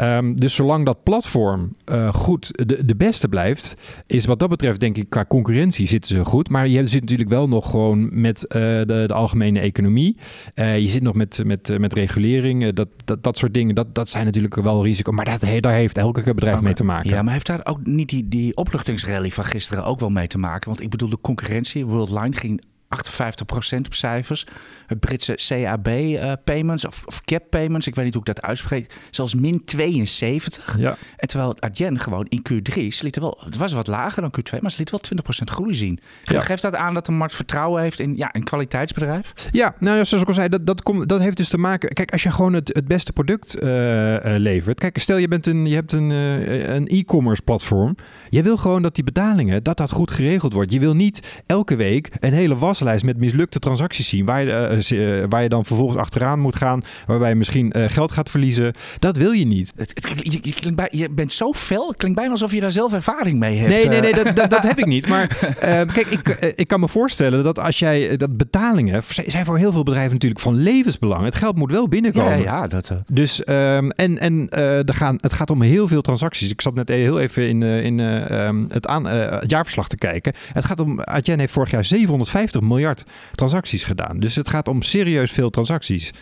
Um, 0.00 0.36
dus 0.36 0.54
zolang 0.54 0.84
dat 0.84 1.02
platform 1.02 1.76
uh, 1.92 2.12
goed 2.12 2.50
de, 2.68 2.84
de 2.84 2.96
beste 2.96 3.28
blijft, 3.28 3.76
is 4.06 4.24
wat 4.24 4.38
dat 4.38 4.48
betreft 4.48 4.80
denk 4.80 4.96
ik 4.96 5.10
qua 5.10 5.24
concurrentie 5.24 5.86
zitten 5.86 6.10
ze 6.10 6.24
goed. 6.24 6.48
Maar 6.48 6.68
je 6.68 6.86
zit 6.86 7.00
natuurlijk 7.00 7.28
wel 7.28 7.48
nog 7.48 7.70
gewoon 7.70 8.20
met 8.20 8.42
uh, 8.42 8.60
de, 8.60 8.84
de, 9.06 9.14
algemene 9.14 9.60
economie. 9.60 10.16
Uh, 10.54 10.78
je 10.78 10.88
zit 10.88 11.02
nog 11.02 11.14
met, 11.14 11.42
met, 11.44 11.78
met 11.78 11.92
regulering, 11.92 12.72
dat, 12.72 12.88
dat, 13.04 13.22
dat 13.22 13.38
soort 13.38 13.54
dingen. 13.54 13.74
Dat, 13.74 13.94
dat 13.94 14.08
zijn 14.08 14.24
natuurlijk 14.24 14.54
wel 14.54 14.84
risico's. 14.84 15.14
Maar 15.14 15.24
dat, 15.24 15.62
daar 15.62 15.72
heeft 15.72 15.98
elke 15.98 16.34
bedrijf 16.34 16.60
mee 16.60 16.74
te 16.74 16.84
maken. 16.84 17.10
Ja, 17.10 17.22
maar 17.22 17.32
heeft 17.32 17.46
daar 17.46 17.60
ook 17.64 17.86
niet 17.86 18.08
die, 18.08 18.28
die 18.28 18.56
opluchtingsrally 18.56 19.30
van 19.30 19.44
gisteren 19.44 19.84
ook 19.84 20.00
wel 20.00 20.10
mee 20.10 20.26
te 20.26 20.38
maken? 20.38 20.68
Want 20.68 20.82
ik 20.82 20.90
bedoel, 20.90 21.08
de 21.08 21.20
concurrentie, 21.20 21.86
Worldline 21.86 22.36
ging 22.36 22.62
58% 22.96 23.78
op 23.86 23.94
cijfers. 23.94 24.46
Het 24.86 25.00
Britse 25.00 25.34
CAB 25.34 25.88
uh, 25.88 26.32
payments 26.44 26.86
of, 26.86 27.02
of, 27.06 27.24
cap 27.24 27.42
payments, 27.50 27.86
ik 27.86 27.94
weet 27.94 28.04
niet 28.04 28.14
hoe 28.14 28.22
ik 28.22 28.34
dat 28.34 28.44
uitspreek, 28.44 28.94
zelfs 29.10 29.34
min 29.34 29.64
72. 29.64 30.78
Ja. 30.78 30.96
En 31.16 31.28
terwijl 31.28 31.50
het 31.50 31.60
Adyen 31.60 31.98
gewoon 31.98 32.26
in 32.28 32.42
Q3, 32.52 32.72
ze 32.72 33.02
lieten 33.02 33.22
wel, 33.22 33.40
het 33.44 33.56
was 33.56 33.72
wat 33.72 33.86
lager 33.86 34.22
dan 34.22 34.32
Q2, 34.38 34.60
maar 34.60 34.70
ze 34.70 34.78
liet 34.78 34.90
wel 34.90 35.00
20% 35.40 35.44
groei 35.44 35.74
zien. 35.74 36.00
Ja. 36.22 36.40
Geeft 36.40 36.62
dat 36.62 36.74
aan 36.74 36.94
dat 36.94 37.06
de 37.06 37.12
markt 37.12 37.34
vertrouwen 37.34 37.82
heeft 37.82 37.98
in 37.98 38.16
ja, 38.16 38.28
een 38.32 38.44
kwaliteitsbedrijf? 38.44 39.32
Ja, 39.50 39.74
nou 39.78 40.04
zoals 40.04 40.22
ik 40.22 40.28
al 40.28 40.34
zei, 40.34 40.48
dat, 40.48 40.66
dat, 40.66 40.82
komt, 40.82 41.08
dat 41.08 41.20
heeft 41.20 41.36
dus 41.36 41.48
te 41.48 41.58
maken, 41.58 41.88
kijk 41.88 42.12
als 42.12 42.22
je 42.22 42.30
gewoon 42.30 42.52
het, 42.52 42.68
het 42.74 42.88
beste 42.88 43.12
product 43.12 43.62
uh, 43.62 44.12
uh, 44.12 44.20
levert. 44.22 44.78
Kijk, 44.80 44.98
stel 44.98 45.16
je, 45.16 45.28
bent 45.28 45.46
een, 45.46 45.66
je 45.66 45.74
hebt 45.74 45.92
een, 45.92 46.10
een 46.10 46.86
e-commerce 46.86 47.42
platform. 47.42 47.96
Je 48.28 48.42
wil 48.42 48.56
gewoon 48.56 48.82
dat 48.82 48.94
die 48.94 49.04
betalingen, 49.04 49.62
dat 49.62 49.76
dat 49.76 49.90
goed 49.90 50.10
geregeld 50.10 50.52
wordt. 50.52 50.72
Je 50.72 50.80
wil 50.80 50.94
niet 50.94 51.42
elke 51.46 51.76
week 51.76 52.10
een 52.20 52.32
hele 52.32 52.56
was 52.56 52.79
lijst 52.84 53.04
met 53.04 53.16
mislukte 53.16 53.58
transacties 53.58 54.08
zien. 54.08 54.24
Waar 54.24 54.44
je, 54.44 54.78
uh, 54.94 55.24
waar 55.28 55.42
je 55.42 55.48
dan 55.48 55.64
vervolgens 55.64 55.98
achteraan 55.98 56.40
moet 56.40 56.56
gaan. 56.56 56.84
Waarbij 57.06 57.28
je 57.28 57.34
misschien 57.34 57.72
uh, 57.76 57.84
geld 57.88 58.12
gaat 58.12 58.30
verliezen. 58.30 58.72
Dat 58.98 59.16
wil 59.16 59.30
je 59.30 59.46
niet. 59.46 59.72
Het, 59.76 59.90
het, 59.94 60.62
je, 60.62 60.72
bij, 60.72 60.88
je, 60.90 61.10
bent 61.10 61.32
zo 61.32 61.52
fel. 61.52 61.88
Het 61.88 61.96
klinkt 61.96 62.16
bijna 62.16 62.32
alsof 62.32 62.52
je 62.52 62.60
daar 62.60 62.70
zelf 62.70 62.92
ervaring 62.92 63.38
mee 63.38 63.56
hebt. 63.56 63.70
Nee, 63.70 63.88
nee, 63.88 64.00
nee. 64.00 64.24
dat, 64.24 64.36
dat, 64.36 64.50
dat, 64.50 64.62
heb 64.62 64.78
ik 64.78 64.86
niet. 64.86 65.08
Maar 65.08 65.38
uh, 65.42 65.92
kijk, 65.94 66.06
ik, 66.06 66.28
ik 66.56 66.68
kan 66.68 66.80
me 66.80 66.88
voorstellen 66.88 67.44
dat 67.44 67.58
als 67.58 67.78
jij... 67.78 68.16
Dat 68.16 68.36
betalingen 68.36 69.02
zijn 69.26 69.44
voor 69.44 69.58
heel 69.58 69.72
veel 69.72 69.82
bedrijven 69.82 70.12
natuurlijk 70.12 70.40
van 70.40 70.54
levensbelang. 70.54 71.24
Het 71.24 71.34
geld 71.34 71.56
moet 71.56 71.70
wel 71.70 71.88
binnenkomen. 71.88 72.38
Ja, 72.38 72.42
ja. 72.42 72.66
Dat, 72.66 72.92
dus 73.12 73.40
um, 73.46 73.90
en, 73.90 74.18
en 74.18 74.48
er 74.48 74.94
gaan, 74.94 75.18
het 75.20 75.32
gaat 75.32 75.50
om 75.50 75.62
heel 75.62 75.88
veel 75.88 76.00
transacties. 76.00 76.50
Ik 76.50 76.60
zat 76.60 76.74
net 76.74 76.88
heel 76.88 77.20
even 77.20 77.48
in, 77.48 77.62
in 77.62 77.98
um, 77.98 78.66
het, 78.68 78.86
aan, 78.86 79.06
het 79.06 79.50
jaarverslag 79.50 79.88
te 79.88 79.96
kijken. 79.96 80.32
Het 80.52 80.64
gaat 80.64 80.80
om... 80.80 81.00
Adyen 81.00 81.38
heeft 81.38 81.52
vorig 81.52 81.70
jaar 81.70 81.84
750 81.84 82.60
miljard 82.70 83.04
transacties 83.34 83.84
gedaan. 83.84 84.20
Dus 84.20 84.34
het 84.36 84.48
gaat 84.48 84.68
om 84.68 84.82
serieus 84.82 85.30
veel 85.32 85.50
transacties. 85.50 86.12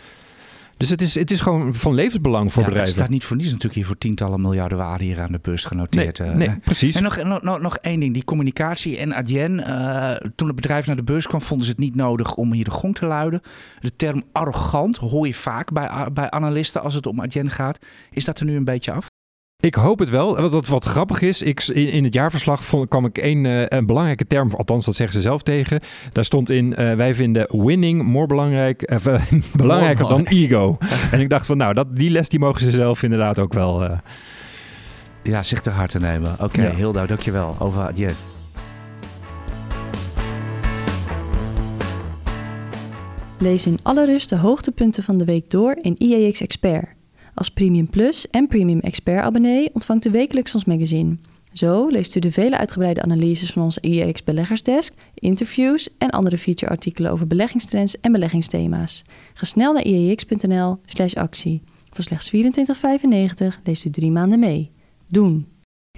Dus 0.77 0.89
het 0.89 1.01
is, 1.01 1.15
het 1.15 1.31
is 1.31 1.39
gewoon 1.39 1.75
van 1.75 1.93
levensbelang 1.93 2.43
voor 2.53 2.61
Ja, 2.61 2.67
het 2.67 2.67
bedrijven. 2.69 2.93
staat 2.99 3.09
niet 3.09 3.23
voor 3.23 3.35
niets 3.35 3.47
natuurlijk 3.47 3.75
hier 3.75 3.85
voor 3.85 3.97
tientallen 3.97 4.41
miljarden 4.41 4.77
waarde 4.77 5.03
hier 5.03 5.21
aan 5.21 5.31
de 5.31 5.39
beurs 5.41 5.65
genoteerd. 5.65 6.19
nee, 6.19 6.29
eh. 6.29 6.35
nee, 6.35 6.57
precies. 6.63 6.95
En 6.95 7.03
nog, 7.03 7.23
nog, 7.23 7.41
nog, 7.41 7.59
nog 7.61 7.77
één 7.77 7.99
ding, 7.99 8.13
die 8.13 8.23
communicatie 8.23 8.97
en 8.97 9.13
Adyen. 9.15 9.59
eh, 9.65 10.27
toen 10.35 10.47
het 10.47 10.55
bedrijf 10.55 10.87
naar 10.87 10.95
de 10.95 11.03
beurs 11.03 11.27
kwam, 11.27 11.41
vonden 11.41 11.65
ze 11.65 11.71
het 11.71 11.79
niet 11.81 11.95
nodig 11.95 12.35
om 12.35 12.53
hier 12.53 12.63
de 12.63 12.71
gong 12.71 12.95
te 12.95 13.05
luiden. 13.05 13.41
De 13.79 13.95
term 13.95 14.23
arrogant 14.31 14.97
hoor 14.97 15.27
je 15.27 15.33
vaak 15.33 15.71
bij, 15.71 16.07
bij 16.13 16.29
analisten 16.31 16.81
als 16.81 16.93
het 16.93 17.05
om 17.05 17.21
Adyen 17.21 17.49
gaat. 17.49 17.77
Is 18.11 18.25
dat 18.25 18.39
er 18.39 18.45
nu 18.45 18.55
een 18.55 18.63
beetje 18.63 18.91
af? 18.91 19.08
Ik 19.61 19.75
hoop 19.75 19.99
het 19.99 20.09
wel. 20.09 20.35
Wat, 20.41 20.51
wat, 20.51 20.67
wat 20.67 20.85
grappig 20.85 21.21
is, 21.21 21.41
ik, 21.41 21.67
in, 21.67 21.87
in 21.91 22.03
het 22.03 22.13
jaarverslag 22.13 22.63
vond, 22.63 22.89
kwam 22.89 23.05
ik 23.05 23.17
een, 23.17 23.45
eh, 23.45 23.61
een 23.67 23.85
belangrijke 23.85 24.27
term, 24.27 24.51
althans 24.53 24.85
dat 24.85 24.95
zeggen 24.95 25.15
ze 25.15 25.21
zelf 25.21 25.41
tegen. 25.41 25.79
Daar 26.11 26.23
stond 26.25 26.49
in, 26.49 26.75
eh, 26.75 26.93
wij 26.93 27.15
vinden 27.15 27.47
winning 27.65 28.03
more 28.03 28.25
belangrijk, 28.27 28.81
eh, 28.81 29.21
belangrijker 29.55 30.07
dan 30.07 30.23
ego. 30.25 30.77
en 31.11 31.19
ik 31.19 31.29
dacht 31.29 31.45
van, 31.45 31.57
nou, 31.57 31.73
dat, 31.73 31.95
die 31.95 32.09
les 32.09 32.29
die 32.29 32.39
mogen 32.39 32.61
ze 32.61 32.71
zelf 32.71 33.03
inderdaad 33.03 33.39
ook 33.39 33.53
wel... 33.53 33.83
eh, 33.83 33.97
Ja, 35.23 35.43
zich 35.43 35.61
te 35.61 35.69
hard 35.69 35.91
te 35.91 35.99
nemen. 35.99 36.35
Oké, 36.41 36.61
Ja. 36.61 36.69
heel 36.69 36.91
duidelijk. 36.93 37.07
Dankjewel 37.07 37.55
over 37.59 37.81
Adyen. 37.81 38.15
Lees 43.37 43.65
in 43.65 43.77
alle 43.83 44.05
rust 44.05 44.29
de 44.29 44.37
hoogtepunten 44.37 45.03
van 45.03 45.17
de 45.17 45.25
week 45.25 45.49
door 45.51 45.75
in 45.77 45.95
IEX 45.97 46.41
Expert. 46.41 46.85
Als 47.39 47.49
Premium 47.49 47.89
Plus 47.89 48.29
en 48.29 48.47
Premium 48.47 48.79
Expert 48.79 49.21
abonnee 49.21 49.69
ontvangt 49.73 50.05
u 50.05 50.11
wekelijks 50.11 50.53
ons 50.53 50.65
magazine. 50.65 51.17
Zo 51.53 51.87
leest 51.87 52.15
u 52.15 52.19
de 52.19 52.31
vele 52.31 52.57
uitgebreide 52.57 53.01
analyses 53.01 53.51
van 53.51 53.63
onze 53.63 53.81
IEX 53.81 54.23
Beleggersdesk, 54.23 54.93
interviews 55.13 55.97
en 55.97 56.09
andere 56.09 56.37
featureartikelen 56.37 57.11
over 57.11 57.27
beleggingstrends 57.27 57.99
en 57.99 58.11
beleggingsthema's. 58.11 59.03
Ga 59.33 59.45
snel 59.45 59.73
naar 59.73 60.77
slash 60.85 61.13
actie. 61.13 61.61
Voor 61.89 62.03
slechts 62.03 62.31
24,95 62.35 63.61
leest 63.63 63.85
u 63.85 63.89
drie 63.89 64.11
maanden 64.11 64.39
mee. 64.39 64.71
Doen! 65.07 65.47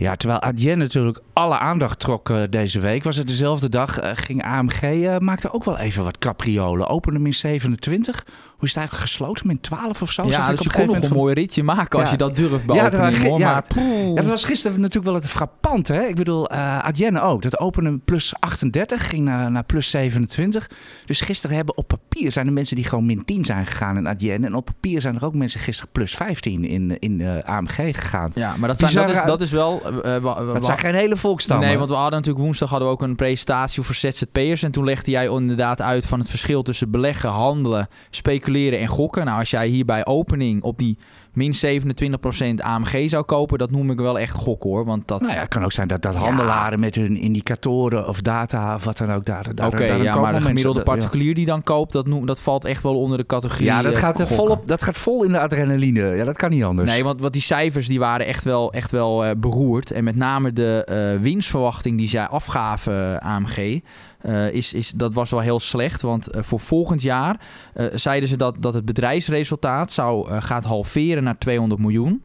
Ja, 0.01 0.15
terwijl 0.15 0.41
Adyen 0.41 0.77
natuurlijk 0.77 1.21
alle 1.33 1.57
aandacht 1.57 1.99
trok 1.99 2.29
eh, 2.29 2.43
deze 2.49 2.79
week, 2.79 3.03
was 3.03 3.15
het 3.15 3.27
dezelfde 3.27 3.69
dag, 3.69 3.99
eh, 3.99 4.11
ging 4.13 4.43
AMG, 4.43 4.81
eh, 4.81 5.17
maakte 5.17 5.53
ook 5.53 5.63
wel 5.63 5.77
even 5.77 6.03
wat 6.03 6.17
capriolen. 6.17 6.87
Opende 6.87 7.19
min 7.19 7.33
27. 7.33 8.25
Hoe 8.61 8.69
is 8.69 8.75
het 8.75 8.85
eigenlijk 8.85 9.09
gesloten? 9.11 9.47
Min 9.47 9.59
12 9.61 10.01
of 10.01 10.11
zo? 10.11 10.23
Zag 10.23 10.31
Ja, 10.33 10.49
ik 10.49 10.57
dus 10.57 10.65
op 10.67 10.71
je 10.73 10.79
een 10.81 10.85
kon 10.87 10.95
nog 10.95 11.09
een 11.09 11.15
mooi 11.17 11.33
ritje 11.33 11.63
maken 11.63 11.99
als 11.99 12.05
Ja. 12.05 12.11
je 12.11 12.17
dat 12.17 12.35
durft 12.35 12.65
bij 12.65 12.75
Ja, 12.75 12.85
opening, 12.85 13.17
dat- 13.17 13.27
hoor. 13.27 13.39
ja. 13.39 13.63
Maar 13.75 14.15
dat 14.15 14.25
was 14.29 14.43
gisteren 14.45 14.79
natuurlijk 14.79 15.05
wel 15.05 15.15
het 15.21 15.27
frappant, 15.29 15.87
hè? 15.87 16.01
Ik 16.01 16.15
bedoel, 16.15 16.49
eh 16.49 16.79
Adyen 16.79 17.21
ook. 17.21 17.41
Dat 17.41 17.59
opende 17.59 17.97
plus 18.05 18.33
38, 18.39 19.09
ging 19.09 19.25
naar, 19.25 19.51
naar 19.51 19.63
plus 19.63 19.89
27. 19.89 20.69
Dus 21.05 21.21
gisteren 21.21 21.55
hebben 21.55 21.77
op 21.77 21.87
papier 21.87 22.31
zijn 22.31 22.47
er 22.47 22.53
mensen 22.53 22.75
die 22.75 22.85
gewoon 22.85 23.05
min 23.05 23.25
10 23.25 23.45
zijn 23.45 23.65
gegaan 23.65 23.97
in 23.97 24.07
Adyen. 24.07 24.45
En 24.45 24.55
op 24.55 24.65
papier 24.65 25.01
zijn 25.01 25.15
er 25.15 25.25
ook 25.25 25.35
mensen 25.35 25.59
gisteren 25.59 25.91
plus 25.91 26.15
15 26.15 26.65
in, 26.65 26.99
in 26.99 27.21
eh, 27.21 27.43
AMG 27.55 27.75
gegaan. 27.75 28.31
Ja, 28.35 28.55
maar 28.57 28.67
dat, 28.69 28.79
zijn, 28.79 28.93
dat, 29.07 29.09
is, 29.09 29.21
dat 29.25 29.41
is 29.41 29.51
wel... 29.51 29.81
wa- 30.21 30.43
Dat 30.53 30.65
zijn 30.65 30.77
geen 30.77 30.95
hele 30.95 31.17
volkstammen. 31.17 31.67
Nee, 31.67 31.77
want 31.77 31.89
we 31.89 31.95
hadden 31.95 32.13
natuurlijk 32.13 32.43
woensdag 32.45 32.69
hadden 32.69 32.87
we 32.87 32.93
ook 32.93 33.01
een 33.01 33.15
presentatie 33.15 33.83
voor 33.83 33.95
ZZP'ers. 33.95 34.63
En 34.63 34.71
toen 34.71 34.83
legde 34.83 35.11
jij 35.11 35.25
inderdaad 35.27 35.81
uit 35.81 36.05
van 36.05 36.19
het 36.19 36.29
verschil 36.29 36.61
tussen 36.63 36.91
beleggen, 36.91 37.29
handelen, 37.29 37.87
speculeren 38.09 38.49
en 38.55 38.87
gokken. 38.87 39.25
Nou, 39.25 39.39
als 39.39 39.49
jij 39.49 39.67
hier 39.67 39.85
bij 39.85 40.05
opening 40.05 40.63
op 40.63 40.77
die 40.77 40.97
min 41.33 41.53
27% 41.65 42.55
AMG 42.63 43.09
zou 43.09 43.23
kopen, 43.23 43.57
dat 43.57 43.71
noem 43.71 43.91
ik 43.91 43.99
wel 43.99 44.19
echt 44.19 44.33
gok 44.35 44.63
hoor. 44.63 44.85
Want 44.85 45.07
dat... 45.07 45.21
Nou 45.21 45.33
ja, 45.33 45.39
het 45.39 45.47
kan 45.47 45.63
ook 45.63 45.71
zijn 45.71 45.87
dat, 45.87 46.01
dat 46.01 46.13
Ja. 46.13 46.19
handelaren 46.19 46.79
met 46.79 46.95
hun 46.95 47.17
indicatoren 47.17 48.07
of 48.07 48.21
data 48.21 48.75
of 48.75 48.83
wat 48.83 48.97
dan 48.97 49.11
ook 49.11 49.25
daar. 49.25 49.55
daar 49.55 49.67
Oké, 49.67 49.83
ja, 49.83 50.15
maar 50.19 50.33
de 50.33 50.41
gemiddelde 50.41 50.83
dat- 50.83 50.87
particulier 50.87 51.33
die 51.35 51.45
dan 51.45 51.63
koopt, 51.63 51.91
dat, 51.93 52.07
noem, 52.07 52.25
dat 52.25 52.41
valt 52.41 52.65
echt 52.65 52.83
wel 52.83 52.99
onder 52.99 53.17
de 53.17 53.25
categorie 53.25 53.65
Ja, 53.65 53.81
dat 53.81 53.93
eh, 53.93 53.99
gaat, 53.99 54.19
er 54.19 54.25
gokken. 54.25 54.45
vol 54.45 54.55
op, 54.55 54.67
dat 54.67 54.83
gaat 54.83 54.97
vol 54.97 55.23
in 55.23 55.31
de 55.31 55.39
adrenaline. 55.39 56.15
Ja, 56.15 56.23
dat 56.23 56.37
kan 56.37 56.49
niet 56.49 56.63
anders. 56.63 56.91
Nee, 56.91 57.03
want 57.03 57.21
wat 57.21 57.33
die 57.33 57.41
cijfers 57.41 57.87
die 57.87 57.99
waren 57.99 58.25
echt 58.25 58.43
wel, 58.43 58.73
echt 58.73 58.91
wel 58.91 59.25
eh, 59.25 59.31
beroerd. 59.37 59.91
En 59.91 60.03
met 60.03 60.15
name 60.15 60.53
de 60.53 60.83
eh, 60.85 61.21
winstverwachting 61.21 61.97
die 61.97 62.07
zij 62.07 62.27
afgaven, 62.27 63.21
AMG, 63.21 63.79
eh, 64.21 64.51
is, 64.51 64.73
is, 64.73 64.91
dat 64.95 65.13
was 65.13 65.29
wel 65.29 65.39
heel 65.39 65.59
slecht. 65.59 66.01
Want 66.01 66.27
eh, 66.27 66.43
voor 66.43 66.59
volgend 66.59 67.01
jaar 67.01 67.39
eh, 67.73 67.85
zeiden 67.93 68.29
ze 68.29 68.37
dat, 68.37 68.55
dat 68.59 68.73
het 68.73 68.85
bedrijfsresultaat 68.85 69.91
zou, 69.91 70.31
gaat 70.41 70.63
halveren 70.63 71.23
naar 71.23 71.37
200 71.37 71.81
miljoen. 71.81 72.23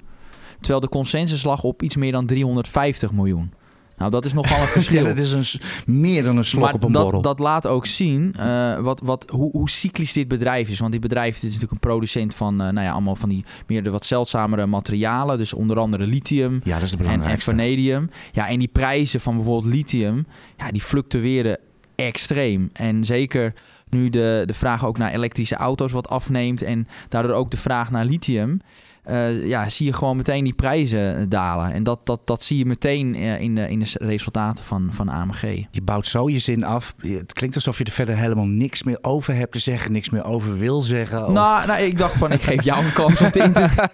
Terwijl 0.61 0.81
de 0.81 0.89
consensus 0.89 1.43
lag 1.43 1.63
op 1.63 1.83
iets 1.83 1.97
meer 1.97 2.13
dan 2.13 2.27
350 2.27 3.13
miljoen. 3.13 3.53
Nou, 3.97 4.11
dat 4.11 4.25
is 4.25 4.33
nogal 4.33 4.61
een 4.61 4.67
verschil. 4.81 5.03
Ja, 5.03 5.09
dat 5.09 5.19
is 5.19 5.33
een, 5.33 5.61
meer 5.87 6.25
dan 6.25 6.37
een 6.37 6.45
slok 6.45 6.65
maar 6.65 6.75
op 6.75 6.83
een 6.83 6.93
borrel. 6.93 7.11
dat, 7.11 7.23
dat 7.23 7.39
laat 7.39 7.67
ook 7.67 7.87
zien 7.87 8.35
wat, 8.81 9.01
wat, 9.01 9.25
hoe, 9.31 9.51
hoe 9.51 9.71
cyclisch 9.71 10.13
dit 10.13 10.29
bedrijf 10.29 10.69
is. 10.69 10.79
Want 10.79 10.93
dit 10.93 11.01
bedrijf 11.01 11.37
is 11.37 11.43
natuurlijk 11.43 11.73
een 11.73 11.79
producent 11.79 12.35
van 12.35 12.57
nou 12.57 12.81
ja, 12.81 12.91
allemaal 12.91 13.17
van 13.17 13.29
die 13.29 13.45
meer 13.67 13.83
de 13.83 13.91
wat 13.91 14.05
zeldzamere 14.05 14.67
materialen. 14.67 15.39
Dus 15.39 15.53
onder 15.53 15.79
andere 15.79 16.07
lithium 16.07 16.61
ja, 16.65 16.75
dat 16.75 16.83
is 16.83 16.91
de 16.91 17.05
en, 17.05 17.23
en 17.23 17.39
vanadium. 17.39 18.11
Ja, 18.33 18.49
en 18.49 18.59
die 18.59 18.69
prijzen 18.69 19.21
van 19.21 19.37
bijvoorbeeld 19.37 19.75
lithium, 19.75 20.27
ja, 20.57 20.71
die 20.71 20.83
fluctueren 20.83 21.59
extreem. 21.97 22.71
En 22.73 23.05
zeker 23.05 23.53
nu 23.91 24.09
de, 24.09 24.43
de 24.47 24.55
vraag 24.55 24.87
ook 24.87 24.99
naar 24.99 25.13
elektrische 25.13 25.57
auto's 25.57 25.93
wat 25.93 26.09
afneemt 26.09 26.63
en 26.63 26.89
daardoor 27.09 27.33
ook 27.33 27.51
de 27.51 27.57
vraag 27.57 27.91
naar 27.91 28.05
lithium. 28.05 28.61
Eh, 29.07 29.47
ja, 29.47 29.69
zie 29.69 29.87
je 29.87 29.93
gewoon 29.93 30.17
meteen 30.17 30.45
die 30.45 30.53
prijzen 30.55 31.29
dalen. 31.29 31.73
En 31.73 31.83
dat, 31.83 32.01
dat, 32.05 32.21
dat 32.25 32.43
zie 32.43 32.59
je 32.59 32.67
meteen 32.67 33.15
eh, 33.15 33.41
in, 33.41 33.55
de, 33.55 33.69
in 33.69 33.79
de 33.79 33.91
resultaten 33.99 34.65
van, 34.65 34.89
van 34.91 35.09
AMG. 35.09 35.65
Je 35.71 35.83
bouwt 35.83 36.07
zo 36.07 36.29
je 36.31 36.39
zin 36.39 36.65
af. 36.65 36.95
Het 37.01 37.33
klinkt 37.33 37.55
alsof 37.57 37.79
je 37.79 37.85
er 37.85 37.91
verder 37.93 38.17
helemaal 38.17 38.47
niks 38.47 38.83
meer 38.83 38.99
over 39.03 39.35
hebt 39.35 39.53
te 39.53 39.59
zeggen. 39.59 39.93
Niks 39.93 40.11
meer 40.11 40.25
over 40.25 40.59
wil 40.59 40.83
zeggen. 40.83 41.27
of- 41.27 41.33
Nou, 41.33 41.67
nou, 41.67 41.83
ik 41.83 41.99
dacht 41.99 42.17
van, 42.17 42.33
ik 42.33 42.43
geef 42.43 42.63
jou 42.65 42.85
een 42.85 42.93
kans 42.93 43.21
om 43.21 43.31
te 43.31 43.43
inter- 43.49 43.91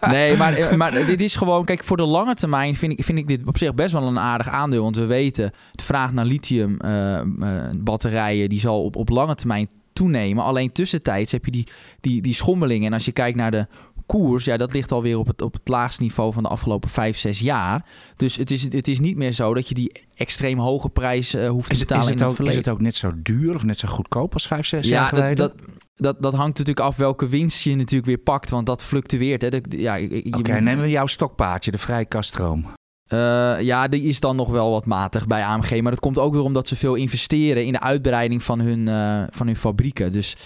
Nee, 0.00 0.36
maar, 0.36 0.54
eh, 0.54 0.72
maar 0.76 0.92
dit 1.06 1.20
is 1.20 1.36
gewoon... 1.36 1.64
Kijk, 1.64 1.84
voor 1.84 1.96
de 1.96 2.06
lange 2.06 2.34
termijn 2.34 2.76
vind 2.76 2.92
ik, 2.98 3.04
vind 3.04 3.18
ik 3.18 3.26
dit 3.28 3.46
op 3.46 3.58
zich 3.58 3.74
best 3.74 3.92
wel 3.92 4.02
een 4.02 4.18
aardig 4.18 4.48
aandeel. 4.48 4.82
Want 4.82 4.96
we 4.96 5.04
weten, 5.06 5.52
de 5.72 5.82
vraag 5.82 6.12
naar 6.12 6.24
lithium 6.24 6.76
eh, 6.80 7.18
eh, 7.18 7.24
batterijen... 7.78 8.48
die 8.48 8.60
zal 8.60 8.84
op, 8.84 8.96
op 8.96 9.08
lange 9.08 9.34
termijn 9.34 9.68
toenemen. 9.92 10.44
Alleen 10.44 10.72
tussentijds 10.72 11.32
heb 11.32 11.44
je 11.44 11.50
die, 11.50 11.66
die, 12.00 12.22
die 12.22 12.34
schommelingen. 12.34 12.86
En 12.86 12.92
als 12.92 13.04
je 13.04 13.12
kijkt 13.12 13.36
naar 13.36 13.50
de 13.50 13.66
koers... 14.08 14.44
ja, 14.44 14.56
dat 14.56 14.72
ligt 14.72 14.92
alweer 14.92 15.18
op 15.18 15.26
het, 15.26 15.42
op 15.42 15.52
het 15.52 15.68
laagste 15.68 16.02
niveau 16.02 16.32
van 16.32 16.42
de 16.42 16.48
afgelopen 16.48 16.90
vijf, 16.90 17.16
zes 17.16 17.40
jaar. 17.40 17.84
Dus 18.16 18.36
het 18.36 18.50
is, 18.50 18.62
het 18.62 18.88
is 18.88 19.00
niet 19.00 19.16
meer 19.16 19.32
zo 19.32 19.54
dat 19.54 19.68
je 19.68 19.74
die 19.74 19.92
extreem 20.14 20.58
hoge 20.58 20.88
prijs 20.88 21.34
eh, 21.34 21.48
hoeft 21.48 21.70
te 21.70 21.78
betalen 21.78 22.04
is, 22.04 22.10
in 22.10 22.18
het 22.18 22.30
het 22.30 22.40
ook, 22.40 22.46
is 22.46 22.54
het 22.54 22.68
ook 22.68 22.80
net 22.80 22.96
zo 22.96 23.10
duur 23.22 23.54
of 23.54 23.64
net 23.64 23.78
zo 23.78 23.88
goedkoop 23.88 24.32
als 24.32 24.46
vijf, 24.46 24.66
zes 24.66 24.88
jaar 24.88 25.02
Ja, 25.02 25.06
geleden? 25.06 25.36
dat, 25.36 25.52
dat, 25.56 25.66
dat, 25.94 26.22
dat 26.22 26.32
hangt 26.34 26.58
natuurlijk 26.58 26.86
af 26.86 26.96
welke 26.96 27.28
winst 27.28 27.62
je 27.62 27.76
natuurlijk 27.76 28.06
weer 28.06 28.18
pakt. 28.18 28.50
Want 28.50 28.66
dat 28.66 28.82
fluctueert. 28.82 29.42
Hè. 29.42 29.48
De- 29.50 29.62
ja, 29.68 29.98
Oké, 30.38 30.60
nemen 30.60 30.80
we 30.80 30.90
jouw 30.90 31.06
stokpaardje, 31.06 31.70
de 31.70 31.78
vrije 31.78 32.04
kaststroom. 32.04 32.66
Eh, 33.06 33.56
ja, 33.60 33.88
die 33.88 34.02
is 34.02 34.20
dan 34.20 34.36
nog 34.36 34.50
wel 34.50 34.70
wat 34.70 34.86
matig 34.86 35.26
bij 35.26 35.44
AMG. 35.44 35.80
Maar 35.80 35.90
dat 35.90 36.00
komt 36.00 36.18
ook 36.18 36.32
weer 36.32 36.42
omdat 36.42 36.68
ze 36.68 36.76
veel 36.76 36.94
investeren 36.94 37.64
in 37.66 37.72
de 37.72 37.80
uitbreiding 37.80 38.42
van 38.42 38.60
hun, 38.60 38.88
eh, 38.88 39.22
van 39.30 39.46
hun 39.46 39.56
fabrieken. 39.56 40.12
Dus 40.12 40.36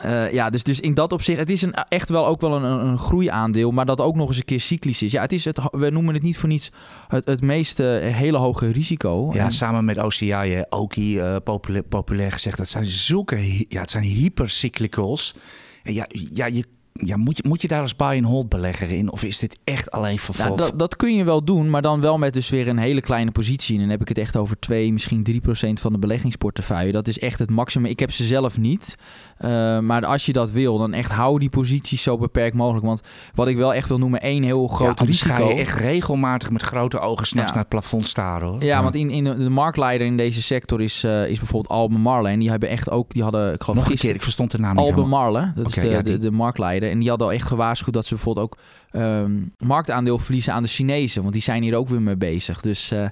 eh, 0.00 0.32
ja, 0.32 0.50
dus, 0.50 0.62
dus 0.62 0.80
in 0.80 0.94
dat 0.94 1.12
opzicht, 1.12 1.38
het 1.38 1.50
is 1.50 1.62
een, 1.62 1.74
echt 1.74 2.08
wel 2.08 2.26
ook 2.26 2.40
wel 2.40 2.56
een, 2.56 2.62
een, 2.86 2.98
groeiaandeel, 2.98 3.70
maar 3.70 3.86
dat 3.86 4.00
ook 4.00 4.14
nog 4.14 4.28
eens 4.28 4.36
een 4.36 4.44
keer 4.44 4.60
cyclisch 4.60 5.02
is. 5.02 5.12
Ja, 5.12 5.20
het 5.22 5.32
is 5.32 5.44
het, 5.44 5.60
we 5.70 5.90
noemen 5.90 6.14
het 6.14 6.22
niet 6.22 6.36
voor 6.36 6.48
niets 6.48 6.70
het, 7.08 7.26
het 7.26 7.40
meest 7.40 7.80
eh, 7.80 7.86
hele 8.14 8.38
hoge 8.38 8.70
risico. 8.72 9.30
Ja, 9.32 9.44
En- 9.44 9.52
samen 9.52 9.84
met 9.84 9.98
OCI, 9.98 10.26
hè, 10.30 10.62
Oki, 10.68 11.18
eh, 11.18 11.36
populair, 11.44 11.82
populair 11.82 12.32
gezegd, 12.32 12.56
dat 12.58 12.68
zijn 12.68 12.84
zulke, 12.84 13.64
ja, 13.68 13.80
het 13.80 13.90
zijn 13.90 14.04
hypercyclicals. 14.04 15.34
En 15.82 15.94
Ja, 15.94 16.06
ja, 16.34 16.46
je, 16.46 16.64
ja 16.92 17.16
moet, 17.16 17.36
je, 17.36 17.42
moet 17.48 17.62
je 17.62 17.68
daar 17.68 17.80
als 17.80 17.96
buy-and-hold 17.96 18.48
belegger 18.48 18.90
in? 18.90 19.12
Of 19.12 19.22
is 19.24 19.38
dit 19.38 19.58
echt 19.64 19.90
alleen 19.90 20.18
voor 20.18 20.34
Nou, 20.38 20.48
voor- 20.48 20.56
dat, 20.56 20.78
dat 20.78 20.96
kun 20.96 21.14
je 21.14 21.24
wel 21.24 21.44
doen, 21.44 21.70
maar 21.70 21.82
dan 21.82 22.00
wel 22.00 22.18
met 22.18 22.32
dus 22.32 22.50
weer 22.50 22.68
een 22.68 22.78
hele 22.78 23.00
kleine 23.00 23.30
positie. 23.30 23.74
En 23.74 23.80
dan 23.80 23.90
heb 23.90 24.00
ik 24.00 24.08
het 24.08 24.18
echt 24.18 24.36
over 24.36 24.58
2, 24.58 24.92
misschien 24.92 25.22
3 25.22 25.40
procent 25.40 25.80
van 25.80 25.92
de 25.92 25.98
beleggingsportefeuille. 25.98 26.92
Dat 26.92 27.08
is 27.08 27.18
echt 27.18 27.38
het 27.38 27.50
maximum. 27.50 27.90
Ik 27.90 27.98
heb 27.98 28.10
ze 28.10 28.24
zelf 28.24 28.58
niet. 28.58 28.96
Uh, 29.40 29.78
maar 29.78 30.04
als 30.06 30.26
je 30.26 30.32
dat 30.32 30.50
wil, 30.50 30.78
dan 30.78 30.92
echt 30.92 31.10
hou 31.12 31.38
die 31.38 31.50
posities 31.50 32.02
zo 32.02 32.18
beperkt 32.18 32.56
mogelijk. 32.56 32.86
Want 32.86 33.00
wat 33.34 33.48
ik 33.48 33.56
wel 33.56 33.74
echt 33.74 33.88
wil 33.88 33.98
noemen, 33.98 34.20
één 34.20 34.42
heel 34.42 34.62
ja, 34.62 34.74
groot 34.74 35.00
anders 35.00 35.22
risico. 35.22 35.46
ga 35.46 35.52
je 35.52 35.60
echt 35.60 35.78
regelmatig 35.78 36.50
met 36.50 36.62
grote 36.62 36.98
ogen 36.98 37.26
s'nachts 37.26 37.48
Ja. 37.48 37.54
naar 37.54 37.64
het 37.64 37.72
plafond 37.72 38.08
staren. 38.08 38.48
Hoor. 38.48 38.64
Ja, 38.64 38.82
want 38.82 38.94
in, 38.94 39.10
in 39.10 39.24
de, 39.24 39.36
de 39.38 39.50
marktleider 39.50 40.06
in 40.06 40.16
deze 40.16 40.42
sector 40.42 40.80
is, 40.82 41.04
uh, 41.04 41.28
is 41.28 41.38
bijvoorbeeld 41.38 41.74
Albemarle. 41.74 42.28
En 42.28 42.38
die 42.38 42.50
hebben 42.50 42.68
echt 42.68 42.90
ook, 42.90 43.10
die 43.12 43.22
hadden, 43.22 43.52
ik 43.54 43.62
geloof 43.62 43.78
Nog 43.78 43.90
een 43.90 43.96
keer, 43.96 44.14
ik 44.14 44.22
verstond 44.22 44.50
de 44.50 44.58
naam 44.58 44.76
niet 44.76 44.86
Albemarle, 44.86 45.52
dat 45.54 45.66
is 45.68 45.74
de, 45.74 45.88
ja, 45.88 46.02
de 46.02 46.30
marktleider. 46.30 46.81
En 46.90 46.98
die 46.98 47.08
hadden 47.08 47.26
al 47.26 47.32
echt 47.32 47.46
gewaarschuwd 47.46 47.94
dat 47.94 48.06
ze 48.06 48.14
bijvoorbeeld 48.14 48.46
ook 48.46 48.58
ehm, 48.90 49.32
marktaandeel 49.58 50.18
verliezen 50.18 50.52
aan 50.52 50.62
de 50.62 50.68
Chinezen. 50.68 51.22
Want 51.22 51.34
die 51.34 51.42
zijn 51.42 51.62
hier 51.62 51.76
ook 51.76 51.88
weer 51.88 52.02
mee 52.02 52.16
bezig. 52.16 52.60
Dus 52.60 52.90
eh, 52.90 53.06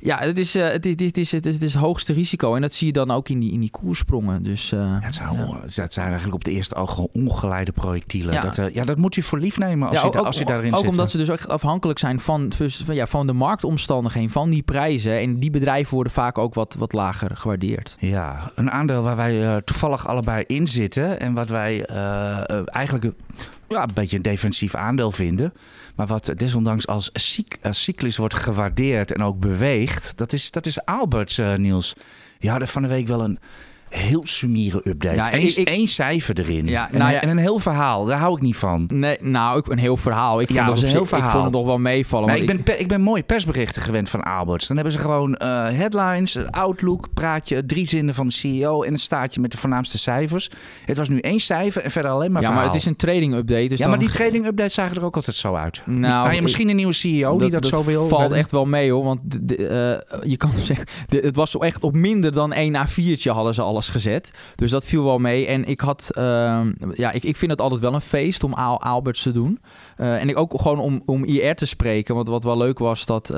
Ja, 0.00 0.18
het 0.18 0.38
is, 0.38 0.56
uh, 0.56 0.68
het, 0.68 0.86
is, 0.86 0.92
het, 0.92 1.00
is, 1.00 1.32
het, 1.32 1.46
is, 1.46 1.54
het 1.54 1.62
is 1.62 1.72
het 1.72 1.82
hoogste 1.82 2.12
risico. 2.12 2.54
En 2.54 2.60
dat 2.60 2.72
zie 2.72 2.86
je 2.86 2.92
dan 2.92 3.10
ook 3.10 3.28
in 3.28 3.40
die, 3.40 3.52
in 3.52 3.60
die 3.60 3.70
koersprongen. 3.70 4.42
Dus, 4.42 4.72
uh, 4.72 4.78
ja, 4.80 4.98
het, 5.02 5.14
zijn, 5.14 5.36
ja. 5.36 5.82
het 5.82 5.92
zijn 5.92 6.06
eigenlijk 6.06 6.34
op 6.34 6.44
de 6.44 6.50
eerste 6.50 6.74
oog 6.74 6.98
ongeleide 6.98 7.72
projectielen. 7.72 8.34
Ja. 8.34 8.42
Dat, 8.42 8.58
uh, 8.58 8.74
ja, 8.74 8.84
dat 8.84 8.96
moet 8.96 9.14
je 9.14 9.22
voor 9.22 9.38
lief 9.38 9.58
nemen 9.58 9.88
als, 9.88 9.96
ja, 10.00 10.02
je, 10.06 10.18
ook, 10.18 10.26
als 10.26 10.38
je 10.38 10.44
daarin 10.44 10.70
ook 10.70 10.76
zit. 10.76 10.86
Ook 10.86 10.92
omdat 10.92 11.10
ze 11.10 11.16
dus 11.16 11.28
echt 11.28 11.48
afhankelijk 11.48 11.98
zijn 11.98 12.20
van, 12.20 12.52
van, 12.56 12.94
ja, 12.94 13.06
van 13.06 13.26
de 13.26 13.32
marktomstandigheden, 13.32 14.30
van 14.30 14.50
die 14.50 14.62
prijzen. 14.62 15.20
En 15.20 15.38
die 15.38 15.50
bedrijven 15.50 15.94
worden 15.94 16.12
vaak 16.12 16.38
ook 16.38 16.54
wat, 16.54 16.76
wat 16.78 16.92
lager 16.92 17.36
gewaardeerd. 17.36 17.96
Ja, 18.00 18.52
een 18.54 18.70
aandeel 18.70 19.02
waar 19.02 19.16
wij 19.16 19.62
toevallig 19.62 20.08
allebei 20.08 20.44
in 20.46 20.68
zitten. 20.68 21.20
En 21.20 21.34
wat 21.34 21.48
wij 21.48 21.84
eigenlijk 22.64 23.12
ja, 23.68 23.82
een 23.82 23.94
beetje 23.94 24.16
een 24.16 24.22
defensief 24.22 24.74
aandeel 24.74 25.10
vinden. 25.10 25.52
Maar 25.98 26.06
wat 26.06 26.32
desondanks 26.36 26.86
als, 26.86 27.10
cyc 27.12 27.58
cyclus 27.70 28.16
wordt 28.16 28.34
gewaardeerd 28.34 29.12
en 29.12 29.22
ook 29.22 29.38
beweegt, 29.38 30.16
dat 30.16 30.32
is, 30.32 30.50
dat 30.50 30.66
is 30.66 30.84
Alberts, 30.84 31.38
uh, 31.38 31.54
Niels. 31.54 31.94
Die 32.38 32.50
hadden 32.50 32.68
van 32.68 32.82
de 32.82 32.88
week 32.88 33.06
wel 33.06 33.20
een 33.24 33.38
heel 33.88 34.26
sumiere 34.26 34.80
update. 34.84 35.14
Ja, 35.14 35.30
ik, 35.30 35.56
één 35.56 35.86
cijfer 35.86 36.38
erin. 36.38 36.66
Ja, 36.66 36.88
nou 36.92 37.12
ja, 37.12 37.20
en, 37.20 37.28
een 37.28 37.38
heel 37.38 37.58
verhaal. 37.58 38.04
Daar 38.04 38.18
hou 38.18 38.36
ik 38.36 38.42
niet 38.42 38.56
van. 38.56 38.88
Nee, 38.92 39.16
nou, 39.20 39.58
ik, 39.58 39.66
een 39.66 39.78
heel 39.78 39.96
verhaal. 39.96 40.40
Ik 40.40 40.46
vond, 40.46 40.58
ja, 40.58 40.70
het, 40.70 40.82
een 40.82 40.88
heel 40.88 41.06
verhaal. 41.06 41.26
ik 41.26 41.32
vond 41.32 41.44
het 41.44 41.52
nog 41.52 41.66
wel 41.66 41.78
meevallen. 41.78 42.34
ik, 42.34 42.64
ben, 42.64 42.80
ik 42.80 42.88
ben 42.88 43.00
mooi 43.00 43.24
persberichten 43.24 43.82
gewend 43.82 44.08
van 44.08 44.22
Alberts. 44.22 44.66
Dan 44.66 44.76
hebben 44.76 44.94
ze 44.94 44.98
gewoon 44.98 45.30
uh, 45.42 45.48
headlines, 45.68 46.38
outlook, 46.50 47.08
praatje, 47.14 47.66
drie 47.66 47.86
zinnen 47.86 48.14
van 48.14 48.26
de 48.26 48.32
CEO 48.32 48.82
en 48.82 48.92
een 48.92 48.98
staartje 48.98 49.40
met 49.40 49.50
de 49.50 49.56
voornaamste 49.56 49.98
cijfers. 49.98 50.50
Het 50.84 50.96
was 50.96 51.08
nu 51.08 51.18
één 51.18 51.40
cijfer 51.40 51.82
en 51.82 51.90
verder 51.90 52.10
alleen 52.10 52.32
maar 52.32 52.42
Ja, 52.42 52.48
verhaal. 52.48 52.64
maar 52.64 52.74
het 52.74 52.82
is 52.82 52.86
een 52.86 52.96
trading 52.96 53.34
update. 53.34 53.68
Dus 53.68 53.78
ja, 53.78 53.88
maar 53.88 53.98
die 53.98 54.10
trading 54.10 54.46
updates 54.46 54.74
zagen 54.74 54.96
er 54.96 55.04
ook 55.04 55.16
altijd 55.16 55.36
zo 55.36 55.54
uit. 55.54 55.82
Nou, 55.84 56.00
nou 56.00 56.34
ja, 56.34 56.42
misschien 56.42 56.68
een 56.68 56.76
nieuwe 56.76 56.92
CEO 56.92 57.38
die 57.38 57.50
dat, 57.50 57.66
zo 57.66 57.84
wil. 57.84 58.08
valt 58.08 58.32
echt 58.32 58.50
wel 58.50 58.64
mee 58.64 58.92
hoor. 58.92 59.04
Want 59.04 59.20
de, 59.48 59.56
uh, 59.58 60.30
je 60.30 60.36
kan 60.36 60.50
zeggen, 60.70 60.86
de, 61.06 61.18
het 61.18 61.36
was 61.36 61.58
echt 61.58 61.82
op 61.82 61.94
minder 61.94 62.32
dan 62.32 62.52
één 62.52 62.76
A4'tje 62.76 63.30
hadden 63.30 63.54
ze 63.54 63.62
gezet. 63.86 64.32
Dus 64.54 64.70
dat 64.70 64.84
viel 64.84 65.04
wel 65.04 65.18
mee. 65.18 65.46
En 65.46 65.64
ik 65.64 65.80
had, 65.80 66.10
uh, 66.18 66.60
ja, 66.92 67.12
ik, 67.12 67.22
ik 67.22 67.36
vind 67.36 67.50
het 67.50 67.60
altijd 67.60 67.80
wel 67.80 67.94
een 67.94 68.00
feest 68.00 68.44
om 68.44 68.52
Al 68.52 68.82
Alberts 68.82 69.22
te 69.22 69.30
doen. 69.30 69.60
Uh, 69.98 70.20
en 70.20 70.28
ik 70.28 70.38
ook 70.38 70.60
gewoon 70.60 70.78
om, 70.78 71.02
om 71.06 71.24
IR 71.24 71.56
te 71.56 71.66
spreken. 71.66 72.14
Want 72.14 72.28
wat 72.28 72.44
wel 72.44 72.56
leuk 72.56 72.78
was, 72.78 73.06
dat 73.06 73.30
uh, 73.30 73.36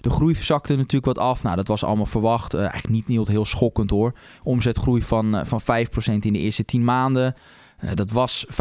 de 0.00 0.10
groei 0.10 0.34
zakte 0.34 0.76
natuurlijk 0.76 1.16
wat 1.16 1.18
af. 1.18 1.42
Nou, 1.42 1.56
dat 1.56 1.68
was 1.68 1.84
allemaal 1.84 2.06
verwacht. 2.06 2.54
Uh, 2.54 2.60
eigenlijk 2.60 2.88
niet, 2.88 3.08
niet 3.08 3.28
heel 3.28 3.44
schokkend 3.44 3.90
hoor. 3.90 4.12
Omzetgroei 4.42 5.02
van, 5.02 5.46
van 5.46 5.60
5% 5.62 5.64
in 6.20 6.32
de 6.32 6.38
eerste 6.38 6.64
10 6.64 6.84
maanden. 6.84 7.34
Dat 7.94 8.10
was 8.10 8.46
5,6 8.46 8.54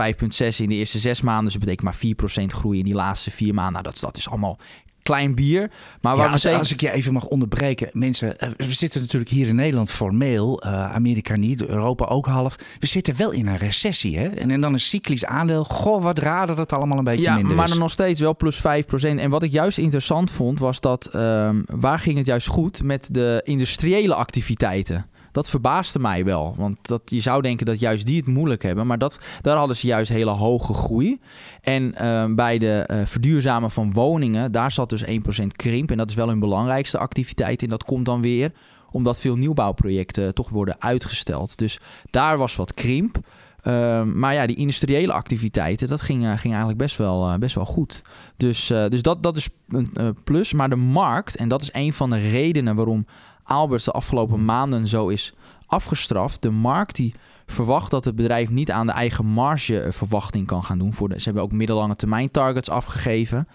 in 0.58 0.70
de 0.70 0.76
eerste 0.76 1.00
zes 1.00 1.22
maanden. 1.22 1.46
Dus 1.46 1.58
betekent 1.58 1.84
maar 1.84 2.44
4% 2.44 2.46
groei 2.46 2.80
in 2.80 2.86
die 2.86 2.94
laatste 2.94 3.32
vier 3.32 3.54
maanden. 3.54 3.74
Nou, 3.74 3.84
dat, 3.94 4.00
dat 4.00 4.18
is 4.18 4.30
allemaal 4.30 4.58
klein 5.04 5.36
bier. 5.36 5.72
Maar 6.02 6.18
ja, 6.18 6.28
als, 6.28 6.46
als, 6.46 6.72
ik 6.72 6.82
je 6.82 6.92
even 6.92 7.14
mag 7.14 7.26
onderbreken. 7.26 7.90
Mensen, 7.94 8.40
eh, 8.40 8.50
we 8.58 8.74
zitten 8.74 9.02
natuurlijk 9.02 9.32
hier 9.32 9.48
in 9.48 9.56
Nederland 9.56 9.90
formeel. 9.90 10.64
Uh, 10.66 10.94
Amerika 10.94 11.36
niet, 11.36 11.66
Europa 11.66 12.06
ook 12.06 12.26
half. 12.26 12.56
We 12.80 12.88
zitten 12.88 13.18
wel 13.18 13.32
in 13.32 13.48
een 13.48 13.58
recessie. 13.58 14.18
Hè? 14.18 14.28
En, 14.28 14.52
en 14.52 14.62
dan 14.62 14.74
een 14.74 14.80
cyclisch 14.80 15.26
aandeel. 15.26 15.64
Goh, 15.64 16.04
wat 16.04 16.20
raar 16.20 16.48
dat 16.48 16.58
het 16.58 16.74
allemaal 16.74 16.98
een 16.98 17.04
beetje 17.04 17.24
ja, 17.24 17.36
minder 17.36 17.56
maar 17.56 17.66
is. 17.66 17.72
dan 17.72 17.80
nog 17.80 17.92
steeds 17.92 18.20
wel 18.20 18.36
plus 18.36 18.60
5%. 18.60 18.62
En 19.02 19.30
wat 19.30 19.44
ik 19.44 19.52
juist 19.52 19.78
interessant 19.78 20.32
vond, 20.32 20.60
was 20.60 20.80
dat... 20.80 21.10
Uh, 21.16 21.50
waar 21.66 22.00
ging 22.00 22.18
het 22.18 22.26
juist 22.26 22.48
goed 22.48 22.84
met 22.84 23.10
de 23.12 23.42
industriële 23.44 24.16
activiteiten? 24.16 25.06
Dat 25.32 25.50
verbaasde 25.50 26.00
mij 26.00 26.26
wel. 26.26 26.54
Want 26.58 26.78
dat, 26.82 27.02
je 27.06 27.20
zou 27.20 27.42
denken 27.42 27.66
dat 27.66 27.80
juist 27.80 28.06
die 28.06 28.18
het 28.18 28.28
moeilijk 28.28 28.64
hebben. 28.64 28.88
Maar 28.88 28.98
dat, 28.98 29.20
daar 29.42 29.58
hadden 29.58 29.76
ze 29.76 29.88
juist 29.88 30.12
hele 30.12 30.32
hoge 30.32 30.74
groei. 30.74 31.20
En 31.62 31.96
uh, 32.02 32.26
bij 32.36 32.58
de 32.58 32.90
uh, 32.92 33.02
verduurzamen 33.06 33.72
van 33.72 33.94
woningen, 33.94 34.52
daar 34.52 34.72
zat 34.72 34.90
dus 34.90 35.04
1% 35.06 35.08
krimp. 35.48 35.92
En 35.92 35.98
dat 35.98 36.10
is 36.10 36.16
wel 36.16 36.28
hun 36.28 36.40
belangrijkste 36.40 36.98
activiteit. 36.98 37.64
En 37.64 37.70
dat 37.70 37.84
komt 37.84 38.06
dan 38.06 38.22
weer 38.22 38.52
omdat 38.92 39.20
veel 39.20 39.36
nieuwbouwprojecten 39.36 40.34
toch 40.34 40.50
worden 40.50 40.82
uitgesteld. 40.82 41.58
Dus 41.58 41.80
daar 42.10 42.38
was 42.38 42.56
wat 42.56 42.74
krimp. 42.74 43.18
Uh, 43.64 44.04
maar 44.04 44.34
ja, 44.34 44.46
die 44.46 44.56
industriële 44.56 45.14
activiteiten, 45.14 45.88
dat 45.88 46.02
ging, 46.02 46.22
ging 46.22 46.42
eigenlijk 46.42 46.78
best 46.78 46.98
wel, 46.98 47.38
best 47.38 47.56
wel 47.56 47.66
goed. 47.66 48.02
Dus, 48.38 48.68
dus 48.68 49.02
dat, 49.02 49.24
dat 49.24 49.38
is 49.38 49.50
een 49.68 50.16
plus. 50.24 50.54
Maar 50.54 50.70
de 50.70 50.76
markt, 50.76 51.36
en 51.36 51.48
dat 51.48 51.62
is 51.62 51.70
een 51.74 51.94
van 51.94 52.10
de 52.10 52.30
redenen 52.30 52.76
waarom 52.76 53.06
Alberts 53.50 53.86
de 53.86 53.92
afgelopen 53.92 54.46
maanden 54.46 54.88
zo 54.88 55.08
is 55.08 55.34
afgestraft. 55.66 56.42
De 56.42 56.50
markt 56.50 56.96
die 56.96 57.16
verwacht 57.46 57.92
dat 57.92 58.06
het 58.06 58.16
bedrijf 58.16 58.50
niet 58.50 58.72
aan 58.72 58.88
de 58.88 58.94
eigen 58.94 59.26
margeverwachting 59.26 60.48
kan 60.48 60.64
gaan 60.64 60.78
doen. 60.78 60.94
Voor 60.94 61.10
ze 61.10 61.24
hebben 61.24 61.44
ook 61.44 61.52
middellange 61.52 61.96
termijn 61.96 62.32
targets 62.32 62.70
afgegeven. 62.70 63.48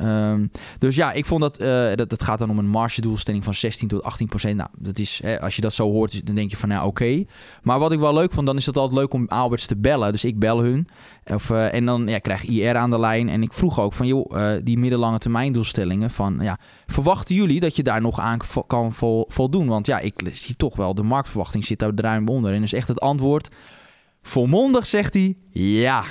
Um, 0.00 0.50
dus 0.78 0.96
ja, 0.96 1.12
ik 1.12 1.26
vond 1.26 1.40
dat, 1.40 1.60
uh, 1.62 1.92
dat 1.94 2.22
gaat 2.22 2.38
dan 2.38 2.50
om 2.50 2.58
een 2.58 2.68
margedoelstelling 2.68 3.44
van 3.44 3.54
16 3.54 3.88
tot 3.88 4.02
18 4.02 4.26
procent. 4.26 4.56
Nou, 4.56 4.68
dat 4.78 4.98
is, 4.98 5.20
hè, 5.22 5.40
als 5.40 5.56
je 5.56 5.62
dat 5.62 5.72
zo 5.72 5.90
hoort, 5.90 6.26
dan 6.26 6.34
denk 6.34 6.50
je 6.50 6.56
van 6.56 6.68
nou 6.68 6.86
oké. 6.86 7.24
Maar 7.62 7.78
wat 7.78 7.92
ik 7.92 7.98
wel 7.98 8.14
leuk 8.14 8.32
vond, 8.32 8.46
dan 8.46 8.56
is 8.56 8.66
het 8.66 8.76
altijd 8.76 8.98
leuk 8.98 9.12
om 9.12 9.28
Alberts 9.28 9.66
te 9.66 9.76
bellen. 9.76 10.12
Dus 10.12 10.24
ik 10.24 10.38
bel 10.38 10.62
hun. 10.62 10.88
Of, 11.24 11.50
uh, 11.50 11.74
en 11.74 11.84
dan 11.84 12.06
ja, 12.08 12.18
krijg 12.18 12.44
IR 12.44 12.76
aan 12.76 12.90
de 12.90 12.98
lijn. 12.98 13.28
En 13.28 13.42
ik 13.42 13.52
vroeg 13.52 13.80
ook 13.80 13.92
van 13.92 14.06
joh, 14.06 14.36
uh, 14.36 14.52
die 14.62 14.78
middellange 14.78 15.18
termijn 15.18 15.52
doelstellingen. 15.52 16.10
Van 16.10 16.38
ja, 16.40 16.58
verwachten 16.86 17.34
jullie 17.34 17.60
dat 17.60 17.76
je 17.76 17.82
daar 17.82 18.00
nog 18.00 18.20
aan 18.20 18.38
kan 18.66 18.92
vol, 18.92 19.24
voldoen? 19.28 19.66
Want 19.66 19.86
ja, 19.86 19.98
ik 19.98 20.14
zie 20.32 20.56
toch 20.56 20.76
wel, 20.76 20.94
de 20.94 21.02
marktverwachting 21.02 21.64
zit 21.64 21.78
daar 21.78 21.92
ruim 21.94 22.28
onder. 22.28 22.52
En 22.52 22.60
dus 22.60 22.72
echt 22.72 22.88
het 22.88 23.00
antwoord. 23.00 23.48
Volmondig 24.26 24.86
zegt 24.86 25.14
hij 25.14 25.36
ja. 25.50 26.04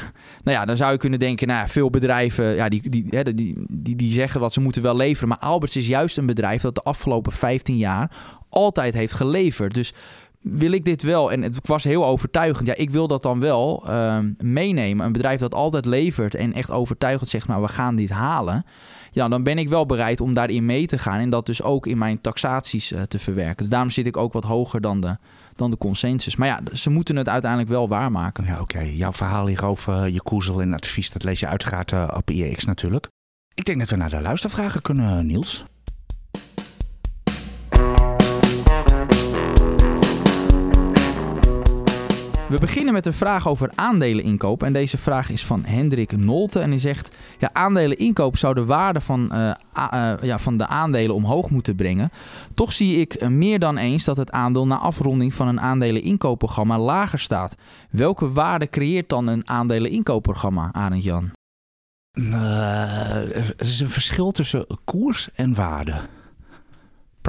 Nou 0.44 0.58
ja, 0.58 0.66
dan 0.66 0.78
zou 0.78 0.92
je 0.92 0.98
kunnen 0.98 1.20
denken, 1.20 1.48
nou, 1.48 1.68
veel 1.68 1.90
bedrijven 1.90 2.56
ja, 2.56 2.70
die, 2.70 2.90
die, 2.90 3.34
die, 3.70 3.96
die, 3.96 4.12
zeggen 4.12 4.40
wat 4.40 4.54
ze 4.54 4.62
moeten 4.62 4.82
wel 4.82 4.96
leveren. 4.96 5.30
Maar 5.30 5.38
Alberts 5.38 5.76
is 5.76 5.88
juist 5.88 6.18
een 6.18 6.26
bedrijf 6.26 6.62
dat 6.62 6.76
de 6.76 6.84
afgelopen 6.84 7.32
15 7.32 7.78
jaar 7.78 8.12
altijd 8.50 8.94
heeft 8.94 9.14
geleverd. 9.14 9.74
Dus 9.74 9.94
wil 10.42 10.72
ik 10.72 10.86
dit 10.86 11.04
wel, 11.04 11.32
en 11.32 11.42
het 11.42 11.68
was 11.68 11.84
heel 11.84 12.06
overtuigend. 12.06 12.68
Ja, 12.68 12.76
ik 12.76 12.90
wil 12.90 13.08
dat 13.08 13.24
dan 13.24 13.40
wel 13.40 13.84
uh, 13.88 14.18
meenemen. 14.38 15.06
Een 15.06 15.12
bedrijf 15.12 15.40
dat 15.40 15.54
altijd 15.54 15.86
levert 15.86 16.36
en 16.36 16.54
echt 16.54 16.72
overtuigend 16.72 17.30
zegt, 17.30 17.48
nou, 17.48 17.62
we 17.62 17.68
gaan 17.68 17.96
dit 17.96 18.10
halen. 18.10 18.66
Ja, 19.12 19.28
dan 19.28 19.44
ben 19.44 19.58
ik 19.58 19.70
wel 19.70 19.86
bereid 19.86 20.22
om 20.22 20.34
daarin 20.34 20.66
mee 20.66 20.86
te 20.86 20.98
gaan 20.98 21.20
en 21.20 21.30
dat 21.30 21.46
dus 21.46 21.62
ook 21.62 21.88
in 21.88 21.98
mijn 21.98 22.22
taxaties 22.22 22.92
uh, 22.92 23.02
te 23.02 23.20
verwerken. 23.20 23.58
Dus 23.58 23.70
daarom 23.70 23.90
zit 23.90 24.06
ik 24.06 24.18
ook 24.18 24.34
wat 24.34 24.44
hoger 24.44 24.82
dan 24.82 25.02
de, 25.02 25.18
dan 25.56 25.72
de 25.72 25.78
consensus. 25.78 26.36
Maar 26.36 26.48
ja, 26.48 26.60
ze 26.74 26.90
moeten 26.90 27.16
het 27.16 27.30
uiteindelijk 27.30 27.72
wel 27.72 27.88
waarmaken. 27.88 28.46
Ja, 28.46 28.62
oké. 28.62 28.80
Jouw 28.80 29.14
verhaal 29.14 29.48
hierover, 29.48 30.10
je 30.10 30.22
koezel 30.22 30.62
en 30.62 30.74
advies, 30.74 31.12
dat 31.12 31.24
lees 31.24 31.40
je 31.40 31.48
uiteraard 31.48 31.92
uh, 31.92 32.08
op 32.14 32.30
IEX 32.30 32.66
natuurlijk. 32.66 33.08
Ik 33.54 33.66
denk 33.66 33.80
dat 33.80 33.90
we 33.90 33.96
naar 33.96 34.10
de 34.10 34.22
luistervragen 34.22 34.82
kunnen, 34.82 35.26
Niels. 35.26 35.66
We 42.50 42.58
beginnen 42.60 42.94
met 42.94 43.06
een 43.06 43.14
vraag 43.14 43.48
over 43.48 43.72
aandeleninkoop. 43.76 44.64
En 44.64 44.74
deze 44.74 44.98
vraag 44.98 45.30
is 45.30 45.46
van 45.46 45.64
Hendrik 45.66 46.18
Nolte. 46.18 46.60
En 46.60 46.70
hij 46.70 46.80
zegt: 46.80 47.18
ja, 47.40 47.50
aandeleninkoop 47.54 48.38
zou 48.38 48.54
de 48.54 48.66
waarde 48.66 49.02
van, 49.02 49.30
uh, 49.34 49.52
uh, 49.94 50.14
ja, 50.22 50.40
van 50.40 50.58
de 50.58 50.68
aandelen 50.68 51.16
omhoog 51.16 51.50
moeten 51.50 51.76
brengen. 51.76 52.12
Toch 52.54 52.72
zie 52.72 53.00
ik 53.00 53.30
meer 53.30 53.60
dan 53.60 53.78
eens 53.78 54.04
dat 54.04 54.18
het 54.18 54.32
aandeel 54.32 54.68
na 54.68 54.78
afronding 54.78 55.34
van 55.34 55.48
een 55.48 55.62
aandeleninkoopprogramma 55.62 56.80
lager 56.80 57.20
staat. 57.20 57.56
Welke 57.90 58.32
waarde 58.32 58.70
creëert 58.70 59.10
dan 59.10 59.28
een 59.28 59.50
aandeleninkoopprogramma, 59.50 60.70
Arend 60.72 61.04
Jan? 61.04 61.32
Uh, 62.14 63.36
er 63.36 63.54
is 63.58 63.80
een 63.80 63.90
verschil 63.90 64.32
tussen 64.32 64.66
koers 64.84 65.30
en 65.34 65.54
waarde. 65.56 65.94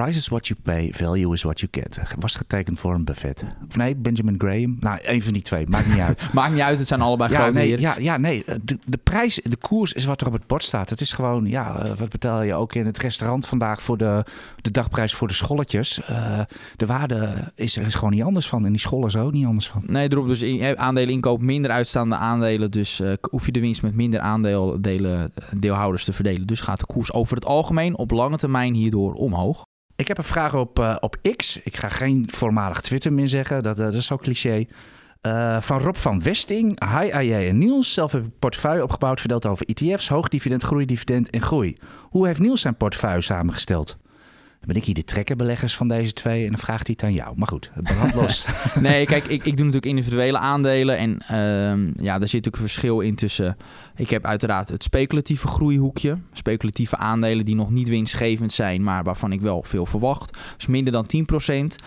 Price 0.02 0.18
is 0.18 0.28
what 0.28 0.46
you 0.46 0.60
pay, 0.62 0.90
value 0.92 1.32
is 1.32 1.42
what 1.42 1.60
you 1.60 1.72
get. 1.72 2.00
Was 2.18 2.34
getekend 2.34 2.78
voor 2.80 2.94
een 2.94 3.04
Buffett. 3.04 3.44
Of 3.68 3.76
nee, 3.76 3.94
Benjamin 3.94 4.34
Graham. 4.38 4.76
Nou, 4.80 4.98
een 5.02 5.22
van 5.22 5.32
die 5.32 5.42
twee. 5.42 5.66
Maakt 5.66 5.86
niet 5.86 5.98
uit. 5.98 6.20
Maakt 6.32 6.52
niet 6.52 6.62
uit, 6.62 6.78
het 6.78 6.86
zijn 6.86 7.00
allebei 7.00 7.32
ja, 7.32 7.38
grote 7.38 7.58
nee, 7.58 7.80
ja, 7.80 7.96
ja, 7.98 8.16
nee. 8.16 8.44
De, 8.64 8.78
de 8.84 8.96
prijs, 8.96 9.40
de 9.42 9.56
koers 9.56 9.92
is 9.92 10.04
wat 10.04 10.20
er 10.20 10.26
op 10.26 10.32
het 10.32 10.46
bord 10.46 10.62
staat. 10.62 10.90
Het 10.90 11.00
is 11.00 11.12
gewoon, 11.12 11.46
ja, 11.46 11.84
uh, 11.84 11.96
wat 11.96 12.08
betaal 12.08 12.42
je 12.42 12.54
ook 12.54 12.74
in 12.74 12.86
het 12.86 12.98
restaurant 12.98 13.46
vandaag 13.46 13.82
voor 13.82 13.96
de, 13.96 14.24
de 14.60 14.70
dagprijs 14.70 15.14
voor 15.14 15.28
de 15.28 15.34
scholletjes. 15.34 16.00
Uh, 16.10 16.40
de 16.76 16.86
waarde 16.86 17.52
is 17.54 17.76
er 17.76 17.86
is 17.86 17.94
gewoon 17.94 18.10
niet 18.10 18.22
anders 18.22 18.48
van. 18.48 18.64
En 18.64 18.70
die 18.70 18.80
scholen 18.80 19.08
is 19.08 19.16
ook 19.16 19.32
niet 19.32 19.46
anders 19.46 19.68
van. 19.68 19.82
Nee, 19.86 20.08
erop 20.12 20.26
dus 20.26 20.42
in, 20.42 20.78
aandelen 20.78 21.14
inkoop, 21.14 21.40
minder 21.40 21.70
uitstaande 21.70 22.16
aandelen. 22.16 22.70
Dus 22.70 23.00
uh, 23.00 23.12
hoef 23.30 23.46
je 23.46 23.52
de 23.52 23.60
winst 23.60 23.82
met 23.82 23.94
minder 23.94 24.20
aandelen, 24.20 24.82
deelhouders 25.56 26.04
te 26.04 26.12
verdelen. 26.12 26.46
Dus 26.46 26.60
gaat 26.60 26.80
de 26.80 26.86
koers 26.86 27.12
over 27.12 27.34
het 27.34 27.44
algemeen 27.44 27.96
op 27.96 28.10
lange 28.10 28.36
termijn 28.36 28.74
hierdoor 28.74 29.12
omhoog. 29.12 29.64
Ik 29.96 30.08
heb 30.08 30.18
een 30.18 30.24
vraag 30.24 30.54
op, 30.54 30.78
uh, 30.78 30.96
op 31.00 31.16
X. 31.36 31.60
Ik 31.64 31.76
ga 31.76 31.88
geen 31.88 32.28
voormalig 32.30 32.80
Twitter 32.80 33.12
meer 33.12 33.28
zeggen. 33.28 33.62
Dat, 33.62 33.78
uh, 33.78 33.84
dat 33.84 33.94
is 33.94 34.06
zo 34.06 34.16
cliché. 34.16 34.66
Uh, 35.22 35.60
van 35.60 35.78
Rob 35.78 35.94
van 35.94 36.22
Westing. 36.22 36.98
Hi 36.98 37.10
AJ 37.12 37.32
en 37.32 37.58
Niels. 37.58 37.92
Zelf 37.92 38.12
heb 38.12 38.20
ik 38.20 38.26
een 38.26 38.38
portefeuille 38.38 38.82
opgebouwd 38.82 39.20
verdeeld 39.20 39.46
over 39.46 39.66
ETF's. 39.66 40.08
Hoogdividend, 40.08 40.62
groeidividend 40.62 41.30
en 41.30 41.40
groei. 41.40 41.76
Hoe 42.02 42.26
heeft 42.26 42.40
Niels 42.40 42.60
zijn 42.60 42.76
portefeuille 42.76 43.20
samengesteld? 43.20 43.96
Ben 44.66 44.76
ik 44.76 44.84
hier 44.84 44.94
de 44.94 45.04
trekkerbeleggers 45.04 45.76
van 45.76 45.88
deze 45.88 46.12
twee 46.12 46.44
en 46.44 46.50
dan 46.50 46.58
vraagt 46.58 46.86
hij 46.86 46.96
het 46.98 47.06
aan 47.08 47.14
jou. 47.14 47.36
Maar 47.36 47.48
goed, 47.48 47.70
brand 47.82 48.14
los. 48.20 48.46
nee, 48.80 49.06
kijk, 49.06 49.24
ik, 49.24 49.44
ik 49.44 49.56
doe 49.56 49.66
natuurlijk 49.66 49.86
individuele 49.86 50.38
aandelen. 50.38 50.98
En 50.98 51.18
ehm, 51.18 52.04
ja, 52.04 52.20
er 52.20 52.28
zit 52.28 52.46
ook 52.46 52.54
een 52.54 52.60
verschil 52.60 53.00
in 53.00 53.14
tussen... 53.14 53.56
Ik 53.96 54.10
heb 54.10 54.26
uiteraard 54.26 54.68
het 54.68 54.82
speculatieve 54.82 55.46
groeihoekje. 55.46 56.18
Speculatieve 56.32 56.96
aandelen 56.96 57.44
die 57.44 57.54
nog 57.54 57.70
niet 57.70 57.88
winstgevend 57.88 58.52
zijn... 58.52 58.82
maar 58.82 59.04
waarvan 59.04 59.32
ik 59.32 59.40
wel 59.40 59.62
veel 59.62 59.86
verwacht. 59.86 60.36
Dus 60.56 60.66
minder 60.66 60.92
dan 60.92 61.06
10%. 61.52 61.84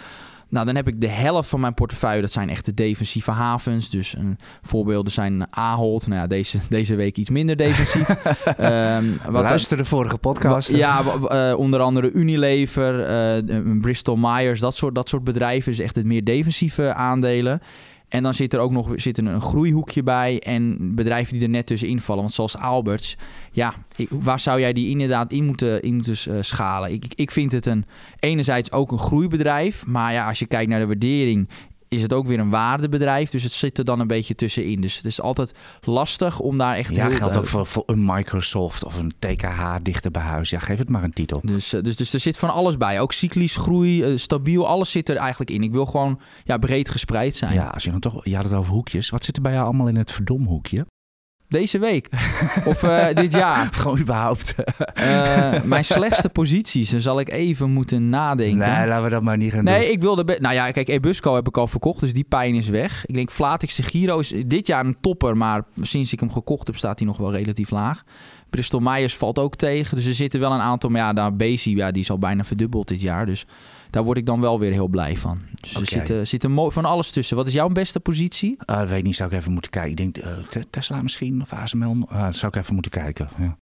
Nou, 0.50 0.66
dan 0.66 0.76
heb 0.76 0.88
ik 0.88 1.02
de 1.02 1.08
helft 1.08 1.50
van 1.50 1.60
mijn 1.60 1.74
portefeuille. 1.74 2.22
Dat 2.22 2.32
zijn 2.32 2.50
echt 2.50 2.66
de 2.66 2.74
defensieve 2.74 3.32
havens. 3.32 3.90
Dus 3.90 4.16
een, 4.16 4.38
voorbeelden 4.62 5.12
zijn 5.12 5.48
Ahold. 5.50 6.08
Nou 6.08 6.22
ja, 6.22 6.28
deze, 6.28 6.58
deze 6.70 6.96
week 6.96 7.18
iets 7.18 7.30
minder 7.30 7.56
defensief. 7.56 8.10
um, 8.60 9.20
wat 9.30 9.44
Luister 9.44 9.78
de 9.78 9.86
vorige 9.86 10.18
podcast. 10.18 10.70
Ja, 10.70 11.04
uh, 11.32 11.58
onder 11.58 11.80
andere 11.80 12.12
Unilever, 12.12 13.10
uh, 13.48 13.80
Bristol 13.82 14.16
Myers. 14.16 14.60
Dat 14.60 14.76
soort, 14.76 14.96
dat 14.96 15.10
soort 15.10 15.24
bedrijven. 15.24 15.72
Dus 15.72 15.80
echt 15.80 15.96
het 15.96 16.06
meer 16.06 16.24
defensieve 16.24 16.94
aandelen. 16.94 17.62
En 18.10 18.24
dan 18.24 18.34
zit 18.34 18.54
er 18.54 18.60
ook 18.60 18.72
nog 18.72 18.91
zit 18.95 19.17
een 19.17 19.41
groeihoekje 19.41 20.04
bij 20.04 20.39
en 20.39 20.95
bedrijven 20.95 21.34
die 21.34 21.43
er 21.43 21.50
net 21.50 21.65
tussen 21.65 21.88
invallen. 21.88 22.22
Want 22.22 22.34
zoals 22.34 22.58
Alberts, 22.58 23.17
ja, 23.52 23.74
waar 24.10 24.39
zou 24.39 24.60
jij 24.60 24.74
die 24.74 24.89
inderdaad 24.89 25.32
in 25.32 25.45
moeten, 25.45 25.82
in 25.82 25.95
moeten 25.95 26.15
uh, 26.28 26.41
schalen? 26.41 26.91
Ik, 26.91 27.06
ik 27.15 27.32
vind 27.32 27.52
het 27.52 27.65
een, 27.65 27.86
enerzijds 28.19 28.72
ook 28.72 28.91
een 28.91 29.00
groeibedrijf. 29.00 29.86
Maar 29.86 30.13
ja, 30.13 30.28
als 30.28 30.39
je 30.39 30.45
kijkt 30.45 30.69
naar 30.69 30.80
de 30.80 30.88
waardering, 30.88 31.50
is 31.89 32.02
het 32.02 32.13
ook 32.13 32.28
weer 32.28 32.39
een 32.39 32.49
waardebedrijf. 32.49 33.30
Dus 33.30 33.43
het 33.43 33.52
zit 33.52 33.78
er 33.78 33.86
dan 33.86 33.99
een 33.99 34.08
beetje 34.08 34.36
tussenin. 34.36 34.82
Dus 34.82 34.95
het 34.95 35.06
is 35.06 35.21
altijd 35.21 35.54
lastig 35.82 36.39
om 36.39 36.58
daar 36.58 36.75
echt... 36.75 36.95
Ja, 36.95 37.08
heel, 37.08 37.17
geldt 37.17 37.38
ook 37.38 37.45
voor, 37.45 37.65
voor 37.65 37.84
een 37.86 38.06
Microsoft 38.06 38.84
of 38.84 38.97
een 38.97 39.13
TKH 39.19 39.75
dichter 39.82 40.12
bij 40.12 40.21
huis. 40.21 40.49
Ja, 40.49 40.60
geef 40.60 40.78
het 40.78 40.89
maar 40.89 41.04
een 41.04 41.13
titel. 41.13 41.41
Dus, 41.43 41.73
eh, 41.73 41.82
dus, 41.82 41.95
dus 41.95 42.13
er 42.13 42.19
zit 42.19 42.38
van 42.38 42.49
alles 42.49 42.78
bij. 42.78 42.99
Ook 42.99 43.13
cyclisch 43.13 43.56
groei, 43.56 44.04
eh, 44.04 44.17
stabiel, 44.17 44.67
alles 44.67 44.91
zit 44.91 45.10
er 45.10 45.15
eigenlijk 45.15 45.52
in. 45.52 45.63
Ik 45.63 45.71
wil 45.71 45.86
gewoon 45.86 46.19
ja, 46.43 46.58
breed 46.58 46.89
gespreid 46.89 47.36
zijn. 47.36 47.54
Ja, 47.54 47.67
als 47.67 47.84
je 47.84 47.91
dan 47.91 47.99
toch... 47.99 48.25
Je 48.25 48.36
had 48.36 48.43
het 48.43 48.54
over 48.54 48.73
hoekjes. 48.73 49.10
Wat 49.10 49.25
zit 49.25 49.36
er 49.36 49.41
bij 49.41 49.54
jou 49.54 49.65
allemaal 49.65 49.88
in 49.88 49.95
het 49.95 50.12
verdomhoekje? 50.12 50.86
Deze 51.50 51.80
week. 51.80 52.10
Of 52.66 52.84
uh, 52.84 53.08
dit 53.14 53.32
jaar. 53.32 53.68
Gewoon 53.74 54.00
überhaupt. 54.00 54.56
Uh, 55.00 55.64
mijn 55.64 55.86
slechtste 55.86 56.30
posities. 56.30 56.90
Dan 56.90 57.02
zal 57.02 57.20
ik 57.20 57.30
even 57.30 57.70
moeten 57.70 58.10
nadenken. 58.10 58.58
Nee, 58.58 58.88
laten 58.88 59.04
we 59.04 59.10
dat 59.10 59.22
maar 59.22 59.38
niet 59.38 59.54
gaan 59.54 59.64
nee, 59.64 59.74
doen. 59.74 59.84
Nee, 59.84 59.94
ik 59.94 60.02
wilde... 60.02 60.38
Nou 60.40 60.54
ja, 60.54 60.72
kijk, 60.72 60.88
Ebusco 60.88 61.36
heb 61.36 61.48
ik 61.48 61.58
al 61.58 61.68
verkocht. 61.68 62.02
Dus 62.02 62.14
die 62.14 62.24
pijn 62.24 62.56
is 62.56 62.70
weg. 62.70 63.06
Ik 63.06 63.14
denk 63.14 63.32
Flatix 63.32 63.80
Giro 63.80 64.20
is 64.20 64.34
dit 64.46 64.68
jaar 64.68 64.86
een 64.86 65.00
topper. 65.00 65.38
Maar 65.38 65.64
sinds 65.82 66.14
ik 66.14 66.20
hem 66.20 66.32
gekocht 66.32 66.68
heb, 66.68 66.78
staat 66.78 67.00
hij 67.00 67.08
nog 67.08 67.18
wel 67.18 67.32
relatief 67.32 67.70
laag. 67.70 68.04
Bristol 68.50 68.80
Myers 68.80 69.16
valt 69.16 69.40
ook 69.40 69.56
tegen. 69.56 69.96
Dus 69.96 70.06
er 70.06 70.14
zitten 70.14 70.40
wel 70.40 70.52
een 70.52 70.60
aantal... 70.60 70.90
Maar 70.90 71.02
ja, 71.02 71.14
daar 71.14 71.36
Bezi, 71.36 71.76
ja, 71.76 71.92
die 71.92 72.02
is 72.02 72.12
al 72.12 72.20
bijna 72.20 72.44
verdubbeld 72.44 72.88
dit 72.88 73.02
jaar. 73.02 73.26
Dus 73.26 73.46
daar 73.89 74.04
word 74.04 74.17
ik 74.17 74.25
dan 74.25 74.41
wel 74.41 74.60
weer 74.60 74.71
heel 74.71 74.88
blij 74.88 75.17
van. 75.17 75.39
Dus 75.62 75.75
er 75.75 75.88
zit, 75.88 76.10
uh, 76.10 76.19
zit 76.23 76.43
er 76.43 76.71
van 76.71 76.86
alles 76.86 77.12
tussen. 77.12 77.36
Wat 77.36 77.47
is 77.47 77.54
jouw 77.54 77.67
beste 77.67 77.99
positie? 77.99 78.52
Uh, 78.52 78.78
dat 78.78 78.89
weet 78.89 78.97
ik 78.97 79.04
niet, 79.04 79.15
zou 79.15 79.32
ik 79.32 79.38
even 79.38 79.52
moeten 79.52 79.71
kijken. 79.71 79.91
Ik 79.91 79.97
denk 79.97 80.17
uh, 80.17 80.63
Tesla 80.69 81.02
misschien 81.02 81.41
of 81.41 81.54
ASML. 81.54 82.08
dat 82.10 82.36
zou 82.36 82.52
ik 82.52 82.62
even 82.62 82.73
moeten 82.73 82.91
kijken. 82.91 83.30
Ja. 83.38 83.58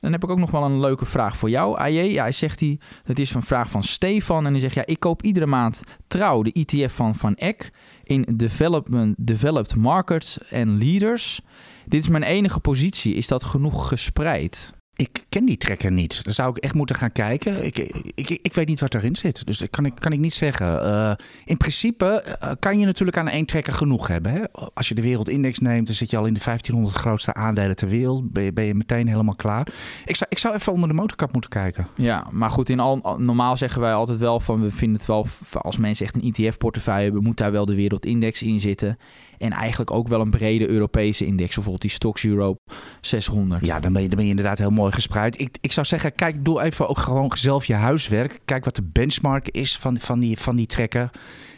Dan 0.00 0.12
heb 0.12 0.24
ik 0.24 0.30
ook 0.30 0.38
nog 0.38 0.50
wel 0.50 0.64
een 0.64 0.80
leuke 0.80 1.04
vraag 1.04 1.36
voor 1.36 1.50
jou, 1.50 1.78
AJ. 1.78 2.00
Ja, 2.00 2.22
hij 2.22 2.32
zegt 2.32 2.60
hij, 2.60 2.78
dat 3.04 3.18
is 3.18 3.34
een 3.34 3.42
vraag 3.42 3.70
van 3.70 3.82
Stefan. 3.82 4.46
En 4.46 4.52
hij 4.52 4.60
zegt, 4.60 4.74
ja, 4.74 4.86
ik 4.86 5.00
koop 5.00 5.22
iedere 5.22 5.46
maand 5.46 5.82
trouw 6.06 6.42
de 6.42 6.52
ETF 6.52 6.94
van 6.94 7.14
Van 7.14 7.34
Eck 7.34 7.72
in 8.04 8.26
development, 8.36 9.14
Developed 9.18 9.76
Markets 9.76 10.38
en 10.48 10.78
Leaders. 10.78 11.40
Dit 11.86 12.02
is 12.02 12.08
mijn 12.08 12.22
enige 12.22 12.60
positie. 12.60 13.14
Is 13.14 13.28
dat 13.28 13.44
genoeg 13.44 13.88
gespreid? 13.88 14.72
Ik 15.00 15.24
ken 15.28 15.44
die 15.44 15.56
trekker 15.56 15.92
niet. 15.92 16.24
Dan 16.24 16.32
zou 16.32 16.50
ik 16.50 16.56
echt 16.56 16.74
moeten 16.74 16.96
gaan 16.96 17.12
kijken. 17.12 17.64
Ik, 17.64 17.78
ik, 18.14 18.30
ik 18.30 18.54
weet 18.54 18.68
niet 18.68 18.80
wat 18.80 18.94
erin 18.94 19.16
zit. 19.16 19.46
Dus 19.46 19.58
dat 19.58 19.70
kan 19.70 19.84
ik, 19.84 19.92
kan 19.98 20.20
niet 20.20 20.34
zeggen. 20.34 20.66
Uh, 20.86 21.12
in 21.44 21.56
principe 21.56 22.24
uh, 22.42 22.50
kan 22.58 22.78
je 22.78 22.86
natuurlijk 22.86 23.16
aan 23.16 23.28
één 23.28 23.46
trekker 23.46 23.72
genoeg 23.72 24.06
hebben. 24.06 24.32
Hè? 24.32 24.42
Als 24.74 24.88
je 24.88 24.94
de 24.94 25.02
wereldindex 25.02 25.58
neemt, 25.58 25.86
dan 25.86 25.94
zit 25.94 26.10
je 26.10 26.16
al 26.16 26.26
in 26.26 26.34
de 26.34 26.40
1500 26.44 26.96
grootste 26.96 27.34
aandelen 27.34 27.76
ter 27.76 27.88
wereld. 27.88 28.32
Ben 28.32 28.42
je, 28.42 28.52
ben 28.52 28.64
je 28.64 28.74
meteen 28.74 29.08
helemaal 29.08 29.34
klaar. 29.34 29.66
Ik 30.04 30.16
zou, 30.16 30.30
ik 30.30 30.38
zou 30.38 30.54
even 30.54 30.72
onder 30.72 30.88
de 30.88 30.94
motorkap 30.94 31.32
moeten 31.32 31.50
kijken. 31.50 31.88
Ja, 31.96 32.26
maar 32.30 32.50
goed, 32.50 32.68
in 32.68 32.80
al, 32.80 33.16
normaal 33.18 33.56
zeggen 33.56 33.80
wij 33.80 33.92
altijd 33.92 34.18
wel 34.18 34.40
van... 34.40 34.60
we 34.60 34.70
vinden 34.70 34.96
het 34.96 35.06
wel, 35.06 35.26
als 35.52 35.78
mensen 35.78 36.06
echt 36.06 36.14
een 36.14 36.32
ETF-portefeuille 36.32 37.04
hebben... 37.04 37.22
moet 37.22 37.36
daar 37.36 37.52
wel 37.52 37.66
de 37.66 37.74
wereldindex 37.74 38.42
in 38.42 38.60
zitten. 38.60 38.98
En 39.40 39.52
eigenlijk 39.52 39.90
ook 39.90 40.08
wel 40.08 40.20
een 40.20 40.30
brede 40.30 40.68
Europese 40.68 41.26
index. 41.26 41.54
Bijvoorbeeld 41.54 41.82
die 41.82 41.90
Stocks 41.90 42.24
Europe 42.24 42.58
600. 43.00 43.66
Ja, 43.66 43.80
dan 43.80 43.92
ben 43.92 44.02
je, 44.02 44.08
dan 44.08 44.16
ben 44.16 44.24
je 44.24 44.30
inderdaad 44.30 44.58
heel 44.58 44.70
mooi 44.70 44.92
gespreid. 44.92 45.40
Ik, 45.40 45.58
ik 45.60 45.72
zou 45.72 45.86
zeggen, 45.86 46.14
kijk, 46.14 46.44
doe 46.44 46.60
even 46.60 46.88
ook 46.88 46.98
gewoon 46.98 47.30
zelf 47.34 47.64
je 47.64 47.74
huiswerk. 47.74 48.40
Kijk 48.44 48.64
wat 48.64 48.76
de 48.76 48.82
benchmark 48.82 49.48
is 49.48 49.78
van, 49.78 50.00
van, 50.00 50.20
die, 50.20 50.38
van 50.38 50.56
die 50.56 50.66
trekker. 50.66 51.10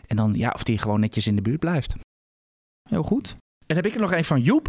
En 0.07 0.17
dan 0.17 0.35
ja, 0.35 0.51
of 0.55 0.63
die 0.63 0.79
gewoon 0.79 1.01
netjes 1.01 1.27
in 1.27 1.37
de 1.37 1.43
buurt 1.43 1.61
blijft. 1.61 1.95
Heel 2.89 3.03
goed. 3.03 3.37
En 3.67 3.77
heb 3.77 3.87
ik 3.87 3.95
er 3.95 4.01
nog 4.01 4.13
een 4.13 4.25
van 4.25 4.41
Joep. 4.41 4.69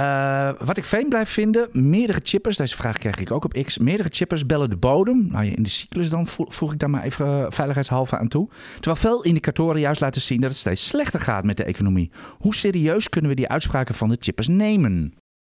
Uh, 0.00 0.50
wat 0.58 0.76
ik 0.76 0.84
fijn 0.84 1.08
blijf 1.08 1.28
vinden, 1.28 1.68
meerdere 1.72 2.20
chippers, 2.22 2.56
deze 2.56 2.76
vraag 2.76 2.98
krijg 2.98 3.16
ik 3.20 3.30
ook 3.30 3.44
op 3.44 3.52
X, 3.52 3.78
meerdere 3.78 4.08
chippers 4.12 4.46
bellen 4.46 4.70
de 4.70 4.76
bodem. 4.76 5.28
Nou, 5.30 5.44
in 5.44 5.62
de 5.62 5.68
cyclus 5.68 6.10
dan 6.10 6.26
voeg 6.26 6.72
ik 6.72 6.78
daar 6.78 6.90
maar 6.90 7.02
even 7.02 7.52
veiligheidshalve 7.52 8.18
aan 8.18 8.28
toe. 8.28 8.48
Terwijl 8.74 8.96
veel 8.96 9.22
indicatoren 9.22 9.80
juist 9.80 10.00
laten 10.00 10.20
zien 10.20 10.40
dat 10.40 10.50
het 10.50 10.58
steeds 10.58 10.86
slechter 10.86 11.20
gaat 11.20 11.44
met 11.44 11.56
de 11.56 11.64
economie. 11.64 12.10
Hoe 12.38 12.54
serieus 12.54 13.08
kunnen 13.08 13.30
we 13.30 13.36
die 13.36 13.48
uitspraken 13.48 13.94
van 13.94 14.08
de 14.08 14.16
chippers 14.20 14.48
nemen? 14.48 15.14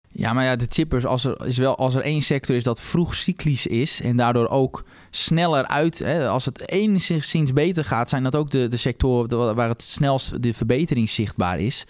Ja, 0.09 0.33
maar 0.33 0.43
ja, 0.43 0.55
de 0.55 0.65
chippers, 0.69 1.05
als 1.05 1.25
er, 1.25 1.45
is 1.45 1.57
wel, 1.57 1.77
als 1.77 1.95
er 1.95 2.01
één 2.01 2.21
sector 2.21 2.55
is 2.55 2.63
dat 2.63 2.81
vroeg 2.81 3.15
cyclisch 3.15 3.67
is 3.67 4.01
en 4.01 4.17
daardoor 4.17 4.47
ook 4.47 4.85
sneller 5.09 5.67
uit, 5.67 5.99
hè, 5.99 6.27
als 6.27 6.45
het 6.45 6.69
enigszins 6.69 7.53
beter 7.53 7.85
gaat, 7.85 8.09
zijn 8.09 8.23
dat 8.23 8.35
ook 8.35 8.51
de, 8.51 8.67
de 8.67 8.77
sectoren 8.77 9.55
waar 9.55 9.69
het 9.69 9.83
snelst 9.83 10.41
de 10.43 10.53
verbetering 10.53 11.09
zichtbaar 11.09 11.59
is. 11.59 11.85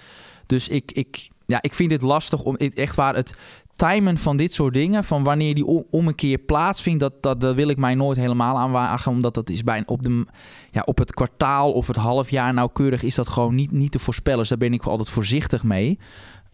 Dus 0.45 0.67
ik, 0.67 0.91
ik, 0.91 1.29
ja, 1.45 1.61
ik 1.61 1.73
vind 1.73 1.89
dit 1.89 2.01
lastig 2.01 2.43
om 2.43 2.55
echt 2.55 2.95
waar 2.95 3.15
het 3.15 3.35
timen 3.75 4.17
van 4.17 4.37
dit 4.37 4.53
soort 4.53 4.73
dingen, 4.73 5.03
van 5.03 5.23
wanneer 5.23 5.55
die 5.55 5.65
om, 5.65 6.07
een 6.07 6.15
keer 6.15 6.37
plaatsvindt, 6.37 6.99
dat, 6.99 7.13
dat, 7.21 7.41
dat 7.41 7.55
wil 7.55 7.67
ik 7.67 7.77
mij 7.77 7.95
nooit 7.95 8.17
helemaal 8.17 8.57
aanwagen, 8.57 9.11
omdat 9.11 9.33
dat 9.33 9.49
is 9.49 9.63
bij 9.63 9.83
op, 9.85 10.01
de, 10.01 10.25
ja, 10.71 10.81
op 10.85 10.97
het 10.97 11.13
kwartaal 11.13 11.71
of 11.71 11.87
het 11.87 11.95
halfjaar 11.95 12.53
nauwkeurig 12.53 13.03
is 13.03 13.15
dat 13.15 13.27
gewoon 13.27 13.55
niet, 13.55 13.71
niet 13.71 13.91
te 13.91 13.99
voorspellen. 13.99 14.39
Dus 14.39 14.49
daar 14.49 14.57
ben 14.57 14.73
ik 14.73 14.83
altijd 14.83 15.09
voorzichtig 15.09 15.63
mee. 15.63 15.99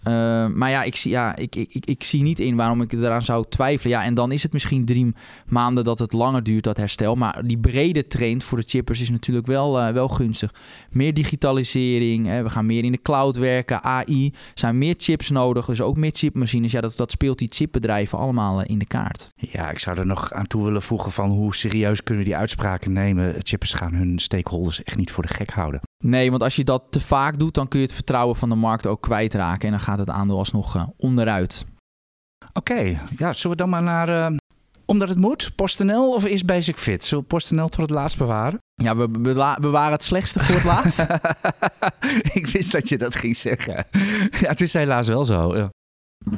Uh, 0.08 0.48
maar 0.48 0.70
ja, 0.70 0.84
ik 0.84 0.96
zie, 0.96 1.12
ja 1.12 1.36
ik, 1.36 1.56
ik, 1.56 1.74
ik, 1.74 1.86
ik, 1.86 2.04
zie 2.04 2.24
niet 2.24 2.40
in 2.40 2.56
waarom 2.56 2.82
ik 2.82 2.94
eraan 2.94 3.22
zou 3.22 3.46
twijfelen. 3.50 3.98
Ja, 3.98 4.04
en 4.04 4.14
dan 4.14 4.32
is 4.32 4.44
het 4.44 4.54
misschien 4.54 4.86
drie 4.86 5.14
maanden 5.48 5.84
dat 5.84 6.00
het 6.00 6.14
langer 6.14 6.44
duurt, 6.44 6.64
dat 6.64 6.78
herstel. 6.78 7.16
Maar 7.16 7.42
die 7.46 7.58
brede 7.58 8.08
trend 8.08 8.44
voor 8.44 8.58
de 8.58 8.64
chippers 8.68 9.02
is 9.02 9.10
natuurlijk 9.10 9.48
wel, 9.48 9.80
uh, 9.80 9.90
wel 9.90 10.08
gunstig. 10.08 10.54
Meer 10.90 11.14
digitalisering, 11.14 12.26
hè, 12.26 12.44
we 12.44 12.50
gaan 12.50 12.66
meer 12.66 12.84
in 12.84 12.92
de 12.92 13.02
cloud 13.02 13.38
werken, 13.38 13.84
AI. 13.84 14.34
zijn 14.54 14.78
meer 14.78 14.96
chips 14.98 15.30
nodig, 15.30 15.66
dus 15.66 15.82
ook 15.82 15.98
meer 15.98 16.12
chipmachines. 16.14 16.72
Ja, 16.72 16.82
dat, 16.82 16.96
dat 16.96 17.12
speelt 17.12 17.38
die 17.38 17.50
chipbedrijven 17.52 18.18
allemaal 18.18 18.60
uh, 18.60 18.66
in 18.68 18.80
de 18.80 18.86
kaart. 18.86 19.30
Ja, 19.36 19.70
ik 19.70 19.80
zou 19.80 19.98
er 19.98 20.06
nog 20.06 20.34
aan 20.34 20.48
toe 20.48 20.64
willen 20.64 20.82
voegen 20.82 21.12
van 21.12 21.30
hoe 21.30 21.56
serieus 21.56 22.04
kunnen 22.04 22.24
we 22.24 22.30
die 22.30 22.40
uitspraken 22.40 22.94
nemen. 22.94 23.36
Chippers 23.38 23.74
gaan 23.74 23.94
hun 23.94 24.20
stakeholders 24.20 24.84
echt 24.84 24.98
niet 24.98 25.12
voor 25.12 25.24
de 25.24 25.34
gek 25.34 25.50
houden. 25.50 25.82
Nee, 26.04 26.30
want 26.30 26.44
als 26.44 26.56
je 26.56 26.64
dat 26.64 26.84
te 26.90 27.00
vaak 27.00 27.40
doet, 27.40 27.54
dan 27.54 27.68
kun 27.68 27.80
je 27.80 27.86
het 27.86 27.96
vertrouwen 27.96 28.36
van 28.36 28.50
de 28.50 28.56
markt 28.56 28.88
ook 28.88 29.02
kwijtraken. 29.02 29.66
En 29.66 29.72
dan 29.72 29.80
gaat 29.90 30.00
het 30.00 30.10
aandeel 30.10 30.38
alsnog 30.38 30.76
uh, 30.76 30.84
onderuit. 30.98 31.66
Oké, 32.54 33.00
ja, 33.18 33.34
zullen 33.34 33.58
we 33.58 33.64
dan 33.64 33.70
maar 33.70 33.84
naar... 33.84 34.10
Uh, 34.10 34.38
omdat 34.86 35.10
het 35.10 35.18
moet, 35.18 35.52
PostNL 35.56 36.14
of 36.14 36.26
is 36.26 36.46
Basic 36.46 36.78
Fit? 36.78 37.06
Zullen 37.06 37.24
we 37.24 37.30
PostNL 37.30 37.68
tot 37.68 37.82
het 37.82 37.90
laatst 37.90 38.18
bewaren? 38.18 38.60
Ja, 38.74 38.96
we 38.96 39.10
bewaren 39.60 39.92
het 39.92 40.04
slechtste 40.04 40.40
voor 40.40 40.56
het 40.56 40.64
laatst. 40.64 41.06
ik 42.40 42.48
wist 42.48 42.72
dat 42.72 42.90
je 42.90 42.98
dat 42.98 43.16
ging 43.16 43.36
zeggen. 43.36 43.86
Ja, 44.42 44.50
het 44.50 44.62
is 44.62 44.74
helaas 44.74 45.08
wel 45.08 45.26
zo. 45.26 45.58
Ja. 45.58 45.70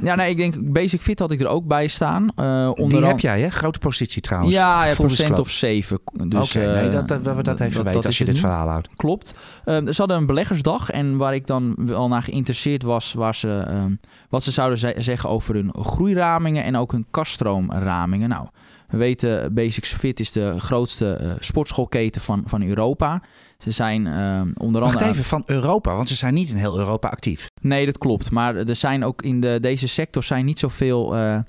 Ja, 0.02 0.16
nee, 0.16 0.30
ik 0.30 0.38
denk 0.38 0.72
Basic 0.74 1.02
Fit 1.02 1.20
had 1.20 1.32
ik 1.32 1.42
er 1.42 1.48
ook 1.48 1.68
bij 1.68 1.88
staan. 1.88 2.32
Uh, 2.40 2.72
onder 2.76 3.00
Die 3.00 3.08
heb 3.08 3.20
jij, 3.20 3.42
hè? 3.42 3.50
Grote 3.50 3.80
positie 3.80 4.22
trouwens. 4.22 4.56
Ja, 4.56 4.86
ja 4.86 4.94
procent 4.94 5.40
of 5.40 5.50
7. 5.50 6.00
Dus, 6.14 6.56
Oké, 6.56 6.66
okay, 6.66 6.82
nee, 6.82 6.92
dat, 6.92 7.24
dat, 7.24 7.36
we 7.36 7.44
dat 7.44 7.60
even 7.60 7.76
dat, 7.76 7.94
weten 7.94 8.06
als 8.06 8.18
je 8.18 8.26
dit 8.26 8.40
verhaal 8.40 8.68
houdt. 8.68 8.90
Klopt. 8.96 9.34
Uh, 9.66 9.76
ze 9.76 9.94
hadden 9.98 10.18
een 10.18 10.26
beleggersdag 10.26 10.90
en 10.90 11.18
waar 11.18 11.34
ik 11.34 11.48
dan 11.48 11.76
wel 11.78 12.08
naar 12.08 12.24
geïnteresseerd 12.24 12.84
was, 12.84 13.14
waar 13.14 13.36
ze, 13.36 13.66
uh, 13.70 13.84
wat 14.30 14.44
ze 14.44 14.52
zouden 14.52 14.78
ze 14.78 14.94
zeggen 14.98 15.30
over 15.30 15.56
hun 15.56 15.74
groeiramingen 15.74 16.64
en 16.64 16.76
ook 16.76 16.92
hun 16.92 17.06
kaststroomramingen. 17.12 18.30
Nou, 18.30 18.48
we 18.88 18.98
weten, 18.98 19.54
Basic 19.54 19.86
Fit 19.86 20.20
is 20.20 20.32
de 20.32 20.60
grootste 20.60 21.36
sportschoolketen 21.40 22.22
van, 22.22 22.44
van 22.46 22.64
Europa. 22.64 23.22
Ze 23.64 23.72
zijn 23.72 24.08
eh, 24.08 24.42
onder 24.58 24.82
Wacht 24.82 24.94
andere... 24.94 25.12
even, 25.12 25.24
van 25.24 25.44
Europa, 25.46 25.96
want 25.96 26.08
ze 26.08 26.16
zijn 26.16 26.34
niet 26.34 26.50
in 26.50 26.56
heel 26.56 26.78
Europa 26.78 27.10
actief. 27.10 27.48
Nee, 27.62 27.86
dat 27.86 27.98
klopt. 27.98 28.32
Maar 28.32 28.56
er 28.56 28.76
zijn 28.76 29.04
ook 29.04 29.22
in 29.22 29.40
de, 29.42 29.58
deze 29.62 29.88
sector 29.88 30.24
zijn 30.24 30.46
niet 30.46 30.60
zoveel 30.60 31.16
eh, 31.16 31.40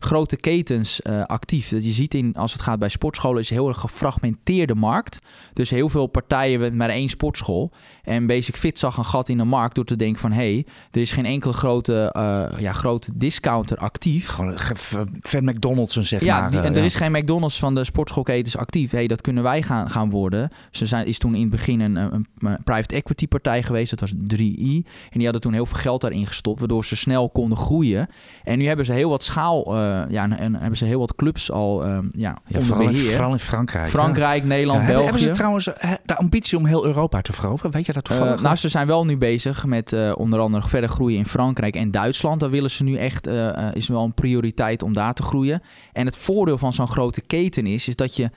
grote 0.00 0.36
ketens 0.36 1.02
eh, 1.02 1.24
actief. 1.24 1.68
Dat 1.68 1.84
je 1.84 1.90
ziet 1.90 2.14
in, 2.14 2.34
als 2.34 2.52
het 2.52 2.62
gaat 2.62 2.78
bij 2.78 2.88
sportscholen, 2.88 3.40
is 3.40 3.50
een 3.50 3.56
heel 3.56 3.68
erg 3.68 3.78
gefragmenteerde 3.80 4.74
markt. 4.74 5.18
Dus 5.52 5.70
heel 5.70 5.88
veel 5.88 6.06
partijen 6.06 6.60
met 6.60 6.74
maar 6.74 6.88
één 6.88 7.08
sportschool. 7.08 7.70
En 8.02 8.26
Basic 8.26 8.56
Fit 8.56 8.78
zag 8.78 8.96
een 8.96 9.04
gat 9.04 9.28
in 9.28 9.38
de 9.38 9.44
markt 9.44 9.74
door 9.74 9.84
te 9.84 9.96
denken 9.96 10.20
van... 10.20 10.32
hé, 10.32 10.52
hey, 10.52 10.66
er 10.90 11.00
is 11.00 11.12
geen 11.12 11.26
enkele 11.26 11.52
grote, 11.52 12.10
eh, 12.12 12.60
ja, 12.60 12.72
grote 12.72 13.10
discounter 13.14 13.76
actief. 13.76 14.28
Gewoon 14.28 14.54
Van 15.20 15.44
McDonald's, 15.44 15.94
zeg 15.94 16.20
Ja, 16.24 16.40
maar. 16.40 16.50
die- 16.50 16.60
en 16.60 16.76
er 16.76 16.84
is 16.84 16.94
geen 16.94 17.12
McDonald's 17.12 17.58
van 17.58 17.74
de 17.74 17.84
sportschoolketens 17.84 18.56
actief. 18.56 18.90
hey, 18.90 19.06
dat 19.06 19.20
kunnen 19.20 19.42
wij 19.42 19.62
gaan, 19.62 19.90
gaan 19.90 20.10
worden. 20.10 20.50
Ze 20.70 20.86
zijn, 20.86 21.06
is 21.06 21.18
toen 21.18 21.34
in 21.34 21.40
het 21.40 21.50
begin 21.50 21.60
een, 21.66 21.80
een, 21.80 22.26
een 22.38 22.58
private 22.64 22.94
equity 22.94 23.28
partij 23.28 23.62
geweest. 23.62 23.90
Dat 23.90 24.00
was 24.00 24.14
3i. 24.14 24.86
En 25.10 25.18
die 25.18 25.24
hadden 25.24 25.40
toen 25.40 25.52
heel 25.52 25.66
veel 25.66 25.78
geld 25.78 26.00
daarin 26.00 26.26
gestopt, 26.26 26.58
waardoor 26.58 26.84
ze 26.84 26.96
snel 26.96 27.30
konden 27.30 27.58
groeien. 27.58 28.08
En 28.44 28.58
nu 28.58 28.66
hebben 28.66 28.84
ze 28.84 28.92
heel 28.92 29.10
wat 29.10 29.22
schaal, 29.22 29.76
eh, 29.76 30.02
ja, 30.08 30.22
en, 30.24 30.38
en 30.38 30.54
hebben 30.54 30.76
ze 30.76 30.84
heel 30.84 30.98
wat 30.98 31.14
clubs 31.14 31.50
al 31.50 31.84
eh, 31.84 31.98
ja, 32.10 32.36
vooral, 32.48 32.88
in, 32.88 32.94
vooral 32.94 33.32
in 33.32 33.38
Frankrijk. 33.38 33.88
Frankrijk, 33.88 34.44
Nederland, 34.44 34.80
Ja, 34.80 34.86
België. 34.86 35.02
hebben 35.04 35.22
ze 35.22 35.30
trouwens 35.30 35.72
eh, 35.72 35.90
de 36.04 36.16
ambitie 36.16 36.58
om 36.58 36.66
heel 36.66 36.84
Europa 36.84 37.20
te 37.20 37.32
veroveren? 37.32 37.70
Weet 37.70 37.86
je 37.86 37.92
dat 37.92 38.04
toevallig? 38.04 38.42
Nou, 38.42 38.56
ze 38.56 38.68
zijn 38.68 38.86
wel 38.86 39.04
nu 39.04 39.16
bezig 39.16 39.66
met 39.66 40.14
onder 40.14 40.40
andere 40.40 40.68
verder 40.68 40.90
groeien 40.90 41.18
in 41.18 41.26
Frankrijk 41.26 41.76
en 41.76 41.90
Duitsland. 41.90 42.40
Daar 42.40 42.50
willen 42.50 42.70
ze 42.70 42.84
nu 42.84 42.96
echt, 42.96 43.26
is 43.72 43.88
wel 43.88 44.04
een 44.04 44.14
prioriteit 44.14 44.82
om 44.82 44.92
daar 44.92 45.14
te 45.14 45.22
groeien. 45.22 45.62
En 45.92 46.06
het 46.06 46.16
voordeel 46.16 46.58
van 46.58 46.72
zo'n 46.72 46.88
grote 46.88 47.20
keten 47.20 47.66
is, 47.66 47.88
is 47.88 47.96
dat 47.96 48.16
je 48.16 48.30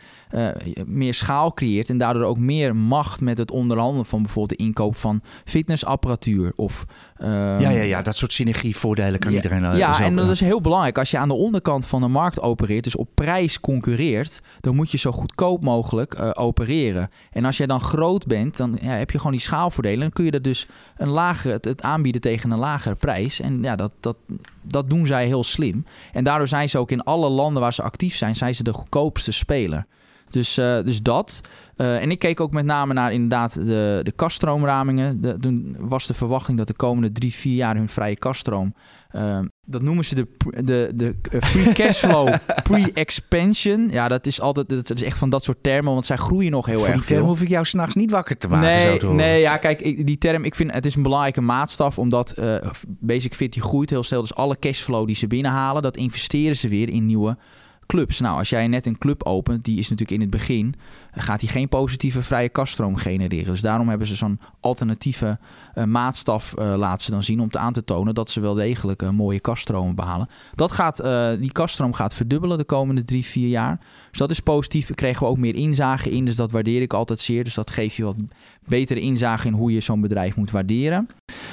meer 0.86 1.14
schaal 1.14 1.54
creëert 1.54 1.90
en 1.90 1.98
daardoor 1.98 2.24
ook 2.24 2.38
meer 2.38 2.76
macht 2.76 3.15
met 3.22 3.38
het 3.38 3.52
onderhandelen 3.52 4.06
van 4.06 4.22
bijvoorbeeld 4.22 4.60
de 4.60 4.66
inkoop 4.66 4.96
van 4.96 5.22
fitnessapparatuur 5.44 6.54
of... 6.56 6.86
eh, 7.16 7.30
ja, 7.60 7.70
ja, 7.70 7.82
ja, 7.82 8.02
dat 8.02 8.18
soort 8.18 8.34
synergievoordelen 8.34 9.20
kan 9.20 9.32
ja, 9.32 9.36
iedereen 9.36 9.66
eh, 9.66 9.78
ja, 9.78 9.94
zelf- 9.94 10.10
en 10.10 10.16
dat 10.16 10.30
is 10.30 10.40
heel 10.40 10.62
belangrijk. 10.62 10.98
Als 10.98 11.12
je 11.12 11.18
aan 11.18 11.28
de 11.28 11.34
onderkant 11.34 11.88
van 11.88 12.02
de 12.02 12.08
markt 12.08 12.42
opereert, 12.42 12.84
dus 12.84 12.96
op 12.96 13.10
prijs 13.14 13.60
concurreert, 13.60 14.42
dan 14.60 14.76
moet 14.76 14.92
je 14.92 14.98
zo 14.98 15.12
goedkoop 15.12 15.64
mogelijk 15.64 16.14
eh, 16.14 16.30
opereren. 16.34 17.10
En 17.32 17.46
als 17.46 17.58
jij 17.58 17.68
dan 17.68 17.80
groot 17.80 18.26
bent, 18.28 18.58
dan 18.58 18.78
ja, 18.82 18.90
heb 18.90 19.12
je 19.12 19.18
gewoon 19.18 19.34
die 19.34 19.42
schaalvoordelen. 19.42 20.00
Dan 20.00 20.10
kun 20.10 20.26
je 20.26 20.32
dat 20.32 20.44
dus 20.44 20.68
een 20.98 21.10
lagere, 21.10 21.54
het, 21.54 21.66
het 21.66 21.82
aanbieden 21.82 22.22
tegen 22.22 22.52
een 22.52 22.60
lagere 22.60 22.96
prijs. 22.96 23.40
En 23.40 23.64
ja, 23.64 23.76
dat, 23.76 23.92
dat, 24.00 24.18
dat 24.62 24.90
doen 24.90 25.06
zij 25.06 25.26
heel 25.26 25.44
slim. 25.44 25.86
En 26.14 26.24
daardoor 26.24 26.48
zijn 26.48 26.70
ze 26.70 26.78
ook 26.78 26.92
in 26.92 27.04
alle 27.04 27.30
landen 27.30 27.62
waar 27.62 27.74
ze 27.74 27.82
actief 27.82 28.16
zijn, 28.16 28.36
zijn 28.36 28.56
ze 28.56 28.64
de 28.64 28.74
goedkoopste 28.74 29.32
speler. 29.32 29.86
Dus, 30.30 30.58
eh, 30.58 30.78
dus 30.84 31.02
dat. 31.02 31.42
Eh, 31.76 32.02
en 32.02 32.12
ik 32.12 32.20
keek 32.20 32.40
ook 32.40 32.54
met 32.54 32.66
name 32.66 32.94
naar 32.94 33.14
inderdaad 33.14 33.54
de, 33.54 34.00
de 34.04 34.12
kaststroomramingen. 34.16 35.22
De, 35.22 35.40
toen 35.40 35.76
was 35.80 36.08
de 36.08 36.14
verwachting 36.14 36.58
dat 36.58 36.68
de 36.68 36.74
komende 36.74 37.12
drie, 37.12 37.34
vier 37.34 37.56
jaar 37.56 37.76
hun 37.76 37.90
vrije 37.90 38.16
kaststroom... 38.16 38.74
eh, 39.10 39.40
dat 39.66 39.82
noemen 39.82 40.06
ze 40.06 40.16
de, 40.16 40.28
de, 40.64 40.92
de 40.96 41.16
eh, 41.32 41.42
free 41.42 41.74
cashflow 41.74 42.36
pre-expansion. 43.00 43.90
Ja, 43.92 44.08
dat 44.08 44.26
is 44.26 44.42
altijd 44.42 44.70
dat 44.70 44.90
is 44.94 45.02
echt 45.04 45.18
van 45.18 45.30
dat 45.30 45.44
soort 45.44 45.64
termen, 45.64 45.94
want 45.94 46.06
zij 46.06 46.16
groeien 46.18 46.52
nog 46.52 46.66
heel 46.66 46.78
Voor 46.80 46.88
erg 46.88 46.96
die 46.98 47.06
term 47.06 47.20
veel. 47.20 47.28
hoef 47.30 47.42
ik 47.42 47.48
jou 47.50 47.66
s'nachts 47.66 47.96
niet 47.96 48.12
wakker 48.12 48.38
te 48.38 48.48
maken. 48.48 48.80
zo 48.82 48.88
Nee, 48.90 48.98
te 49.00 49.06
horen. 49.06 49.20
nee, 49.22 49.40
ja, 49.42 49.58
kijk, 49.58 49.80
ik- 49.82 50.06
die 50.08 50.18
term, 50.18 50.44
ik 50.44 50.56
vind 50.56 50.72
het 50.72 50.86
is 50.86 50.96
een 50.96 51.04
belangrijke 51.04 51.42
maatstaf, 51.42 52.00
omdat 52.00 52.36
Basic 52.88 53.36
Fit 53.36 53.54
die 53.54 53.62
groeit 53.62 53.90
heel 53.90 54.04
snel. 54.04 54.22
Dus 54.22 54.36
alle 54.36 54.60
cashflow 54.60 55.06
die 55.08 55.16
ze 55.16 55.28
binnenhalen, 55.28 55.82
dat 55.82 55.98
investeren 55.98 56.58
ze 56.58 56.68
weer 56.68 56.90
in 56.90 57.06
nieuwe 57.06 57.38
clubs. 57.86 58.20
Nou, 58.20 58.38
als 58.38 58.50
jij 58.50 58.68
net 58.68 58.86
een 58.86 58.98
club 58.98 59.24
opent, 59.24 59.64
die 59.64 59.80
is 59.80 59.90
natuurlijk 59.90 60.18
in 60.18 60.22
het 60.22 60.30
begin, 60.30 60.76
gaat 61.12 61.40
die 61.40 61.50
geen 61.50 61.70
positieve 61.70 62.22
vrije 62.22 62.50
kaststroom 62.50 62.96
genereren. 62.96 63.52
Dus 63.52 63.62
daarom 63.62 63.90
hebben 63.90 64.08
ze 64.08 64.16
zo'n 64.16 64.40
alternatieve 64.60 65.40
eh, 65.74 65.84
maatstaf 65.84 66.54
eh, 66.54 66.74
laten 66.78 67.06
ze 67.06 67.12
dan 67.12 67.24
zien 67.24 67.40
om 67.40 67.50
te 67.50 67.58
aan 67.60 67.74
te 67.74 67.84
tonen 67.84 68.16
dat 68.16 68.30
ze 68.30 68.40
wel 68.40 68.54
degelijk 68.54 69.02
een 69.02 69.16
mooie 69.16 69.40
kaststromen 69.40 69.96
behalen. 69.96 70.30
Dat 70.56 70.72
gaat, 70.72 71.00
eh, 71.00 71.30
die 71.40 71.52
kaststroom 71.52 71.94
gaat 71.94 72.14
verdubbelen 72.14 72.58
de 72.58 72.64
komende 72.64 73.04
drie, 73.04 73.26
vier 73.26 73.50
jaar. 73.50 73.80
Dus 74.10 74.20
dat 74.20 74.30
is 74.30 74.40
positief. 74.40 74.88
We 74.88 74.96
kregen 74.96 75.24
we 75.24 75.30
ook 75.30 75.38
meer 75.38 75.56
inzage 75.56 76.12
in, 76.12 76.26
dus 76.26 76.36
dat 76.36 76.52
waardeer 76.52 76.82
ik 76.82 76.94
altijd 76.94 77.20
zeer. 77.20 77.44
Dus 77.44 77.54
dat 77.54 77.70
geeft 77.70 77.96
je 77.96 78.04
wat 78.04 78.16
betere 78.68 79.00
inzage 79.00 79.48
in 79.48 79.54
hoe 79.54 79.74
je 79.74 79.82
zo'n 79.82 80.02
bedrijf 80.02 80.36
moet 80.36 80.52
waarderen. 80.52 81.08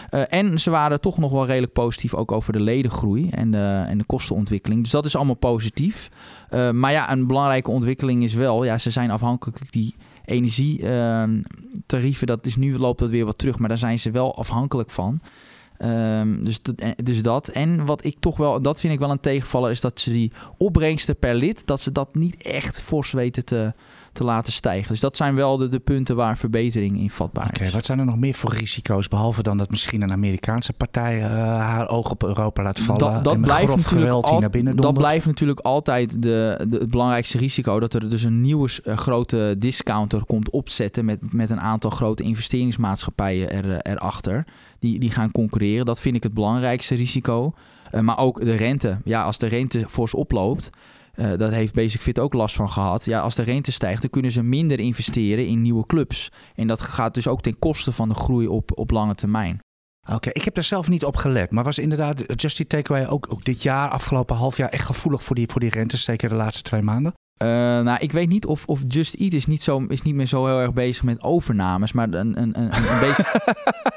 Eh, 0.08 0.22
en 0.28 0.60
ze 0.60 0.70
waren 0.70 1.00
toch 1.00 1.18
nog 1.18 1.32
wel 1.32 1.46
redelijk 1.46 1.72
positief 1.72 2.14
ook 2.14 2.32
over 2.32 2.52
de 2.52 2.60
ledengroei 2.60 3.28
en 3.30 3.50
de, 3.50 3.84
en 3.86 3.98
de 3.98 4.04
kostenontwikkeling. 4.04 4.82
Dus 4.82 4.90
dat 4.90 5.04
is 5.04 5.16
allemaal 5.16 5.34
positief. 5.34 6.10
Eh, 6.48 6.70
maar 6.70 6.92
ja, 6.92 7.12
een 7.12 7.26
belangrijke 7.26 7.70
ontwikkeling 7.70 8.22
is 8.22 8.34
wel, 8.34 8.64
ja, 8.64 8.78
ze 8.78 8.90
zijn 8.90 9.10
afhankelijk 9.10 9.72
die 9.72 9.94
energietarieven, 10.24 12.26
dat 12.26 12.46
is 12.46 12.56
nu 12.56 12.78
loopt 12.78 12.98
dat 12.98 13.10
weer 13.10 13.24
wat 13.24 13.38
terug, 13.38 13.58
maar 13.58 13.68
daar 13.68 13.78
zijn 13.78 13.98
ze 13.98 14.10
wel 14.10 14.36
afhankelijk 14.36 14.90
van. 14.90 15.20
Ehm, 15.82 16.42
dus, 16.42 16.60
eh, 16.76 16.90
dus 17.02 17.22
dat. 17.22 17.48
En 17.48 17.86
wat 17.86 18.04
ik 18.04 18.16
toch 18.20 18.36
wel, 18.36 18.62
dat 18.62 18.80
vind 18.80 18.92
ik 18.92 18.98
wel 18.98 19.10
een 19.10 19.20
tegenvaller, 19.20 19.70
is 19.70 19.80
dat 19.80 20.00
ze 20.00 20.10
die 20.10 20.32
opbrengsten 20.56 21.18
per 21.18 21.34
lid, 21.34 21.66
dat 21.66 21.80
ze 21.80 21.92
dat 21.92 22.14
niet 22.14 22.42
echt 22.42 22.80
fors 22.80 23.12
weten 23.12 23.44
te, 23.44 23.74
te 24.12 24.24
laten 24.24 24.52
stijgen. 24.52 24.88
Dus 24.88 25.00
dat 25.00 25.16
zijn 25.16 25.34
wel 25.34 25.56
de, 25.56 25.68
de 25.68 25.78
punten 25.78 26.16
waar 26.16 26.38
verbetering 26.38 26.98
in 26.98 27.10
vatbaar 27.10 27.46
Oké, 27.48 27.64
is. 27.64 27.72
wat 27.72 27.84
zijn 27.84 27.98
er 27.98 28.04
nog 28.04 28.18
meer 28.18 28.34
voor 28.34 28.54
risico's? 28.54 29.08
Behalve 29.08 29.42
dan 29.42 29.58
dat 29.58 29.70
misschien 29.70 30.02
een 30.02 30.12
Amerikaanse 30.12 30.72
partij 30.72 31.20
eh, 31.22 31.30
haar 31.58 31.88
oog 31.88 32.10
op 32.10 32.22
Europa 32.22 32.62
laat 32.62 32.78
vallen. 32.78 33.00
Dat, 33.00 33.24
dat 33.24 33.34
en 33.34 33.40
blijft 33.40 33.76
natuurlijk 33.76 34.12
al- 34.24 34.40
naar 34.40 34.50
binnen 34.50 34.76
dat 34.76 34.94
blijft 34.94 35.26
natuurlijk 35.26 35.60
altijd 35.60 36.22
de, 36.22 36.64
de, 36.68 36.76
het 36.78 36.90
belangrijkste 36.90 37.38
risico. 37.38 37.80
Dat 37.80 37.94
er 37.94 38.08
dus 38.10 38.22
een 38.22 38.40
nieuwe 38.40 38.70
eh, 38.84 38.96
grote 38.96 39.54
discounter 39.58 40.24
komt 40.24 40.50
opzetten 40.50 41.04
met, 41.04 41.32
met 41.32 41.50
een 41.50 41.60
aantal 41.60 41.90
grote 41.90 42.22
investeringsmaatschappijen 42.22 43.50
er, 43.50 43.70
eh, 43.70 43.92
erachter. 43.92 44.44
Die, 44.78 44.98
die 44.98 45.10
gaan 45.10 45.32
concurreren. 45.32 45.86
Dat 45.86 46.00
vind 46.00 46.16
ik 46.16 46.22
het 46.22 46.34
belangrijkste 46.34 46.94
risico. 46.94 47.52
Maar 48.00 48.18
ook 48.18 48.44
de 48.44 48.54
rente. 48.54 48.98
Ja, 49.04 49.22
als 49.22 49.38
de 49.38 49.46
rente 49.46 49.84
fors 49.88 50.14
oploopt. 50.14 50.70
Eh, 51.12 51.38
dat 51.38 51.50
heeft 51.50 51.74
Basic 51.74 52.00
Fit 52.00 52.18
ook 52.18 52.32
last 52.32 52.56
van 52.56 52.70
gehad. 52.70 53.04
Ja, 53.04 53.20
als 53.20 53.34
de 53.34 53.42
rente 53.42 53.72
stijgt, 53.72 54.00
dan 54.00 54.10
kunnen 54.10 54.30
ze 54.30 54.42
minder 54.42 54.80
investeren 54.80 55.46
in 55.46 55.62
nieuwe 55.62 55.86
clubs. 55.86 56.28
En 56.54 56.66
dat 56.66 56.80
gaat 56.80 57.14
dus 57.14 57.26
ook 57.26 57.42
ten 57.42 57.58
koste 57.58 57.92
van 57.92 58.08
de 58.08 58.14
groei 58.14 58.46
op, 58.46 58.78
op 58.78 58.90
lange 58.90 59.14
termijn. 59.14 59.60
Oké, 60.10 60.30
ik 60.30 60.42
heb 60.44 60.54
daar 60.54 60.64
zelf 60.64 60.88
niet 60.88 61.04
op 61.04 61.16
gelet. 61.16 61.50
Maar 61.50 61.64
was 61.64 61.78
inderdaad 61.78 62.40
Just 62.40 62.58
Eat 62.58 62.68
Takeaway 62.68 63.06
ook, 63.06 63.26
ook 63.30 63.44
dit 63.44 63.62
jaar, 63.62 63.88
afgelopen 63.88 64.36
half 64.36 64.56
jaar, 64.56 64.68
echt 64.68 64.86
gevoelig 64.86 65.22
voor 65.22 65.36
die, 65.36 65.48
voor 65.48 65.60
die 65.60 65.70
rentes? 65.70 66.04
Zeker 66.04 66.28
de 66.28 66.34
laatste 66.34 66.62
twee 66.62 66.82
maanden? 66.82 67.12
Eh, 67.42 67.48
nou, 67.84 67.96
ik 68.00 68.12
weet 68.12 68.28
niet 68.28 68.46
of, 68.46 68.62
of 68.66 68.80
Just 68.88 69.14
Eat 69.14 69.32
is 69.32 69.46
niet, 69.46 69.62
zo, 69.62 69.84
is 69.88 70.02
niet 70.02 70.14
meer 70.14 70.26
zo 70.26 70.46
heel 70.46 70.60
erg 70.60 70.72
bezig 70.72 71.02
met 71.02 71.22
overnames, 71.22 71.92
maar 71.92 72.08
een, 72.12 72.40
een, 72.42 72.60
een, 72.60 72.70
beetje... 73.00 73.40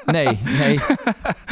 Nee, 0.06 0.40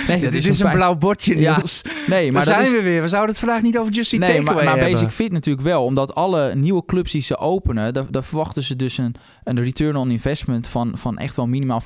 nee. 0.07 0.19
Dit 0.19 0.33
is 0.33 0.59
een 0.59 0.71
blauw 0.71 0.95
bordje, 0.95 1.39
Ja. 1.39 1.61
Nee, 2.07 2.23
Maar 2.25 2.33
maar 2.33 2.43
zijn 2.43 2.61
is... 2.65 2.71
we 2.71 2.81
weer. 2.81 3.01
We 3.01 3.07
zouden 3.07 3.31
het 3.31 3.39
vandaag 3.43 3.61
niet 3.61 3.77
over 3.77 3.93
Just 3.93 4.13
Eat 4.13 4.21
Nee, 4.21 4.41
maar. 4.41 4.75
Basic 4.77 5.09
Fit 5.09 5.31
natuurlijk 5.31 5.65
wel. 5.67 5.83
Omdat 5.83 6.15
alle 6.15 6.55
nieuwe 6.55 6.85
clubs 6.85 7.11
die 7.11 7.21
ze 7.21 7.37
openen, 7.37 7.93
daar, 7.93 8.05
daar 8.11 8.23
verwachten 8.23 8.63
ze 8.63 8.75
dus 8.75 8.97
een, 8.97 9.15
een 9.43 9.61
return 9.61 9.95
on 9.95 10.11
investment 10.11 10.67
van, 10.67 10.91
van 10.95 11.17
echt 11.17 11.35
wel 11.35 11.47
minimaal 11.47 11.81
25% 11.81 11.85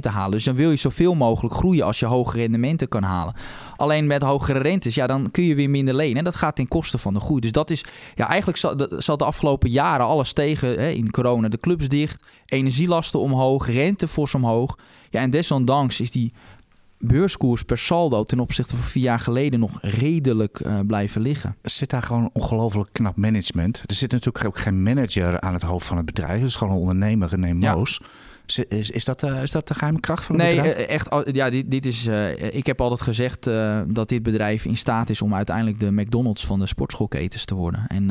te 0.00 0.08
halen. 0.08 0.30
Dus 0.30 0.44
dan 0.44 0.54
wil 0.54 0.70
je 0.70 0.76
zoveel 0.76 1.14
mogelijk 1.14 1.54
groeien 1.54 1.84
als 1.84 1.98
je 1.98 2.06
hoge 2.06 2.36
rendementen 2.36 2.88
kan 2.88 3.02
halen. 3.02 3.34
Alleen 3.76 4.06
met 4.06 4.22
hogere 4.22 4.58
rentes, 4.58 4.94
ja, 4.94 5.06
dan 5.06 5.30
kun 5.30 5.44
je 5.44 5.54
weer 5.54 5.70
minder 5.70 5.94
lenen. 5.94 6.16
En 6.16 6.24
dat 6.24 6.34
gaat 6.34 6.56
ten 6.56 6.68
koste 6.68 6.98
van 6.98 7.14
de 7.14 7.20
groei. 7.20 7.40
Dus 7.40 7.52
dat 7.52 7.70
is, 7.70 7.84
ja, 8.14 8.28
eigenlijk 8.28 8.60
dat- 8.60 8.94
zat 9.04 9.17
de 9.18 9.24
afgelopen 9.24 9.70
jaren 9.70 10.06
alles 10.06 10.32
tegen. 10.32 10.68
Hè, 10.68 10.88
in 10.88 11.10
corona, 11.10 11.48
de 11.48 11.60
clubs 11.60 11.88
dicht, 11.88 12.22
energielasten 12.46 13.20
omhoog, 13.20 13.66
rente 13.66 14.08
fors 14.08 14.34
omhoog. 14.34 14.78
Ja, 15.10 15.20
en 15.20 15.30
desondanks 15.30 16.00
is 16.00 16.10
die 16.10 16.32
beurskoers 17.00 17.62
per 17.62 17.78
saldo 17.78 18.22
ten 18.22 18.40
opzichte 18.40 18.76
van 18.76 18.84
vier 18.84 19.02
jaar 19.02 19.20
geleden 19.20 19.60
nog 19.60 19.78
redelijk 19.80 20.60
eh, 20.60 20.78
blijven 20.86 21.20
liggen. 21.20 21.56
Er 21.62 21.70
zit 21.70 21.90
daar 21.90 22.02
gewoon 22.02 22.30
ongelooflijk 22.32 22.88
knap 22.92 23.16
management. 23.16 23.82
Er 23.86 23.94
zit 23.94 24.10
natuurlijk 24.12 24.44
ook 24.46 24.58
geen 24.58 24.82
manager 24.82 25.40
aan 25.40 25.52
het 25.52 25.62
hoofd 25.62 25.86
van 25.86 25.96
het 25.96 26.06
bedrijf. 26.06 26.38
Het 26.40 26.48
is 26.48 26.54
gewoon 26.54 26.74
een 26.74 26.80
ondernemer, 26.80 27.28
René 27.28 27.46
Ja. 27.66 27.74
Moos. 27.74 28.00
Is, 28.46 28.58
is, 28.58 28.90
is 28.90 29.04
dat, 29.04 29.22
eh, 29.22 29.42
is 29.42 29.50
dat 29.50 29.68
de 29.68 29.74
geheime 29.74 30.00
kracht 30.00 30.24
van 30.24 30.34
het 30.38 30.44
Nee, 30.44 30.56
bedrijf? 30.56 30.76
eh, 30.76 30.94
echt. 30.94 31.08
Ja, 31.32 31.50
dit, 31.50 31.70
dit 31.70 31.86
is. 31.86 32.06
ik 32.50 32.66
heb 32.66 32.80
altijd 32.80 33.00
gezegd 33.00 33.44
dat 33.94 34.08
dit 34.08 34.22
bedrijf 34.22 34.64
in 34.64 34.76
staat 34.76 35.10
is 35.10 35.22
om 35.22 35.34
uiteindelijk 35.34 35.80
de 35.80 35.92
McDonald's 35.92 36.46
van 36.46 36.58
de 36.58 36.66
sportschoolketens 36.66 37.44
te 37.44 37.54
worden. 37.54 37.86
En 37.86 38.10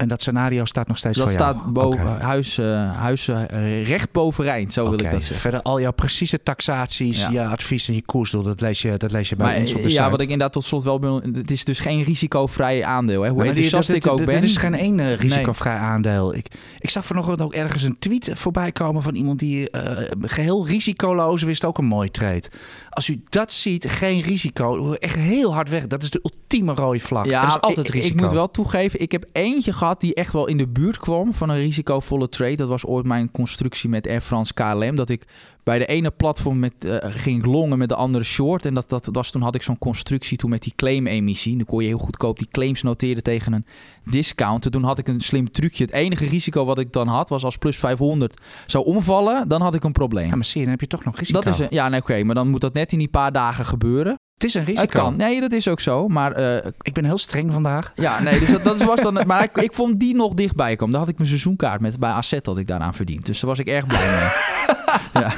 en 0.00 0.08
dat 0.08 0.20
scenario 0.20 0.64
staat 0.64 0.88
nog 0.88 0.98
steeds 0.98 1.18
dat 1.18 1.30
voor 1.30 1.38
jou? 1.38 1.52
staat 1.54 1.72
boven, 1.72 2.14
Oké. 2.14 2.22
huis, 2.24 2.58
eh, 2.58 2.92
huis 2.96 3.28
eh, 3.28 3.86
recht 3.88 4.12
bovenrijnd, 4.12 4.72
zo 4.72 4.90
wil 4.90 4.98
ik 4.98 5.10
dat 5.10 5.20
zeggen. 5.20 5.36
Verder 5.36 5.62
al 5.62 5.80
jouw 5.80 5.92
precieze 5.92 6.42
taxaties, 6.42 7.22
Ja. 7.22 7.30
je 7.30 7.44
advies 7.46 7.88
en 7.88 7.94
je 7.94 8.02
koersdoel, 8.04 8.42
dat 8.42 8.60
lees 8.60 8.82
je, 8.82 8.96
dat 8.96 9.12
lees 9.12 9.28
je 9.28 9.36
bij 9.36 9.46
Maar 9.46 9.56
ons 9.56 9.72
op 9.74 9.82
de 9.82 9.88
eh, 9.88 9.94
ja, 9.94 10.10
wat 10.10 10.20
ik 10.20 10.28
inderdaad 10.28 10.52
tot 10.52 10.64
slot 10.64 10.82
wel 10.82 10.98
ben, 10.98 11.12
het 11.34 11.50
is 11.50 11.64
dus 11.64 11.78
geen 11.80 12.02
risicovrij 12.02 12.84
aandeel. 12.84 13.22
Hè. 13.22 13.28
Hoe 13.30 13.38
die- 13.38 13.48
enthousiast 13.48 13.86
dat- 13.86 13.96
ik 13.96 14.02
dat- 14.02 14.12
ook 14.12 14.18
dat- 14.18 14.26
ben. 14.26 14.36
Er 14.36 14.44
is 14.44 14.56
geen 14.56 14.74
één 14.74 15.16
risicovrij 15.16 15.76
aandeel. 15.76 16.34
Ik, 16.34 16.46
ik 16.78 16.90
zag 16.90 17.04
vanochtend 17.04 17.40
ook 17.42 17.52
ergens 17.54 17.82
een 17.82 17.98
tweet 17.98 18.30
voorbij 18.32 18.72
komen 18.72 19.02
van 19.02 19.14
iemand 19.14 19.38
die 19.38 19.70
eh, 19.70 20.08
geheel 20.22 20.66
risicoloos 20.66 21.42
wist 21.42 21.64
ook 21.64 21.78
een 21.78 21.84
mooi 21.84 22.10
trade. 22.10 22.42
Als 22.90 23.08
u 23.08 23.20
dat 23.28 23.52
ziet, 23.52 23.88
geen 23.88 24.20
risico, 24.20 24.92
echt 24.92 25.14
heel 25.16 25.54
hard 25.54 25.68
weg. 25.68 25.86
Dat 25.86 26.02
is 26.02 26.10
de 26.10 26.20
ultieme 26.22 26.74
rode 26.74 27.00
vlag. 27.00 27.26
Ja, 27.26 27.42
er 27.42 27.48
is 27.48 27.60
altijd 27.60 27.88
ik, 27.88 27.94
risico. 27.94 28.14
ik 28.14 28.20
moet 28.20 28.32
wel 28.32 28.50
toegeven, 28.50 29.00
ik 29.00 29.12
heb 29.12 29.24
eentje 29.32 29.72
gehad 29.72 29.89
gehad 29.90 30.00
die 30.00 30.14
echt 30.14 30.32
wel 30.32 30.46
in 30.46 30.56
de 30.56 30.68
buurt 30.68 30.98
kwam 30.98 31.32
van 31.32 31.48
een 31.48 31.56
risicovolle 31.56 32.28
trade. 32.28 32.56
Dat 32.56 32.68
was 32.68 32.86
ooit 32.86 33.06
mijn 33.06 33.30
constructie 33.30 33.88
met 33.88 34.06
Air 34.06 34.20
France 34.20 34.54
KLM. 34.54 34.96
Dat 34.96 35.10
ik 35.10 35.26
bij 35.62 35.78
de 35.78 35.86
ene 35.86 36.10
platform 36.10 36.58
met, 36.58 36.72
uh, 36.84 36.96
ging 37.00 37.44
longen 37.44 37.78
met 37.78 37.88
de 37.88 37.94
andere 37.94 38.24
short. 38.24 38.66
En 38.66 38.74
dat, 38.74 38.88
dat, 38.88 39.04
dat 39.04 39.14
was, 39.14 39.30
toen 39.30 39.42
had 39.42 39.54
ik 39.54 39.62
zo'n 39.62 39.78
constructie 39.78 40.36
toen 40.36 40.50
met 40.50 40.62
die 40.62 40.72
claim-emissie. 40.76 41.56
Dan 41.56 41.66
kon 41.66 41.82
je 41.82 41.88
heel 41.88 41.98
goedkoop 41.98 42.38
die 42.38 42.48
claims 42.50 42.82
noteren 42.82 43.22
tegen 43.22 43.52
een 43.52 43.66
discount. 44.04 44.64
En 44.64 44.70
toen 44.70 44.84
had 44.84 44.98
ik 44.98 45.08
een 45.08 45.20
slim 45.20 45.50
trucje. 45.50 45.84
Het 45.84 45.92
enige 45.92 46.26
risico 46.26 46.64
wat 46.64 46.78
ik 46.78 46.92
dan 46.92 47.08
had 47.08 47.28
was 47.28 47.44
als 47.44 47.56
plus 47.56 47.76
500 47.76 48.40
zou 48.66 48.84
omvallen, 48.84 49.48
dan 49.48 49.62
had 49.62 49.74
ik 49.74 49.84
een 49.84 49.92
probleem. 49.92 50.28
Ja, 50.28 50.34
maar 50.34 50.44
zie 50.44 50.60
dan 50.60 50.70
heb 50.70 50.80
je 50.80 50.86
toch 50.86 51.04
nog 51.04 51.18
risico. 51.18 51.40
Dat 51.40 51.52
is 51.52 51.58
een, 51.58 51.66
ja, 51.70 51.88
nee, 51.88 52.00
oké, 52.00 52.22
maar 52.22 52.34
dan 52.34 52.48
moet 52.48 52.60
dat 52.60 52.74
net 52.74 52.92
in 52.92 52.98
die 52.98 53.08
paar 53.08 53.32
dagen 53.32 53.64
gebeuren. 53.64 54.18
Het 54.40 54.48
is 54.48 54.54
een 54.54 54.64
risico. 54.64 54.82
Het 54.82 54.92
kan. 54.92 55.16
Nee, 55.16 55.40
dat 55.40 55.52
is 55.52 55.68
ook 55.68 55.80
zo. 55.80 56.08
Maar 56.08 56.40
uh, 56.40 56.56
ik 56.80 56.92
ben 56.92 57.04
heel 57.04 57.18
streng 57.18 57.52
vandaag. 57.52 57.92
Ja, 57.94 58.22
nee, 58.22 58.38
dus 58.38 58.48
dat, 58.48 58.64
dat 58.64 58.82
was 58.82 59.00
dan. 59.00 59.26
Maar 59.26 59.42
ik, 59.42 59.58
ik, 59.58 59.74
vond 59.74 60.00
die 60.00 60.14
nog 60.14 60.34
dichtbij 60.34 60.76
komen. 60.76 60.90
Daar 60.92 61.00
had 61.00 61.10
ik 61.10 61.16
mijn 61.16 61.28
seizoenkaart 61.28 61.80
met 61.80 61.98
bij 61.98 62.10
AZ 62.10 62.38
dat 62.40 62.58
ik 62.58 62.66
daaraan 62.66 62.94
verdiend. 62.94 63.26
Dus 63.26 63.40
daar 63.40 63.50
was 63.50 63.58
ik 63.58 63.66
erg 63.66 63.86
blij 63.86 64.10
mee. 64.10 65.22
ja. 65.22 65.32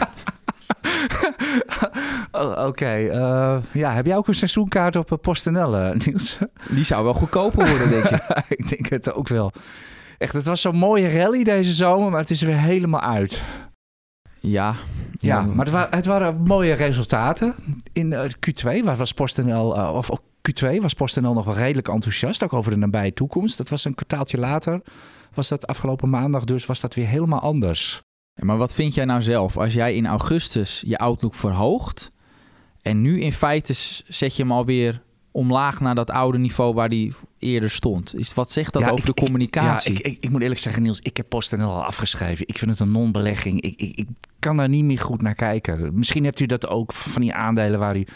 oh, 2.43 2.67
Oké. 2.67 2.97
Uh, 2.97 3.57
ja, 3.73 3.93
heb 3.93 4.07
jij 4.07 4.17
ook 4.17 4.29
een 4.29 4.35
seizoenkaart 4.35 4.97
op 4.97 5.19
PostNL, 5.21 5.95
Niels? 5.95 6.39
Die 6.69 6.85
zou 6.85 7.05
wel 7.05 7.15
goedkoper 7.15 7.69
worden, 7.69 7.91
denk 7.91 8.05
ik. 8.05 8.23
ik 8.59 8.69
denk 8.69 8.89
het 8.89 9.13
ook 9.13 9.29
wel. 9.29 9.53
Echt, 10.19 10.33
het 10.33 10.47
was 10.47 10.61
zo'n 10.61 10.77
mooie 10.77 11.19
rally 11.19 11.45
deze 11.45 11.73
zomer, 11.73 12.11
maar 12.11 12.21
het 12.21 12.31
is 12.31 12.41
er 12.41 12.47
weer 12.47 12.61
helemaal 12.61 13.01
uit. 13.01 13.43
Ja. 14.43 14.75
Ja, 15.19 15.41
maar 15.41 15.65
het, 15.65 15.75
waren, 15.75 15.95
het 15.97 16.07
waren 16.07 16.43
mooie 16.43 16.73
resultaten. 16.73 17.55
In 17.93 18.13
uh, 18.13 18.25
Q2 18.25 18.85
was 18.85 19.13
PostNL, 19.13 19.77
uh, 19.77 19.95
of 19.95 20.11
Q2 20.51 20.77
was 20.81 20.95
PostNL 20.95 21.33
nog 21.33 21.45
wel 21.45 21.55
redelijk 21.55 21.89
enthousiast, 21.89 22.43
ook 22.43 22.53
over 22.53 22.71
de 22.71 22.77
nabije 22.77 23.13
toekomst. 23.13 23.57
Dat 23.57 23.69
was 23.69 23.85
een 23.85 23.95
kwartaaltje 23.95 24.39
later, 24.39 24.81
was 25.35 25.49
dat 25.49 25.67
afgelopen 25.67 26.11
maandag, 26.11 26.45
dus 26.45 26.67
was 26.67 26.81
dat 26.81 26.95
weer 26.95 27.07
helemaal 27.07 27.41
anders. 27.41 28.03
Maar 28.35 28.57
wat 28.57 28.75
vind 28.75 28.95
jij 28.95 29.05
nou 29.05 29.23
zelf? 29.23 29.57
Als 29.57 29.75
jij 29.75 29.95
in 29.95 30.07
augustus 30.07 30.83
je 30.87 30.99
outlook 30.99 31.35
verhoogt 31.35 32.13
en 32.83 33.01
nu 33.01 33.21
in 33.21 33.33
feite 33.33 33.75
zet 34.09 34.37
je 34.37 34.43
hem 34.43 34.53
alweer 34.53 35.03
omlaag 35.33 35.81
naar 35.81 35.95
dat 35.95 36.11
oude 36.11 36.39
niveau 36.39 36.75
waar 36.75 36.89
die 36.89 37.13
eerder 37.39 37.71
stond. 37.71 38.19
Is, 38.19 38.35
wat 38.35 38.51
zegt 38.51 38.73
dat 38.73 38.91
over 38.91 39.07
de 39.07 39.15
communicatie? 39.15 39.93
Ik, 39.93 40.07
ja, 40.07 40.11
ik, 40.13 40.17
ik, 40.21 40.31
moet 40.31 40.43
eerlijk 40.43 40.61
zeggen, 40.61 40.83
Niels, 40.83 41.01
ik 41.03 41.17
heb 41.17 41.29
PostNL 41.29 41.71
al 41.71 41.85
afgeschreven. 41.85 42.49
Ik 42.49 42.59
vind 42.59 42.71
het 42.71 42.81
een 42.81 42.93
non-belegging. 42.93 43.61
Ik, 43.61 43.81
ik, 43.81 44.07
kan 44.39 44.57
daar 44.57 44.69
niet 44.69 44.85
meer 44.85 44.99
goed 44.99 45.23
naar 45.23 45.35
kijken. 45.35 45.91
Misschien 45.95 46.25
hebt 46.25 46.41
u 46.41 46.47
dat 46.47 46.69
ook 46.69 46.93
van 46.93 47.23
die 47.23 47.35
aandelen 47.35 47.79
waar 47.79 47.97
u 47.97 48.07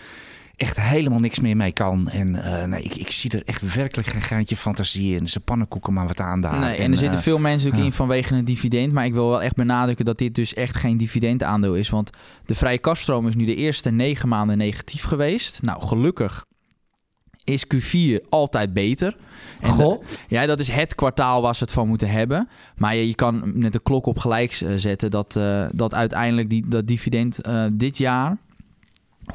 echt 0.56 0.80
helemaal 0.80 1.18
niks 1.18 1.40
meer 1.40 1.56
mee 1.56 1.72
kan. 1.72 2.08
En 2.08 2.34
uh, 2.34 2.64
nee, 2.64 2.82
ik, 2.82 2.94
ik 2.94 3.10
zie 3.10 3.30
er 3.30 3.42
echt 3.44 3.74
werkelijk 3.74 4.08
geen 4.08 4.22
gaantje 4.22 4.56
fantasie 4.56 5.16
in. 5.16 5.28
Ze 5.28 5.40
pannenkoeken 5.40 5.92
maar 5.92 6.06
wat 6.06 6.20
aan 6.20 6.40
daar. 6.40 6.58
Nee, 6.58 6.76
en, 6.76 6.90
er 6.90 6.96
zitten 6.96 7.18
uh, 7.18 7.24
veel 7.24 7.38
mensen 7.38 7.78
uh, 7.78 7.84
in 7.84 7.92
vanwege 7.92 8.34
een 8.34 8.44
dividend. 8.44 8.92
Maar 8.92 9.04
ik 9.04 9.12
wil 9.12 9.28
wel 9.28 9.42
echt 9.42 9.54
benadrukken 9.54 10.04
dat 10.04 10.18
dit 10.18 10.34
dus 10.34 10.54
echt 10.54 10.76
geen 10.76 10.96
dividendaandeel 10.96 11.74
is. 11.74 11.90
Want 11.90 12.10
de 12.44 12.54
vrije 12.54 12.78
kaststroom 12.78 13.28
is 13.28 13.34
nu 13.34 13.44
de 13.44 13.54
eerste 13.54 13.90
negen 13.90 14.28
maanden 14.28 14.58
negatief 14.58 15.02
geweest. 15.02 15.62
Nou, 15.62 15.82
gelukkig 15.82 16.44
is 17.46 17.64
Q4 17.74 18.28
altijd 18.28 18.72
beter. 18.72 19.16
En 19.60 19.70
Goh. 19.70 20.00
De, 20.00 20.06
ja, 20.28 20.46
dat 20.46 20.58
is 20.58 20.68
het 20.68 20.94
kwartaal 20.94 21.42
waar 21.42 21.54
ze 21.54 21.62
het 21.62 21.72
van 21.72 21.88
moeten 21.88 22.10
hebben. 22.10 22.48
Maar 22.76 22.94
je, 22.94 23.06
je 23.06 23.14
kan 23.14 23.58
met 23.58 23.72
de 23.72 23.80
klok 23.82 24.06
op 24.06 24.18
gelijk 24.18 24.62
zetten 24.76 25.10
dat, 25.10 25.36
uh, 25.38 25.66
dat 25.72 25.94
uiteindelijk 25.94 26.50
die, 26.50 26.68
dat 26.68 26.86
dividend 26.86 27.48
uh, 27.48 27.66
dit 27.72 27.98
jaar 27.98 28.36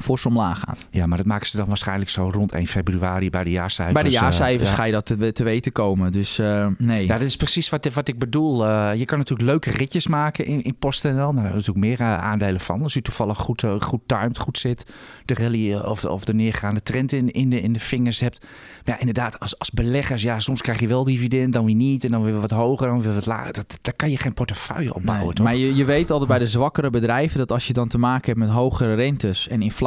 fors 0.00 0.26
omlaag 0.26 0.60
gaat. 0.60 0.86
Ja, 0.90 1.06
maar 1.06 1.16
dat 1.16 1.26
maken 1.26 1.46
ze 1.46 1.56
dan 1.56 1.66
waarschijnlijk 1.66 2.10
zo 2.10 2.30
rond 2.32 2.52
1 2.52 2.66
februari 2.66 3.30
bij 3.30 3.44
de 3.44 3.50
jaarcijfers. 3.50 4.02
Bij 4.02 4.10
de 4.10 4.16
jaarcijfers 4.16 4.70
uh, 4.70 4.76
ga 4.76 4.84
je 4.84 4.92
dat 4.92 5.06
te, 5.06 5.32
te, 5.32 5.44
weten 5.44 5.72
komen. 5.72 6.12
Dus 6.12 6.38
uh, 6.38 6.66
nee. 6.78 7.06
Ja, 7.06 7.18
dat 7.18 7.26
is 7.26 7.36
precies 7.36 7.68
wat, 7.68 7.92
wat 7.92 8.08
ik 8.08 8.18
bedoel. 8.18 8.66
Uh, 8.66 8.90
je 8.94 9.04
kan 9.04 9.18
natuurlijk 9.18 9.48
leuke 9.48 9.70
ritjes 9.70 10.06
maken 10.06 10.46
in, 10.46 10.62
in 10.62 10.76
PostNL. 10.76 11.14
Nou, 11.14 11.34
daar 11.34 11.44
is 11.44 11.66
natuurlijk 11.66 11.86
meer 11.86 12.02
aandelen 12.02 12.60
van. 12.60 12.82
Als 12.82 12.94
u 12.94 13.02
toevallig 13.02 13.38
goed, 13.38 13.64
goed 13.78 14.00
timed, 14.06 14.38
goed 14.38 14.58
zit. 14.58 14.92
De 15.24 15.34
rally 15.34 15.74
of, 15.74 16.04
of 16.04 16.24
de 16.24 16.34
neergaande 16.34 16.82
trend 16.82 17.12
in, 17.12 17.30
in, 17.30 17.50
de, 17.50 17.60
in 17.60 17.72
de 17.72 17.80
vingers 17.80 18.20
hebt. 18.20 18.40
Maar 18.40 18.94
ja, 18.94 18.98
inderdaad, 18.98 19.40
als, 19.40 19.58
als 19.58 19.70
beleggers, 19.70 20.22
ja, 20.22 20.40
soms 20.40 20.60
krijg 20.60 20.80
je 20.80 20.86
wel 20.86 21.04
dividend, 21.04 21.52
dan 21.52 21.64
weer 21.64 21.74
niet. 21.74 22.04
En 22.04 22.10
dan 22.10 22.22
weer 22.22 22.40
wat 22.40 22.50
hoger, 22.50 22.86
dan 22.86 23.02
weer 23.02 23.14
wat 23.14 23.26
lager. 23.26 23.52
Dat, 23.52 23.78
daar 23.82 23.94
kan 23.94 24.10
je 24.10 24.16
geen 24.16 24.34
portefeuille 24.34 24.94
opbouwen, 24.94 25.26
nee, 25.26 25.34
toch? 25.34 25.46
Maar 25.46 25.56
je, 25.56 25.74
je 25.74 25.84
weet 25.84 26.10
altijd 26.10 26.28
bij 26.28 26.38
de 26.38 26.46
zwakkere 26.46 26.90
bedrijven 26.90 27.38
dat 27.38 27.52
als 27.52 27.66
je 27.66 27.72
dan 27.72 27.88
te 27.88 27.98
maken 27.98 28.26
hebt 28.26 28.38
met 28.38 28.48
hogere 28.48 28.94
rentes 28.94 29.48
en 29.48 29.62
inflatie, 29.62 29.80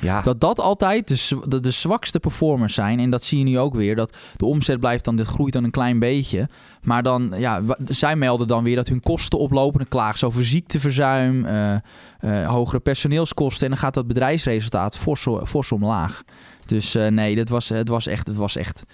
ja. 0.00 0.22
dat 0.22 0.40
dat 0.40 0.60
altijd 0.60 1.08
de, 1.08 1.38
de, 1.48 1.60
de, 1.60 1.70
zwakste 1.70 2.20
performers 2.20 2.74
zijn. 2.74 3.00
En 3.00 3.10
dat 3.10 3.24
zie 3.24 3.38
je 3.38 3.44
nu 3.44 3.58
ook 3.58 3.74
weer. 3.74 3.96
Dat 3.96 4.16
de 4.36 4.44
omzet 4.44 4.80
blijft 4.80 5.04
dan, 5.04 5.16
dit 5.16 5.26
groeit 5.26 5.52
dan 5.52 5.64
een 5.64 5.70
klein 5.70 5.98
beetje. 5.98 6.48
Maar 6.82 7.02
dan, 7.02 7.34
ja, 7.36 7.62
zij 7.84 8.16
melden 8.16 8.46
dan 8.46 8.64
weer 8.64 8.76
dat 8.76 8.88
hun 8.88 9.00
kosten 9.00 9.38
oplopen. 9.38 9.78
Dan 9.78 9.88
klagen 9.88 10.18
ze 10.18 10.26
over 10.26 10.44
ziekteverzuim, 10.44 11.44
uh, 11.44 11.74
uh, 12.20 12.48
hogere 12.48 12.80
personeelskosten. 12.80 13.64
En 13.64 13.70
dan 13.70 13.80
gaat 13.80 13.94
dat 13.94 14.06
bedrijfsresultaat 14.06 14.98
fors, 14.98 15.26
fors 15.44 15.72
omlaag. 15.72 16.22
Dus 16.66 16.96
uh, 16.96 17.06
nee, 17.06 17.36
dat 17.36 17.48
was, 17.48 17.68
het 17.68 17.88
was 17.88 18.06
echt... 18.06 18.26
Het 18.26 18.36
was 18.36 18.56
echt 18.56 18.84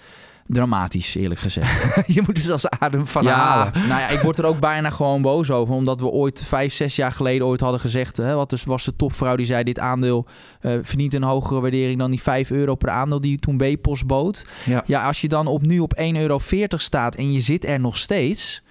dramatisch, 0.51 1.15
eerlijk 1.15 1.39
gezegd. 1.39 1.95
je 2.15 2.21
moet 2.25 2.37
er 2.37 2.43
zelfs 2.43 2.69
adem 2.69 3.07
van 3.07 3.23
ja, 3.23 3.35
halen. 3.35 3.73
Nou 3.73 4.01
ja, 4.01 4.07
ik 4.07 4.19
word 4.19 4.39
er 4.39 4.45
ook 4.45 4.59
bijna 4.59 4.89
gewoon 4.89 5.21
boos 5.21 5.51
over. 5.51 5.75
Omdat 5.75 5.99
we 5.99 6.07
ooit 6.07 6.43
vijf, 6.45 6.73
zes 6.73 6.95
jaar 6.95 7.11
geleden 7.11 7.47
ooit 7.47 7.59
hadden 7.59 7.79
gezegd... 7.79 8.17
Hè, 8.17 8.35
wat 8.35 8.49
dus 8.49 8.63
was 8.63 8.85
de 8.85 8.95
topvrouw 8.95 9.35
die 9.35 9.45
zei... 9.45 9.63
dit 9.63 9.79
aandeel 9.79 10.25
uh, 10.61 10.73
verdient 10.81 11.13
een 11.13 11.23
hogere 11.23 11.61
waardering 11.61 11.99
dan 11.99 12.11
die 12.11 12.21
5 12.21 12.51
euro 12.51 12.75
per 12.75 12.89
aandeel... 12.89 13.21
die 13.21 13.39
toen 13.39 13.57
B-Post 13.57 14.05
bood. 14.05 14.45
Ja. 14.65 14.83
ja, 14.85 15.05
als 15.05 15.21
je 15.21 15.27
dan 15.27 15.47
op 15.47 15.65
nu 15.65 15.79
op 15.79 15.99
1,40 16.01 16.03
euro 16.13 16.39
staat... 16.75 17.15
en 17.15 17.31
je 17.31 17.39
zit 17.39 17.65
er 17.65 17.79
nog 17.79 17.97
steeds... 17.97 18.61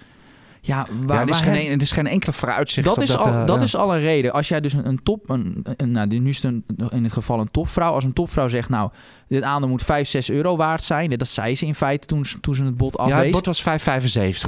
Ja, 0.69 0.87
waar, 1.07 1.17
ja, 1.17 1.23
er, 1.23 1.29
is 1.29 1.45
waar 1.45 1.55
geen, 1.55 1.71
er 1.71 1.83
is 1.83 1.91
geen 1.91 2.07
enkele 2.07 2.33
vooruitzicht. 2.33 2.87
dat, 2.87 3.03
is 3.03 3.09
dat, 3.09 3.19
al, 3.19 3.33
uh, 3.33 3.47
dat 3.47 3.57
ja. 3.57 3.63
is 3.63 3.77
al 3.77 3.95
een 3.95 4.01
reden. 4.01 4.33
Als 4.33 4.49
jij 4.49 4.61
dus 4.61 4.73
een, 4.73 4.89
een 4.89 5.03
top, 5.03 5.31
een, 5.31 5.65
een, 5.77 5.91
nou, 5.91 6.07
nu 6.07 6.29
is 6.29 6.43
het 6.43 6.45
een, 6.45 6.65
in 6.91 7.03
dit 7.03 7.13
geval 7.13 7.41
een 7.41 7.51
topvrouw. 7.51 7.93
Als 7.93 8.05
een 8.05 8.13
topvrouw 8.13 8.49
zegt, 8.49 8.69
nou, 8.69 8.91
dit 9.29 9.43
aandeel 9.43 9.69
moet 9.69 9.83
5, 9.83 10.09
6 10.09 10.31
euro 10.31 10.57
waard 10.57 10.83
zijn. 10.83 11.11
Dat 11.11 11.29
zei 11.29 11.57
ze 11.57 11.67
in 11.67 11.75
feite 11.75 12.07
toen, 12.07 12.25
toen 12.41 12.55
ze 12.55 12.65
het 12.65 12.77
bod 12.77 12.99
afwees. 12.99 13.17
Ja, 13.17 13.23
het 13.23 13.31
bod 13.31 13.47
was 13.47 13.61
5,75 13.61 13.67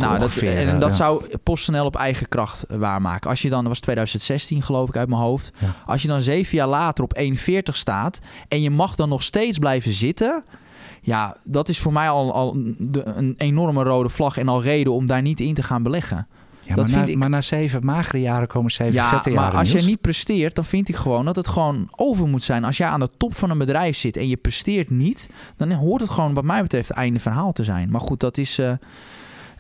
nou, 0.01 0.17
ongeveer. 0.17 0.55
Dat, 0.55 0.75
en 0.75 0.79
dat 0.79 0.91
ja. 0.91 0.97
zou 0.97 1.37
PostNL 1.43 1.85
op 1.85 1.97
eigen 1.97 2.29
kracht 2.29 2.65
waarmaken. 2.69 3.31
Als 3.31 3.43
je 3.43 3.49
dan, 3.49 3.59
dat 3.59 3.69
was 3.69 3.81
2016 3.81 4.63
geloof 4.63 4.89
ik 4.89 4.97
uit 4.97 5.09
mijn 5.09 5.21
hoofd. 5.21 5.53
Als 5.87 6.03
je 6.03 6.09
dan 6.09 6.21
zeven 6.21 6.57
jaar 6.57 6.69
later 6.69 7.05
op 7.05 7.19
1,40 7.21 7.61
staat 7.63 8.19
en 8.49 8.63
je 8.63 8.71
mag 8.71 8.95
dan 8.95 9.09
nog 9.09 9.23
steeds 9.23 9.59
blijven 9.59 9.93
zitten... 9.93 10.45
Ja, 11.03 11.37
dat 11.45 11.69
is 11.69 11.79
voor 11.79 11.93
mij 11.93 12.09
al, 12.09 12.33
al 12.33 12.57
de, 12.79 13.05
een 13.05 13.35
enorme 13.37 13.83
rode 13.83 14.09
vlag 14.09 14.39
en 14.39 14.49
al 14.49 14.63
reden 14.63 14.93
om 14.93 15.07
daar 15.07 15.23
niet 15.23 15.41
in 15.41 15.55
te 15.55 15.63
gaan 15.63 15.83
beleggen. 15.83 16.27
Ja, 16.61 16.75
dat 16.77 16.85
maar, 16.85 16.95
vind 16.95 17.07
na, 17.07 17.13
ik- 17.13 17.19
maar 17.19 17.31
na 17.31 17.41
zeven 17.41 17.85
magere 17.85 18.21
jaren 18.21 18.49
komen 18.49 18.71
zeven 18.71 18.95
Ja, 18.95 19.09
vette 19.09 19.31
maar 19.31 19.43
jaren. 19.43 19.59
als 19.59 19.73
je 19.73 19.81
niet 19.83 20.01
presteert, 20.01 20.55
dan 20.55 20.65
vind 20.65 20.89
ik 20.89 20.97
gewoon 20.97 21.25
dat 21.25 21.37
het 21.37 21.49
gewoon 21.49 21.89
over 21.97 22.29
moet 22.29 22.43
zijn. 22.43 22.65
Als 22.65 22.77
jij 22.77 22.89
aan 22.89 23.01
de 23.01 23.09
top 23.17 23.35
van 23.37 23.51
een 23.51 23.59
bedrijf 23.59 23.97
zit 23.97 24.17
en 24.17 24.29
je 24.29 24.37
presteert 24.37 24.91
niet, 24.91 25.31
dan 25.57 25.73
hoort 25.73 26.01
het 26.01 26.11
gewoon 26.11 26.35
wat 26.35 26.45
mij 26.45 26.63
betreft 26.63 26.89
het 26.89 26.97
einde 26.97 27.21
verhaal 27.21 27.53
te 27.53 27.65
zijn. 27.65 27.91
Maar 27.91 28.01
goed, 28.01 28.21
dat 28.21 28.39
is... 28.39 28.59
eh, 28.59 28.73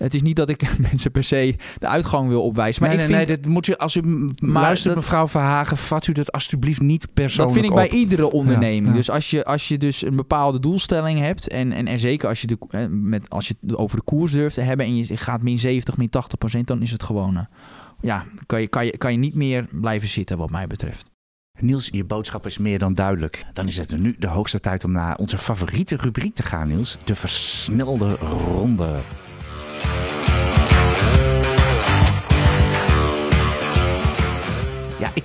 het 0.02 0.14
is 0.14 0.22
niet 0.22 0.36
dat 0.36 0.48
ik 0.48 0.76
mensen 0.90 1.10
per 1.10 1.24
se 1.24 1.54
de 1.78 1.86
uitgang 1.86 2.28
wil 2.28 2.42
opwijzen. 2.42 2.82
Maar 2.82 2.90
nee, 2.90 3.00
ik 3.00 3.08
nee, 3.08 3.16
vind, 3.16 3.28
nee, 3.28 3.36
dit 3.36 3.46
moet 3.46 3.66
u, 3.66 3.74
als 3.74 3.96
u 3.96 4.28
luistert, 4.36 4.94
dat- 4.94 5.02
mevrouw 5.02 5.28
Verhagen, 5.28 5.76
vat 5.76 6.06
u 6.06 6.12
dat 6.12 6.32
alsjeblieft 6.32 6.80
niet 6.80 7.00
dat 7.00 7.14
persoonlijk 7.14 7.58
vind 7.58 7.68
ik 7.68 7.74
bij 7.74 7.98
iedere 7.98 8.30
onderneming. 8.30 8.84
Ja, 8.84 8.90
ja. 8.90 8.96
Dus 8.96 9.10
als 9.10 9.30
je, 9.30 9.44
als 9.44 9.68
je 9.68 9.78
dus 9.78 10.04
een 10.04 10.16
bepaalde 10.16 10.60
doelstelling 10.60 11.18
hebt... 11.18 11.48
en, 11.48 11.72
en, 11.72 11.86
en 11.86 11.98
zeker 11.98 12.28
als 12.28 12.40
je, 12.40 12.46
de, 12.46 12.88
met, 12.90 13.30
als 13.30 13.48
je 13.48 13.54
het 13.60 13.76
over 13.76 13.96
de 13.96 14.02
koers 14.02 14.32
durft 14.32 14.54
te 14.54 14.60
hebben... 14.60 14.86
en 14.86 14.96
je 14.96 15.16
gaat 15.16 15.42
min 15.42 15.58
70, 15.58 15.96
min 15.96 16.10
80 16.10 16.38
procent... 16.38 16.66
dan 16.66 16.82
is 16.82 16.90
het 16.90 17.02
gewoon... 17.02 17.36
eh, 17.36 17.42
ja, 18.00 18.24
kan 18.46 18.60
je, 18.60 18.68
kan, 18.68 18.84
je, 18.86 18.98
kan 18.98 19.12
je 19.12 19.18
niet 19.18 19.34
meer 19.34 19.68
blijven 19.70 20.08
zitten 20.08 20.38
wat 20.38 20.50
mij 20.50 20.66
betreft. 20.66 21.10
Niels, 21.58 21.88
je 21.92 22.04
boodschap 22.04 22.46
is 22.46 22.58
meer 22.58 22.78
dan 22.78 22.94
duidelijk. 22.94 23.44
Dan 23.52 23.66
is 23.66 23.76
het 23.76 23.98
nu 23.98 24.16
de 24.18 24.26
hoogste 24.26 24.60
tijd 24.60 24.84
om 24.84 24.92
naar 24.92 25.16
onze 25.16 25.38
favoriete 25.38 25.96
rubriek 25.96 26.34
te 26.34 26.42
gaan, 26.42 26.68
Niels. 26.68 26.98
De 27.04 27.14
versnelde 27.14 28.08
ronde. 28.14 29.00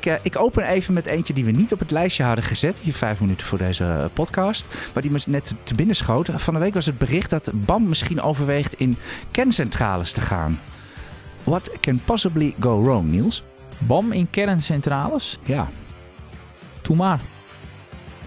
Ik, 0.05 0.11
eh, 0.11 0.19
ik 0.21 0.39
open 0.39 0.63
even 0.63 0.93
met 0.93 1.05
eentje 1.05 1.33
die 1.33 1.45
we 1.45 1.51
niet 1.51 1.73
op 1.73 1.79
het 1.79 1.91
lijstje 1.91 2.23
hadden 2.23 2.43
gezet. 2.43 2.79
Hier 2.79 2.93
vijf 2.93 3.19
minuten 3.19 3.47
voor 3.47 3.57
deze 3.57 3.83
eh, 3.83 4.05
podcast. 4.13 4.67
Maar 4.93 5.03
die 5.03 5.11
me 5.11 5.19
net 5.27 5.53
te 5.63 5.75
binnen 5.75 5.95
schoot. 5.95 6.29
Van 6.35 6.53
de 6.53 6.59
week 6.59 6.73
was 6.73 6.85
het 6.85 6.97
bericht 6.97 7.29
dat 7.29 7.51
BAM 7.53 7.87
misschien 7.87 8.21
overweegt 8.21 8.73
in 8.73 8.97
kerncentrales 9.31 10.11
te 10.11 10.21
gaan. 10.21 10.59
What 11.43 11.71
can 11.81 12.01
possibly 12.05 12.53
go 12.59 12.83
wrong, 12.83 13.11
Niels? 13.11 13.43
BAM 13.77 14.11
in 14.11 14.29
kerncentrales? 14.29 15.37
Ja, 15.43 15.69
Doe 16.81 16.95
maar. 16.95 17.19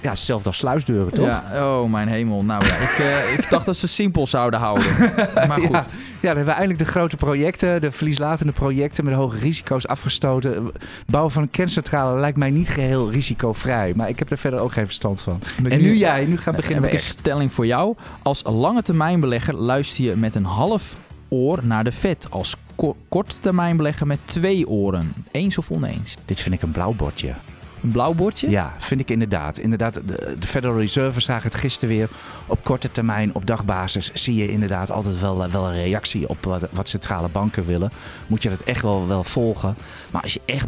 ja 0.00 0.10
hetzelfde 0.10 0.48
als 0.48 0.56
sluisdeuren, 0.58 1.12
toch? 1.12 1.26
Ja, 1.26 1.42
oh 1.54 1.90
mijn 1.90 2.08
hemel. 2.08 2.44
Nou 2.44 2.66
ja, 2.66 2.74
ik, 2.74 2.98
eh, 2.98 3.32
ik 3.32 3.50
dacht 3.50 3.66
dat 3.66 3.76
ze 3.76 3.88
simpel 3.88 4.26
zouden 4.26 4.60
houden. 4.60 4.94
Maar 5.48 5.60
goed. 5.60 5.70
Ja, 5.70 5.84
dan 6.20 6.36
hebben 6.36 6.44
we 6.44 6.50
eindelijk 6.50 6.78
de 6.78 6.90
grote 6.90 7.16
projecten, 7.16 7.80
de 7.80 7.90
verlieslatende 7.90 8.52
projecten 8.52 9.04
met 9.04 9.14
hoge 9.14 9.38
risico's 9.38 9.86
afgestoten. 9.86 10.64
Het 10.64 10.72
bouwen 11.06 11.32
van 11.32 11.42
een 11.42 11.50
kerncentrale 11.50 12.20
lijkt 12.20 12.38
mij 12.38 12.50
niet 12.50 12.68
geheel 12.68 13.10
risicovrij, 13.10 13.92
maar 13.96 14.08
ik 14.08 14.18
heb 14.18 14.30
er 14.30 14.38
verder 14.38 14.60
ook 14.60 14.72
geen 14.72 14.84
verstand 14.84 15.20
van. 15.20 15.40
En 15.68 15.80
nu 15.82 15.96
jij, 15.96 16.24
nu 16.24 16.36
gaan 16.36 16.54
beginnen 16.54 16.84
ik 16.84 16.92
een 16.92 16.98
stelling 16.98 17.52
voor 17.52 17.66
jou. 17.66 17.96
Als 18.22 18.42
lange 18.44 18.82
termijn 18.82 19.20
belegger 19.20 19.54
luister 19.54 20.04
je 20.04 20.16
met 20.16 20.34
een 20.34 20.44
half 20.44 20.96
oor 21.28 21.60
naar 21.62 21.84
de 21.84 21.92
Fed 21.92 22.26
als 22.30 22.54
ko 22.74 22.96
korte 23.08 23.40
termijn 23.40 23.76
belegger 23.76 24.06
met 24.06 24.18
twee 24.24 24.68
oren. 24.68 25.12
Eens 25.30 25.58
of 25.58 25.70
oneens? 25.70 26.16
Dit 26.24 26.40
vind 26.40 26.54
ik 26.54 26.62
een 26.62 26.70
blauw 26.70 26.92
bordje. 26.92 27.34
Een 27.82 27.90
blauw 27.90 28.12
bordje? 28.12 28.50
Ja, 28.50 28.74
vind 28.78 29.00
ik 29.00 29.10
inderdaad. 29.10 29.58
Inderdaad, 29.58 29.94
de, 29.94 30.36
de 30.38 30.46
Federal 30.46 30.78
Reserve 30.78 31.20
zagen 31.20 31.50
het 31.50 31.58
gisteren 31.58 31.96
weer. 31.96 32.08
Op 32.46 32.64
korte 32.64 32.92
termijn, 32.92 33.34
op 33.34 33.46
dagbasis, 33.46 34.10
zie 34.12 34.34
je 34.34 34.50
inderdaad 34.50 34.90
altijd 34.90 35.20
wel, 35.20 35.50
wel 35.50 35.66
een 35.66 35.82
reactie 35.82 36.28
op 36.28 36.44
wat, 36.44 36.68
wat 36.70 36.88
centrale 36.88 37.28
banken 37.28 37.66
willen. 37.66 37.90
Moet 38.26 38.42
je 38.42 38.48
dat 38.48 38.60
echt 38.60 38.82
wel, 38.82 39.08
wel 39.08 39.24
volgen. 39.24 39.76
Maar 40.10 40.22
als 40.22 40.32
je 40.32 40.40
echt 40.44 40.66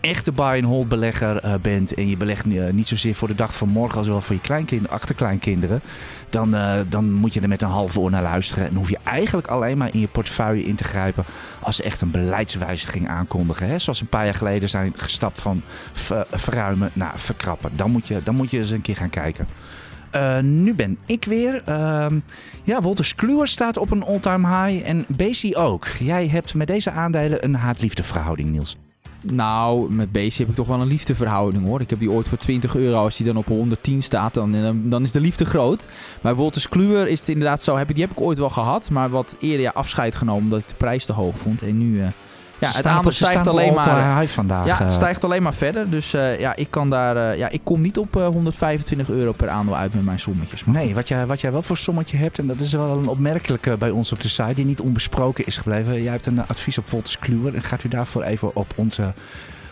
echte 0.00 0.32
buy-and-hold 0.32 0.88
belegger 0.88 1.44
uh, 1.44 1.54
bent 1.62 1.94
en 1.94 2.08
je 2.08 2.16
belegt 2.16 2.46
uh, 2.46 2.70
niet 2.70 2.88
zozeer 2.88 3.14
voor 3.14 3.28
de 3.28 3.34
dag 3.34 3.54
van 3.54 3.68
morgen 3.68 3.98
als 3.98 4.06
wel 4.08 4.20
voor 4.20 4.34
je 4.34 4.40
kleinkinderen, 4.40 4.94
achterkleinkinderen, 4.96 5.82
dan, 6.30 6.54
uh, 6.54 6.74
dan 6.88 7.12
moet 7.12 7.34
je 7.34 7.40
er 7.40 7.48
met 7.48 7.62
een 7.62 7.68
half 7.68 7.98
oor 7.98 8.10
naar 8.10 8.22
luisteren. 8.22 8.68
En 8.68 8.74
hoef 8.74 8.90
je 8.90 8.98
eigenlijk 9.04 9.46
alleen 9.46 9.78
maar 9.78 9.94
in 9.94 10.00
je 10.00 10.08
portefeuille 10.08 10.64
in 10.64 10.74
te 10.74 10.84
grijpen 10.84 11.24
als 11.60 11.76
ze 11.76 11.82
echt 11.82 12.00
een 12.00 12.10
beleidswijziging 12.10 13.08
aankondigen. 13.08 13.68
Hè? 13.68 13.78
Zoals 13.78 14.00
een 14.00 14.06
paar 14.06 14.24
jaar 14.24 14.34
geleden 14.34 14.68
zijn 14.68 14.92
gestapt 14.96 15.40
van 15.40 15.62
ver, 15.92 16.26
verruimen 16.30 16.90
naar 16.92 17.20
verkrappen. 17.20 17.70
Dan 17.76 17.90
moet, 17.90 18.06
je, 18.06 18.20
dan 18.24 18.34
moet 18.34 18.50
je 18.50 18.58
eens 18.58 18.70
een 18.70 18.82
keer 18.82 18.96
gaan 18.96 19.10
kijken. 19.10 19.46
Nu 20.42 20.74
ben 20.74 20.98
ik 21.06 21.24
weer. 21.24 21.62
Uh, 21.68 22.06
ja, 22.62 22.80
Wolters 22.80 23.14
Kluwer 23.14 23.48
staat 23.48 23.76
op 23.76 23.90
een 23.90 24.04
all-time 24.04 24.48
high 24.48 24.88
en 24.88 25.04
Basie 25.08 25.56
ook. 25.56 25.86
Jij 25.86 26.28
hebt 26.28 26.54
met 26.54 26.66
deze 26.66 26.90
aandelen 26.90 27.44
een 27.44 27.54
haat-liefde 27.54 28.02
Niels. 28.36 28.76
Nou, 29.22 29.92
met 29.92 30.12
Base 30.12 30.40
heb 30.40 30.50
ik 30.50 30.54
toch 30.54 30.66
wel 30.66 30.80
een 30.80 30.86
liefdeverhouding 30.86 31.66
hoor. 31.66 31.80
Ik 31.80 31.90
heb 31.90 31.98
die 31.98 32.10
ooit 32.10 32.28
voor 32.28 32.38
20 32.38 32.76
euro. 32.76 33.02
Als 33.02 33.16
die 33.16 33.26
dan 33.26 33.36
op 33.36 33.46
110 33.46 34.02
staat, 34.02 34.34
dan, 34.34 34.52
dan, 34.52 34.88
dan 34.88 35.02
is 35.02 35.12
de 35.12 35.20
liefde 35.20 35.44
groot. 35.44 35.86
Bij 36.22 36.34
Wolters 36.34 36.68
Kluwer 36.68 37.08
is 37.08 37.20
het 37.20 37.28
inderdaad 37.28 37.62
zo. 37.62 37.76
Heb 37.76 37.88
die 37.88 38.02
heb 38.02 38.10
ik 38.10 38.20
ooit 38.20 38.38
wel 38.38 38.50
gehad. 38.50 38.90
Maar 38.90 39.10
wat 39.10 39.36
eerder 39.40 39.60
ja, 39.60 39.70
afscheid 39.74 40.14
genomen 40.14 40.42
omdat 40.42 40.58
ik 40.58 40.68
de 40.68 40.74
prijs 40.74 41.04
te 41.04 41.12
hoog 41.12 41.38
vond. 41.38 41.62
En 41.62 41.78
nu... 41.78 41.98
Uh, 41.98 42.06
ja, 42.60 42.70
het 42.70 42.86
aandeel 42.86 43.10
stijgt 43.12 43.46
alleen 43.46 43.74
maar. 43.74 44.26
Vandaag, 44.28 44.66
ja, 44.66 44.76
het 44.76 44.92
stijgt 44.92 45.24
alleen 45.24 45.42
maar 45.42 45.54
verder. 45.54 45.90
Dus 45.90 46.14
uh, 46.14 46.40
ja, 46.40 46.56
ik 46.56 46.70
kan 46.70 46.90
daar. 46.90 47.16
Uh, 47.16 47.38
ja, 47.38 47.48
ik 47.48 47.60
kom 47.64 47.80
niet 47.80 47.98
op 47.98 48.16
uh, 48.16 48.26
125 48.26 49.10
euro 49.10 49.32
per 49.32 49.48
aandeel 49.48 49.76
uit 49.76 49.94
met 49.94 50.04
mijn 50.04 50.18
sommetjes. 50.18 50.64
Maar 50.64 50.74
nee, 50.74 50.94
wat 50.94 51.08
jij, 51.08 51.26
wat 51.26 51.40
jij 51.40 51.52
wel 51.52 51.62
voor 51.62 51.76
sommetje 51.76 52.16
hebt, 52.16 52.38
en 52.38 52.46
dat 52.46 52.58
is 52.58 52.72
wel 52.72 52.98
een 52.98 53.08
opmerkelijke 53.08 53.76
bij 53.76 53.90
ons 53.90 54.12
op 54.12 54.22
de 54.22 54.28
site, 54.28 54.54
die 54.54 54.64
niet 54.64 54.80
onbesproken 54.80 55.46
is 55.46 55.56
gebleven. 55.56 56.02
Jij 56.02 56.12
hebt 56.12 56.26
een 56.26 56.46
advies 56.46 56.78
op 56.78 56.88
Voltes 56.88 57.18
Kluwer. 57.18 57.54
En 57.54 57.62
gaat 57.62 57.84
u 57.84 57.88
daarvoor 57.88 58.22
even 58.22 58.56
op 58.56 58.72
onze 58.74 59.12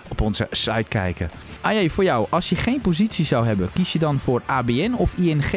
op 0.09 0.20
onze 0.20 0.47
site 0.51 0.84
kijken. 0.89 1.30
Ah 1.61 1.72
jee, 1.72 1.93
voor 1.93 2.05
jou. 2.05 2.26
Als 2.30 2.49
je 2.49 2.57
geen 2.57 2.80
positie 2.80 3.24
zou 3.24 3.47
hebben, 3.47 3.68
kies 3.72 3.93
je 3.93 3.99
dan 3.99 4.18
voor 4.18 4.43
ABN 4.47 4.95
of 4.97 5.12
ING? 5.16 5.53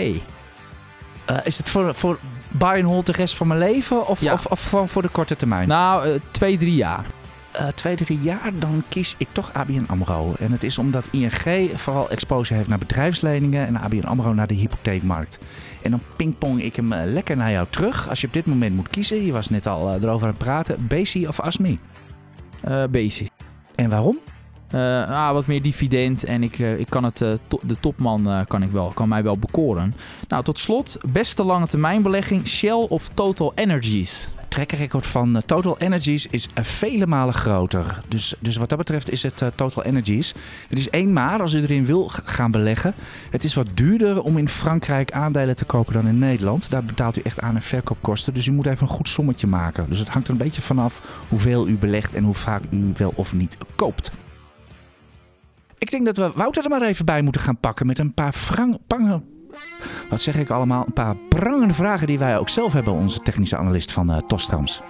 Uh, 1.29 1.37
is 1.43 1.57
het 1.57 1.69
voor, 1.69 1.95
voor 1.95 2.17
buy 2.47 2.75
and 2.75 2.83
hold 2.83 3.05
de 3.05 3.11
rest 3.11 3.35
van 3.35 3.47
mijn 3.47 3.59
leven 3.59 4.07
of, 4.07 4.21
Ja. 4.21 4.33
of, 4.33 4.45
of 4.45 4.63
gewoon 4.63 4.87
voor 4.87 5.01
de 5.01 5.07
korte 5.07 5.35
termijn? 5.35 5.67
Nou, 5.67 6.07
uh, 6.07 6.13
twee, 6.31 6.57
drie 6.57 6.75
jaar. 6.75 7.05
Uh, 7.55 7.67
twee, 7.67 7.95
drie 7.95 8.19
jaar, 8.21 8.51
dan 8.59 8.83
kies 8.89 9.15
ik 9.17 9.27
toch 9.31 9.53
ABN 9.53 9.85
AMRO. 9.87 10.33
En 10.39 10.51
het 10.51 10.63
is 10.63 10.77
omdat 10.77 11.07
ING 11.11 11.69
vooral 11.75 12.09
exposure 12.09 12.55
heeft 12.55 12.69
naar 12.69 12.77
bedrijfsleningen 12.77 13.67
en 13.67 13.77
ABN 13.77 14.05
AMRO 14.05 14.33
naar 14.33 14.47
de 14.47 14.53
hypotheekmarkt. 14.53 15.39
En 15.81 15.91
dan 15.91 16.01
pingpong 16.15 16.61
ik 16.61 16.75
hem 16.75 16.93
uh, 16.93 16.99
lekker 17.05 17.37
naar 17.37 17.51
jou 17.51 17.67
terug. 17.69 18.09
Als 18.09 18.21
je 18.21 18.27
op 18.27 18.33
dit 18.33 18.45
moment 18.45 18.75
moet 18.75 18.87
kiezen, 18.87 19.25
je 19.25 19.31
was 19.31 19.49
net 19.49 19.67
al 19.67 19.95
uh, 19.95 20.03
erover 20.03 20.27
aan 20.27 20.33
het 20.33 20.43
praten, 20.43 20.87
Basi 20.87 21.27
of 21.27 21.39
Asmi? 21.39 21.79
Uh, 22.67 22.83
Basi. 22.91 23.27
En 23.75 23.89
waarom? 23.89 24.19
Uh, 24.75 25.09
ah, 25.09 25.33
wat 25.33 25.45
meer 25.45 25.61
dividend 25.61 26.23
en 26.23 26.43
ik, 26.43 26.59
uh, 26.59 26.79
ik 26.79 26.89
kan 26.89 27.03
het, 27.03 27.21
uh, 27.21 27.33
to 27.47 27.59
de 27.61 27.79
topman 27.79 28.45
kan, 28.47 28.63
ik 28.63 28.71
wel, 28.71 28.89
kan 28.89 29.09
mij 29.09 29.23
wel 29.23 29.37
bekoren. 29.37 29.93
Nou, 30.27 30.43
tot 30.43 30.59
slot, 30.59 30.97
beste 31.11 31.43
lange 31.43 31.67
termijn 31.67 32.01
belegging 32.01 32.47
Shell 32.47 32.85
of 32.89 33.07
Total 33.07 33.51
Energies? 33.55 34.27
Trackrecord 34.51 35.05
van 35.05 35.35
uh, 35.35 35.41
Total 35.41 35.77
Energies 35.77 36.27
is 36.27 36.47
uh, 36.57 36.63
vele 36.63 37.07
malen 37.07 37.33
groter. 37.33 38.01
Dus, 38.07 38.33
dus 38.39 38.57
wat 38.57 38.69
dat 38.69 38.77
betreft 38.77 39.11
is 39.11 39.23
het 39.23 39.41
uh, 39.41 39.49
Total 39.55 39.83
Energies. 39.83 40.33
Het 40.67 40.79
is 40.79 40.89
één 40.89 41.13
maar 41.13 41.41
als 41.41 41.53
u 41.53 41.61
erin 41.61 41.85
wil 41.85 42.09
gaan 42.09 42.51
beleggen. 42.51 42.93
Het 43.29 43.43
is 43.43 43.53
wat 43.53 43.67
duurder 43.73 44.21
om 44.21 44.37
in 44.37 44.49
Frankrijk 44.49 45.11
aandelen 45.11 45.55
te 45.55 45.65
kopen 45.65 45.93
dan 45.93 46.07
in 46.07 46.19
Nederland. 46.19 46.69
Daar 46.69 46.83
betaalt 46.83 47.17
u 47.17 47.21
echt 47.21 47.39
aan- 47.39 47.55
en 47.55 47.61
verkoopkosten. 47.61 48.33
Dus 48.33 48.45
u 48.45 48.51
moet 48.51 48.65
even 48.65 48.87
een 48.87 48.93
goed 48.93 49.09
sommetje 49.09 49.47
maken. 49.47 49.89
Dus 49.89 49.99
het 49.99 50.09
hangt 50.09 50.27
er 50.27 50.33
een 50.33 50.39
beetje 50.39 50.61
vanaf 50.61 51.25
hoeveel 51.29 51.67
u 51.67 51.77
belegt 51.77 52.13
en 52.13 52.23
hoe 52.23 52.35
vaak 52.35 52.61
u 52.69 52.93
wel 52.97 53.13
of 53.15 53.33
niet 53.33 53.57
koopt. 53.75 54.11
Ik 55.77 55.91
denk 55.91 56.05
dat 56.05 56.17
we 56.17 56.31
Wouter 56.35 56.63
er 56.63 56.69
maar 56.69 56.81
even 56.81 57.05
bij 57.05 57.21
moeten 57.21 57.41
gaan 57.41 57.57
pakken 57.57 57.87
met 57.87 57.99
een 57.99 58.13
paar 58.13 58.33
wat 60.09 60.21
zeg 60.21 60.35
ik 60.35 60.49
allemaal? 60.49 60.83
Een 60.85 60.93
paar 60.93 61.15
prangende 61.29 61.73
vragen 61.73 62.07
die 62.07 62.19
wij 62.19 62.37
ook 62.37 62.49
zelf 62.49 62.73
hebben, 62.73 62.93
onze 62.93 63.19
technische 63.19 63.57
analist 63.57 63.91
van 63.91 64.11
uh, 64.11 64.17
Tostrams. 64.17 64.81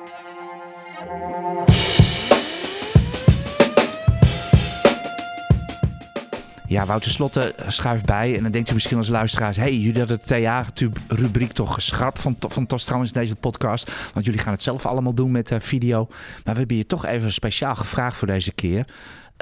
Ja, 6.72 6.86
Wouter 6.86 7.12
Slotte 7.12 7.56
schuift 7.68 8.06
bij. 8.06 8.36
En 8.36 8.44
dan 8.44 8.52
denkt 8.52 8.70
u 8.70 8.74
misschien 8.74 8.98
als 8.98 9.08
luisteraars... 9.08 9.58
hey, 9.58 9.78
jullie 9.78 10.00
hadden 10.00 10.20
de 10.20 10.26
TA-rubriek 10.26 11.52
toch 11.52 11.74
geschrapt 11.74 12.22
van, 12.22 12.36
van 12.40 12.66
Tostrams 12.66 13.08
in 13.08 13.20
deze 13.20 13.36
podcast. 13.36 14.12
Want 14.14 14.26
jullie 14.26 14.42
gaan 14.42 14.54
het 14.54 14.64
zelf 14.64 14.86
allemaal 14.86 15.14
doen 15.14 15.32
met 15.32 15.52
uh, 15.52 15.60
video. 15.60 16.08
Maar 16.10 16.54
we 16.54 16.60
hebben 16.60 16.78
je 16.78 16.86
toch 16.86 17.06
even 17.06 17.34
speciaal 17.34 17.76
gevraagd 17.76 18.18
voor 18.18 18.28
deze 18.28 18.54
keer. 18.54 18.86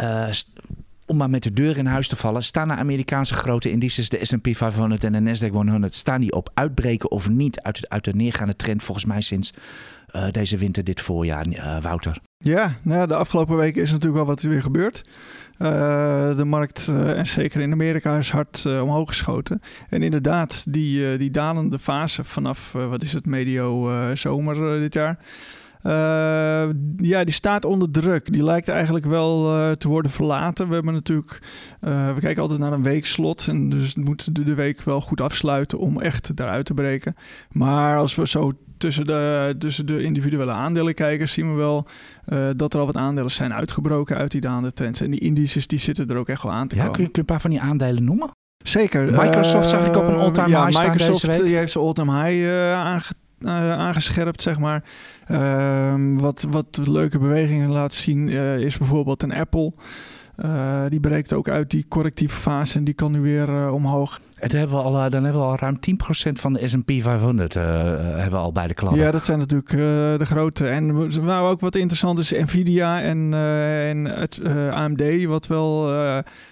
Uh, 0.01 0.27
om 1.09 1.17
maar 1.17 1.29
met 1.29 1.43
de 1.43 1.53
deur 1.53 1.77
in 1.77 1.85
huis 1.85 2.07
te 2.07 2.15
vallen, 2.15 2.43
staan 2.43 2.67
de 2.67 2.73
Amerikaanse 2.73 3.33
grote 3.33 3.71
indices, 3.71 4.09
de 4.09 4.19
S&P 4.21 4.47
500 4.51 5.03
en 5.03 5.11
de 5.11 5.35
Nasdaq 5.35 5.51
100, 5.51 5.95
staan 5.95 6.21
die 6.21 6.33
op 6.33 6.49
uitbreken 6.53 7.11
of 7.11 7.29
niet 7.29 7.61
uit, 7.61 7.89
uit 7.89 8.03
de 8.03 8.13
neergaande 8.13 8.55
trend 8.55 8.83
volgens 8.83 9.05
mij 9.05 9.21
sinds 9.21 9.53
uh, 10.15 10.23
deze 10.31 10.57
winter, 10.57 10.83
dit 10.83 11.01
voorjaar, 11.01 11.47
uh, 11.47 11.81
Wouter? 11.81 12.17
Ja, 12.37 12.73
nou, 12.81 13.07
de 13.07 13.15
afgelopen 13.15 13.57
weken 13.57 13.81
is 13.81 13.91
natuurlijk 13.91 14.19
al 14.19 14.25
wat 14.25 14.41
er 14.41 14.49
weer 14.49 14.61
gebeurd. 14.61 15.01
Uh, 15.57 16.37
de 16.37 16.45
markt, 16.45 16.87
en 16.87 17.27
zeker 17.27 17.61
in 17.61 17.71
Amerika, 17.71 18.17
is 18.17 18.29
hard 18.29 18.65
omhoog 18.65 19.07
geschoten. 19.07 19.61
En 19.89 20.03
inderdaad, 20.03 20.73
die, 20.73 21.17
die 21.17 21.31
dalende 21.31 21.79
fase 21.79 22.23
vanaf, 22.23 22.71
wat 22.71 23.03
is 23.03 23.13
het, 23.13 23.25
medio 23.25 23.91
zomer 24.13 24.79
dit 24.79 24.93
jaar... 24.93 25.17
Uh, 25.83 26.69
ja, 26.97 27.23
die 27.23 27.33
staat 27.33 27.65
onder 27.65 27.91
druk. 27.91 28.31
Die 28.31 28.43
lijkt 28.43 28.67
eigenlijk 28.67 29.05
wel 29.05 29.57
uh, 29.57 29.71
te 29.71 29.87
worden 29.87 30.11
verlaten. 30.11 30.67
We 30.67 30.73
hebben 30.73 30.93
natuurlijk, 30.93 31.41
uh, 31.81 32.13
we 32.13 32.19
kijken 32.19 32.41
altijd 32.41 32.59
naar 32.59 32.71
een 32.73 32.83
weekslot. 32.83 33.47
En 33.47 33.69
dus 33.69 33.95
moet 33.95 34.35
de, 34.35 34.43
de 34.43 34.53
week 34.53 34.81
wel 34.81 35.01
goed 35.01 35.21
afsluiten 35.21 35.79
om 35.79 36.01
echt 36.01 36.35
daaruit 36.35 36.65
te 36.65 36.73
breken. 36.73 37.15
Maar 37.51 37.97
als 37.97 38.15
we 38.15 38.27
zo 38.27 38.53
tussen 38.77 39.05
de, 39.05 39.55
tussen 39.57 39.85
de 39.85 40.03
individuele 40.03 40.51
aandelen 40.51 40.93
kijken, 40.93 41.29
zien 41.29 41.51
we 41.51 41.57
wel 41.57 41.87
uh, 42.27 42.49
dat 42.55 42.73
er 42.73 42.79
al 42.79 42.85
wat 42.85 42.95
aandelen 42.95 43.31
zijn 43.31 43.53
uitgebroken 43.53 44.17
uit 44.17 44.31
die 44.31 44.71
trends. 44.73 45.01
En 45.01 45.11
die 45.11 45.19
indices 45.19 45.67
die 45.67 45.79
zitten 45.79 46.07
er 46.07 46.17
ook 46.17 46.29
echt 46.29 46.43
wel 46.43 46.51
aan 46.51 46.67
te 46.67 46.75
ja, 46.75 46.81
komen. 46.81 46.95
Kun 46.95 47.05
je, 47.05 47.11
kun 47.11 47.23
je 47.23 47.27
een 47.27 47.35
paar 47.35 47.41
van 47.41 47.51
die 47.51 47.61
aandelen 47.61 48.03
noemen? 48.03 48.29
Zeker. 48.63 49.05
Microsoft 49.05 49.63
uh, 49.63 49.69
zag 49.69 49.87
ik 49.87 49.95
op 49.95 50.03
een 50.03 50.15
all-time 50.15 50.49
ja, 50.49 50.65
high 50.65 50.81
Microsoft 50.81 51.25
deze 51.25 51.37
week. 51.37 51.49
die 51.49 51.57
heeft 51.57 51.71
zijn 51.71 51.83
all-time 51.83 52.23
high 52.23 52.41
uh, 52.41 52.73
aange 52.73 53.01
uh, 53.01 53.28
aangescherpt, 53.45 54.41
zeg 54.41 54.59
maar. 54.59 54.83
Uh, 55.31 55.93
wat, 56.17 56.45
wat 56.49 56.79
leuke 56.87 57.19
bewegingen 57.19 57.69
laat 57.69 57.93
zien 57.93 58.27
uh, 58.27 58.57
is 58.57 58.77
bijvoorbeeld 58.77 59.23
een 59.23 59.33
Apple. 59.33 59.73
Uh, 60.45 60.83
die 60.89 60.99
breekt 60.99 61.33
ook 61.33 61.49
uit 61.49 61.69
die 61.69 61.85
correctieve 61.87 62.35
fase 62.35 62.77
en 62.77 62.83
die 62.83 62.93
kan 62.93 63.11
nu 63.11 63.19
weer 63.21 63.49
uh, 63.49 63.73
omhoog. 63.73 64.21
Het 64.35 64.51
hebben 64.51 64.77
we 64.77 64.83
al, 64.83 65.05
uh, 65.05 65.09
dan 65.09 65.23
hebben 65.23 65.41
we 65.41 65.47
al 65.47 65.55
ruim 65.55 65.79
10% 66.29 66.31
van 66.31 66.53
de 66.53 66.67
S&P 66.67 66.91
500 67.01 67.53
hebben 67.53 68.29
we 68.29 68.37
al 68.37 68.51
bij 68.51 68.67
de 68.67 68.73
klappen. 68.73 69.01
Ja, 69.01 69.11
dat 69.11 69.25
zijn 69.25 69.39
natuurlijk 69.39 69.69
de 70.19 70.25
grote. 70.25 70.67
En 70.67 71.07
nou, 71.07 71.49
ook 71.49 71.59
wat 71.59 71.75
interessant 71.75 72.19
is 72.19 72.31
Nvidia 72.31 73.01
en, 73.01 73.33
en 73.33 74.05
het 74.05 74.41
AMD, 74.71 75.25
wat 75.25 75.47
wel 75.47 75.91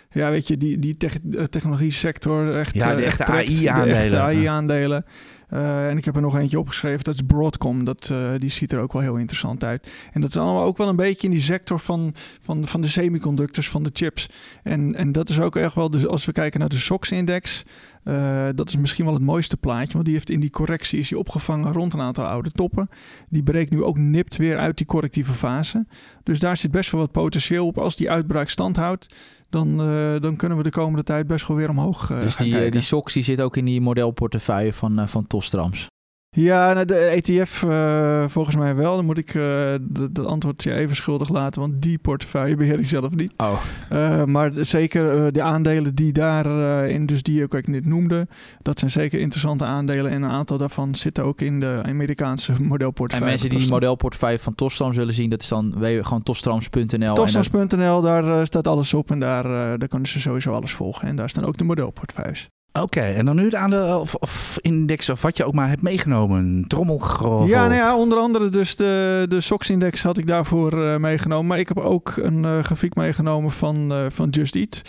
ja, 0.09 0.29
weet 0.29 0.47
je, 0.47 0.57
die, 0.57 0.79
die 0.79 0.97
te 0.97 1.09
technologie 1.49 1.91
sector 1.91 2.55
echt 2.55 2.75
Ja, 2.75 2.95
de 2.95 3.03
echte 3.03 3.25
AI-aandelen. 3.25 4.21
AI-aandelen. 4.21 5.05
Uh, 5.53 5.89
en 5.89 5.97
ik 5.97 6.05
heb 6.05 6.15
er 6.15 6.21
nog 6.21 6.37
eentje 6.37 6.59
opgeschreven, 6.59 7.03
dat 7.03 7.13
is 7.13 7.21
Broadcom. 7.21 7.83
Dat, 7.83 8.09
uh, 8.11 8.31
die 8.37 8.49
ziet 8.49 8.71
er 8.71 8.79
ook 8.79 8.93
wel 8.93 9.01
heel 9.01 9.15
interessant 9.15 9.63
uit. 9.63 9.91
En 10.11 10.21
dat 10.21 10.29
is 10.29 10.37
allemaal 10.37 10.63
ook 10.63 10.77
wel 10.77 10.89
een 10.89 10.95
beetje 10.95 11.27
in 11.27 11.33
die 11.33 11.41
sector 11.41 11.79
van, 11.79 12.13
van, 12.41 12.67
van 12.67 12.81
de 12.81 12.87
semiconductors, 12.87 13.69
van 13.69 13.83
de 13.83 13.89
chips. 13.93 14.29
En, 14.63 14.95
en 14.95 15.11
dat 15.11 15.29
is 15.29 15.39
ook 15.39 15.55
echt 15.55 15.75
wel, 15.75 15.89
dus 15.89 16.07
als 16.07 16.25
we 16.25 16.31
kijken 16.31 16.59
naar 16.59 16.69
de 16.69 16.77
SOX-index, 16.77 17.63
uh, 18.03 18.47
dat 18.55 18.69
is 18.69 18.77
misschien 18.77 19.05
wel 19.05 19.13
het 19.13 19.23
mooiste 19.23 19.57
plaatje, 19.57 19.93
want 19.93 20.05
die 20.05 20.13
heeft 20.13 20.29
in 20.29 20.39
die 20.39 20.49
correctie 20.49 20.99
is 20.99 21.09
die 21.09 21.17
opgevangen 21.19 21.73
rond 21.73 21.93
een 21.93 22.01
aantal 22.01 22.25
oude 22.25 22.51
toppen. 22.51 22.89
Die 23.29 23.43
breekt 23.43 23.71
nu 23.71 23.83
ook 23.83 23.97
nipt 23.97 24.37
weer 24.37 24.57
uit 24.57 24.77
die 24.77 24.85
correctieve 24.85 25.33
fase. 25.33 25.85
Dus 26.23 26.39
daar 26.39 26.57
zit 26.57 26.71
best 26.71 26.91
wel 26.91 27.01
wat 27.01 27.11
potentieel 27.11 27.67
op. 27.67 27.77
Als 27.77 27.95
die 27.95 28.09
uitbraak 28.09 28.49
stand 28.49 28.75
houdt, 28.75 29.07
dan, 29.49 29.89
uh, 29.89 30.21
dan 30.21 30.35
kunnen 30.35 30.57
we 30.57 30.63
de 30.63 30.69
komende 30.69 31.03
tijd 31.03 31.27
best 31.27 31.47
wel 31.47 31.57
weer 31.57 31.69
omhoog 31.69 32.09
uh, 32.09 32.19
Dus 32.19 32.35
die, 32.35 32.53
gaan 32.53 32.69
die 32.69 32.81
SOX 32.81 33.13
die 33.13 33.23
zit 33.23 33.41
ook 33.41 33.57
in 33.57 33.65
die 33.65 33.81
modelportefeuille 33.81 34.73
van, 34.73 35.09
van 35.09 35.27
Tostrams? 35.27 35.87
Ja, 36.29 36.73
nou, 36.73 36.85
de 36.85 36.95
ETF 36.95 37.61
uh, 37.61 38.23
volgens 38.27 38.55
mij 38.55 38.75
wel. 38.75 38.95
Dan 38.95 39.05
moet 39.05 39.17
ik 39.17 39.33
uh, 39.33 39.71
het 39.93 40.25
antwoord 40.25 40.63
je 40.63 40.73
even 40.73 40.95
schuldig 40.95 41.29
laten, 41.29 41.61
want 41.61 41.81
die 41.81 41.97
portefeuille 41.97 42.55
beheer 42.55 42.79
ik 42.79 42.89
zelf 42.89 43.15
niet. 43.15 43.33
Oh. 43.37 43.61
Uh, 43.91 44.23
maar 44.23 44.51
zeker 44.55 45.33
de 45.33 45.41
aandelen 45.41 45.95
die 45.95 46.11
daarin, 46.11 47.05
dus 47.05 47.23
die 47.23 47.43
ik 47.43 47.55
ook 47.55 47.67
net 47.67 47.85
noemde, 47.85 48.27
dat 48.61 48.79
zijn 48.79 48.91
zeker 48.91 49.19
interessante 49.19 49.65
aandelen. 49.65 50.11
En 50.11 50.21
een 50.21 50.29
aantal 50.29 50.57
daarvan 50.57 50.95
zitten 50.95 51.23
ook 51.23 51.41
in 51.41 51.59
de 51.59 51.81
Amerikaanse 51.85 52.53
modelportefeuille. 52.63 53.25
En 53.25 53.31
mensen 53.31 53.49
die 53.49 53.59
die 53.59 53.69
modelportefeuille 53.69 54.39
van 54.39 54.55
Tosstrooms 54.55 54.95
willen 54.95 55.13
zien, 55.13 55.29
dat 55.29 55.41
is 55.41 55.47
dan 55.47 55.73
gewoon 55.79 56.23
tosstrooms.nl. 56.23 57.15
Tosstrooms.nl, 57.15 58.01
daar 58.01 58.45
staat 58.45 58.67
alles 58.67 58.93
op 58.93 59.11
en 59.11 59.19
daar, 59.19 59.43
daar 59.79 59.87
kunnen 59.87 60.07
ze 60.07 60.19
sowieso 60.19 60.51
alles 60.51 60.73
volgen. 60.73 61.07
En 61.07 61.15
daar 61.15 61.29
staan 61.29 61.45
ook 61.45 61.57
de 61.57 61.63
modelportefeuilles. 61.63 62.49
Oké, 62.81 63.01
en 63.01 63.25
dan 63.25 63.35
nu 63.35 63.49
de 63.49 63.97
of, 63.99 64.15
of 64.15 64.57
index 64.61 65.09
of 65.09 65.21
wat 65.21 65.37
je 65.37 65.45
ook 65.45 65.53
maar 65.53 65.69
hebt 65.69 65.81
meegenomen. 65.81 66.65
Trommelgrovel. 66.67 67.47
Ja, 67.47 67.61
nou 67.61 67.73
ja, 67.73 67.97
onder 67.97 68.17
andere 68.17 68.49
dus 68.49 68.75
de, 68.75 69.25
de 69.29 69.41
SOX-index 69.41 70.03
had 70.03 70.17
ik 70.17 70.27
daarvoor 70.27 70.73
uh, 70.73 70.95
meegenomen. 70.95 71.47
Maar 71.47 71.59
ik 71.59 71.67
heb 71.67 71.79
ook 71.79 72.13
een 72.21 72.43
uh, 72.43 72.59
grafiek 72.63 72.95
meegenomen 72.95 73.51
van, 73.51 73.91
uh, 73.91 74.05
van 74.09 74.29
Just 74.29 74.55
Eat. 74.55 74.81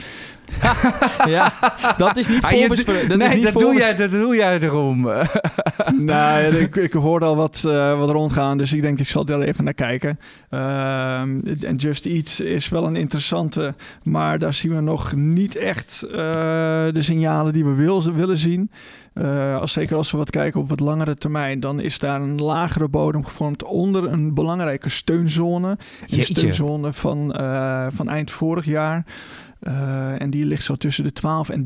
ja, 1.26 1.52
dat 1.96 2.16
is 2.16 2.28
niet 2.28 2.46
voorbesproken. 2.46 3.08
Dat 3.08 3.18
nee, 3.18 3.28
is 3.28 3.34
niet 3.34 3.44
dat, 3.44 3.58
doe 3.58 3.74
jij, 3.74 3.94
dat 3.94 4.10
doe 4.10 4.36
jij 4.36 4.58
erom. 4.58 5.08
nee, 5.98 6.60
ik, 6.60 6.76
ik 6.76 6.92
hoorde 6.92 7.26
al 7.26 7.36
wat, 7.36 7.64
uh, 7.66 7.98
wat 7.98 8.10
rondgaan, 8.10 8.58
dus 8.58 8.72
ik 8.72 8.82
denk 8.82 8.98
ik 8.98 9.08
zal 9.08 9.24
daar 9.24 9.40
even 9.40 9.64
naar 9.64 9.74
kijken. 9.74 10.18
Uh, 10.50 11.20
en 11.20 11.76
Just 11.76 12.06
Eat 12.06 12.40
is 12.40 12.68
wel 12.68 12.86
een 12.86 12.96
interessante, 12.96 13.74
maar 14.02 14.38
daar 14.38 14.54
zien 14.54 14.74
we 14.74 14.80
nog 14.80 15.14
niet 15.14 15.56
echt 15.56 16.04
uh, 16.06 16.14
de 16.92 17.02
signalen 17.02 17.52
die 17.52 17.64
we 17.64 17.74
wil, 17.74 18.12
willen 18.12 18.38
zien. 18.38 18.70
Uh, 19.14 19.60
als, 19.60 19.72
zeker 19.72 19.96
als 19.96 20.10
we 20.10 20.16
wat 20.16 20.30
kijken 20.30 20.60
op 20.60 20.68
wat 20.68 20.80
langere 20.80 21.14
termijn, 21.14 21.60
dan 21.60 21.80
is 21.80 21.98
daar 21.98 22.20
een 22.20 22.36
lagere 22.36 22.88
bodem 22.88 23.24
gevormd 23.24 23.64
onder 23.64 24.04
een 24.04 24.34
belangrijke 24.34 24.88
steunzone. 24.88 25.78
Een 26.08 26.24
steunzone 26.24 26.92
van, 26.92 27.34
uh, 27.40 27.86
van 27.90 28.08
eind 28.08 28.30
vorig 28.30 28.64
jaar. 28.64 29.04
Uh, 29.62 30.20
en 30.20 30.30
die 30.30 30.44
ligt 30.44 30.64
zo 30.64 30.74
tussen 30.74 31.04
de 31.04 31.12
12 31.12 31.48
en 31.48 31.64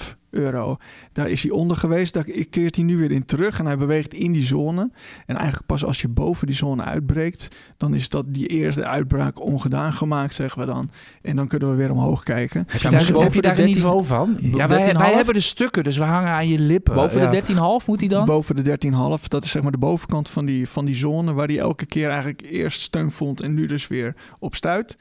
13,5 0.00 0.16
euro. 0.32 0.76
Daar 1.12 1.30
is 1.30 1.42
hij 1.42 1.50
onder 1.50 1.76
geweest. 1.76 2.14
Daar 2.14 2.24
keert 2.50 2.76
hij 2.76 2.84
nu 2.84 2.96
weer 2.96 3.10
in 3.10 3.24
terug. 3.24 3.58
En 3.58 3.66
hij 3.66 3.76
beweegt 3.76 4.14
in 4.14 4.32
die 4.32 4.44
zone. 4.44 4.90
En 5.26 5.36
eigenlijk 5.36 5.66
pas 5.66 5.84
als 5.84 6.00
je 6.00 6.08
boven 6.08 6.46
die 6.46 6.56
zone 6.56 6.84
uitbreekt. 6.84 7.48
Dan 7.76 7.94
is 7.94 8.08
dat 8.08 8.24
die 8.28 8.46
eerste 8.46 8.86
uitbraak 8.86 9.40
ongedaan 9.40 9.92
gemaakt, 9.92 10.34
zeggen 10.34 10.60
we 10.60 10.66
dan. 10.66 10.90
En 11.22 11.36
dan 11.36 11.48
kunnen 11.48 11.70
we 11.70 11.76
weer 11.76 11.90
omhoog 11.90 12.22
kijken. 12.22 12.64
Heb 12.66 12.80
je 12.80 12.90
daar, 12.90 13.22
heb 13.22 13.34
je 13.34 13.42
daar 13.42 13.58
een 13.58 13.64
niveau 13.64 14.04
van? 14.04 14.36
Ja, 14.40 14.68
wij, 14.68 14.94
wij, 14.94 15.12
hebben 15.12 15.34
de 15.34 15.40
stukken, 15.40 15.84
dus 15.84 15.98
we 15.98 16.04
hangen 16.04 16.30
aan 16.30 16.48
je 16.48 16.58
lippen. 16.58 16.94
Boven 16.94 17.20
ja. 17.20 17.30
de 17.30 17.80
13,5 17.80 17.86
moet 17.86 18.00
hij 18.00 18.08
dan? 18.08 18.24
Boven 18.24 18.64
de 18.64 18.78
13,5. 19.18 19.28
Dat 19.28 19.44
is 19.44 19.50
zeg 19.50 19.62
maar 19.62 19.72
de 19.72 19.78
bovenkant 19.78 20.28
van 20.28 20.44
die, 20.44 20.68
van 20.68 20.84
die 20.84 20.96
zone. 20.96 21.32
Waar 21.32 21.46
hij 21.46 21.58
elke 21.58 21.86
keer 21.86 22.08
eigenlijk 22.08 22.42
eerst 22.50 22.80
steun 22.80 23.10
vond. 23.10 23.40
En 23.40 23.54
nu 23.54 23.66
dus 23.66 23.88
weer 23.88 24.14
op 24.38 24.54
stuit. 24.54 24.96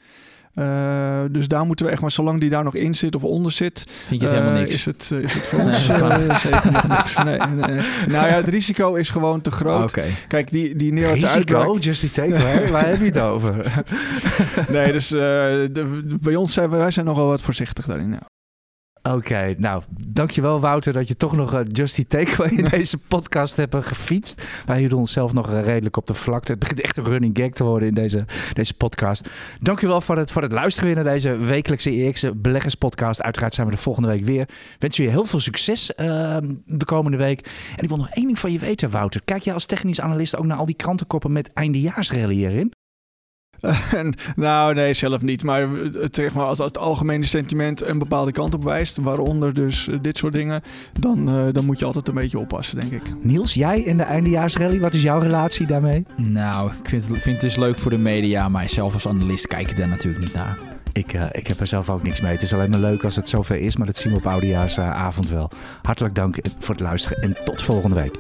Uh, 0.56 1.20
dus 1.30 1.48
daar 1.48 1.66
moeten 1.66 1.86
we 1.86 1.92
echt 1.92 2.02
maar, 2.02 2.12
zolang 2.12 2.40
die 2.40 2.50
daar 2.50 2.64
nog 2.64 2.76
in 2.76 2.96
zit 2.96 3.16
of 3.16 3.24
onder 3.24 3.52
zit, 3.52 3.86
Vind 4.08 4.22
je 4.22 4.28
het 4.28 4.36
uh, 4.36 4.42
helemaal 4.42 4.62
niks? 4.62 4.74
Is 4.74 4.86
het, 4.86 5.12
is 5.22 5.34
het 5.34 5.48
voor 5.48 5.60
ons 5.60 5.90
uh, 5.90 6.40
zeker 6.40 6.72
nog 6.72 6.88
niks. 6.88 7.18
Nee, 7.18 7.38
nee. 7.38 7.80
Nou 8.08 8.28
ja, 8.28 8.34
het 8.34 8.48
risico 8.48 8.94
is 8.94 9.10
gewoon 9.10 9.42
te 9.42 9.52
groot. 9.52 9.90
Okay. 9.90 10.10
Kijk, 10.28 10.52
die, 10.52 10.76
die 10.76 10.94
neerwaartse 10.94 11.26
risico? 11.26 11.56
uitbraak... 11.58 11.84
Just 11.84 12.02
die 12.02 12.12
take, 12.12 12.70
waar 12.72 12.88
heb 12.88 13.00
je 13.00 13.06
het 13.06 13.20
over? 13.20 13.84
nee, 14.68 14.92
dus 14.92 15.08
de, 15.08 16.18
bij 16.22 16.36
ons 16.36 16.54
zijn 16.54 16.70
we, 16.70 16.78
wij 16.78 16.92
zijn 16.92 17.06
nogal 17.06 17.28
wat 17.28 17.42
voorzichtig 17.42 17.86
daarin. 17.86 18.10
Ja. 18.10 18.30
Oké, 19.04 19.16
okay, 19.16 19.56
nou, 19.58 19.84
dankjewel 20.08 20.60
Wouter 20.60 20.94
dat 20.94 21.08
je 21.08 21.18
toch 21.18 21.36
nog 21.36 21.54
uh, 21.54 21.60
Justy 21.72 22.06
Takeaway 22.06 22.58
in 22.58 22.66
deze 22.78 22.98
podcast 22.98 23.56
hebt 23.56 23.76
uh, 23.76 23.82
gefietst. 23.82 24.44
Wij 24.66 24.80
hielden 24.80 24.98
onszelf 24.98 25.34
nog 25.34 25.52
uh, 25.52 25.64
redelijk 25.64 25.98
op 25.98 26.08
de 26.08 26.14
vlakte. 26.14 26.52
Het 26.52 26.60
begint 26.60 26.82
echt 26.82 26.98
een 26.98 27.04
running 27.04 27.38
gag 27.38 27.50
te 27.50 27.64
worden 27.64 27.88
in 27.88 27.94
deze, 27.94 28.26
deze 28.54 28.74
podcast. 28.74 29.30
Dankjewel 29.60 30.02
voor 30.02 30.18
het, 30.18 30.32
voor 30.32 30.42
het 30.42 30.52
luisteren 30.52 30.94
weer 30.94 31.04
naar 31.04 31.14
deze 31.14 31.38
wekelijkse 31.38 31.90
EX'e 31.90 32.36
beleggerspodcast. 32.36 33.22
Uiteraard 33.22 33.54
zijn 33.54 33.68
we 33.68 33.74
de 33.74 33.82
volgende 33.82 34.08
week 34.08 34.24
weer. 34.24 34.50
Wens 34.80 34.98
je 34.98 35.10
heel 35.10 35.26
veel 35.26 35.40
succes 35.40 35.96
ehm, 35.96 36.54
de 36.66 36.86
komende 36.86 37.18
week. 37.18 37.40
En 37.76 37.84
ik 37.84 37.90
wil 37.90 37.98
nog 37.98 38.10
één 38.10 38.26
ding 38.26 38.40
van 38.40 38.52
je 38.52 38.60
weten 38.60 38.90
Wouter. 38.90 39.22
Kijk 39.26 39.44
jij 39.44 39.54
als 39.54 39.66
technisch 39.66 40.02
analist 40.02 40.38
ook 40.38 40.46
naar 40.46 40.58
al 40.58 40.66
die 40.66 40.76
krantenkoppen 40.76 41.32
met 41.32 41.54
eindejaarsrally 41.54 42.36
hierin? 42.36 42.74
nou, 44.36 44.74
nee, 44.74 44.94
zelf 44.94 45.22
niet. 45.22 45.44
Maar, 45.44 45.70
het, 45.70 46.16
zeg 46.16 46.34
maar 46.34 46.46
als, 46.46 46.60
als 46.60 46.68
het 46.68 46.78
algemene 46.78 47.26
sentiment 47.26 47.88
een 47.88 48.00
bepaalde 48.00 48.32
kant 48.32 48.54
op 48.54 48.64
wijst, 48.64 48.98
waaronder 48.98 49.54
dus 49.54 49.88
uh, 49.88 49.98
dit 50.02 50.18
soort 50.18 50.34
dingen, 50.34 50.62
dan, 51.00 51.30
uh, 51.30 51.44
dan 51.52 51.66
moet 51.66 51.80
je 51.80 51.86
altijd 51.86 52.08
een 52.08 52.14
beetje 52.14 52.40
oppassen, 52.40 52.80
denk 52.80 52.92
ik. 52.92 53.14
Niels, 53.22 53.54
jij 53.54 53.82
in 53.82 53.98
de 53.98 54.04
eindejaarsrally, 54.04 54.80
wat 54.80 54.94
is 54.94 55.02
jouw 55.02 55.20
relatie 55.20 55.68
daarmee? 55.68 56.06
Nou, 56.16 56.72
ik 56.72 56.90
vind 56.90 57.08
het, 57.08 57.22
vind 57.22 57.26
het 57.26 57.42
dus 57.42 57.56
leuk 57.56 57.80
voor 57.80 57.92
de 57.92 57.98
media, 57.98 58.50
maar 58.50 58.70
zelf 58.70 58.94
als 58.94 59.08
analist 59.08 59.48
kijk 59.48 59.70
ik 59.72 59.78
daar 59.78 59.88
natuurlijk 59.88 60.24
niet 60.24 60.34
naar. 60.34 60.58
Ik, 60.94 61.14
uh, 61.14 61.26
ik 61.32 61.48
heb 61.48 61.60
er 61.60 61.68
zelf 61.68 61.90
ook 61.90 62.04
niks 62.04 62.22
mee. 62.22 62.32
Het 62.32 62.42
is 62.42 62.54
alleen 62.54 62.70
maar 62.70 62.80
leuk 62.80 63.04
als 63.04 63.16
het 63.16 63.30
zover 63.30 63.60
is, 63.60 63.78
maar 63.78 63.88
dat 63.88 63.98
zien 63.98 64.12
we 64.12 64.18
op 64.18 64.28
oudejaarsavond 64.28 65.30
wel. 65.30 65.52
Hartelijk 65.82 66.16
dank 66.16 66.38
voor 66.60 66.76
het 66.76 66.84
luisteren 66.84 67.24
en 67.24 67.38
tot 67.44 67.62
volgende 67.62 67.96
week. 67.96 68.16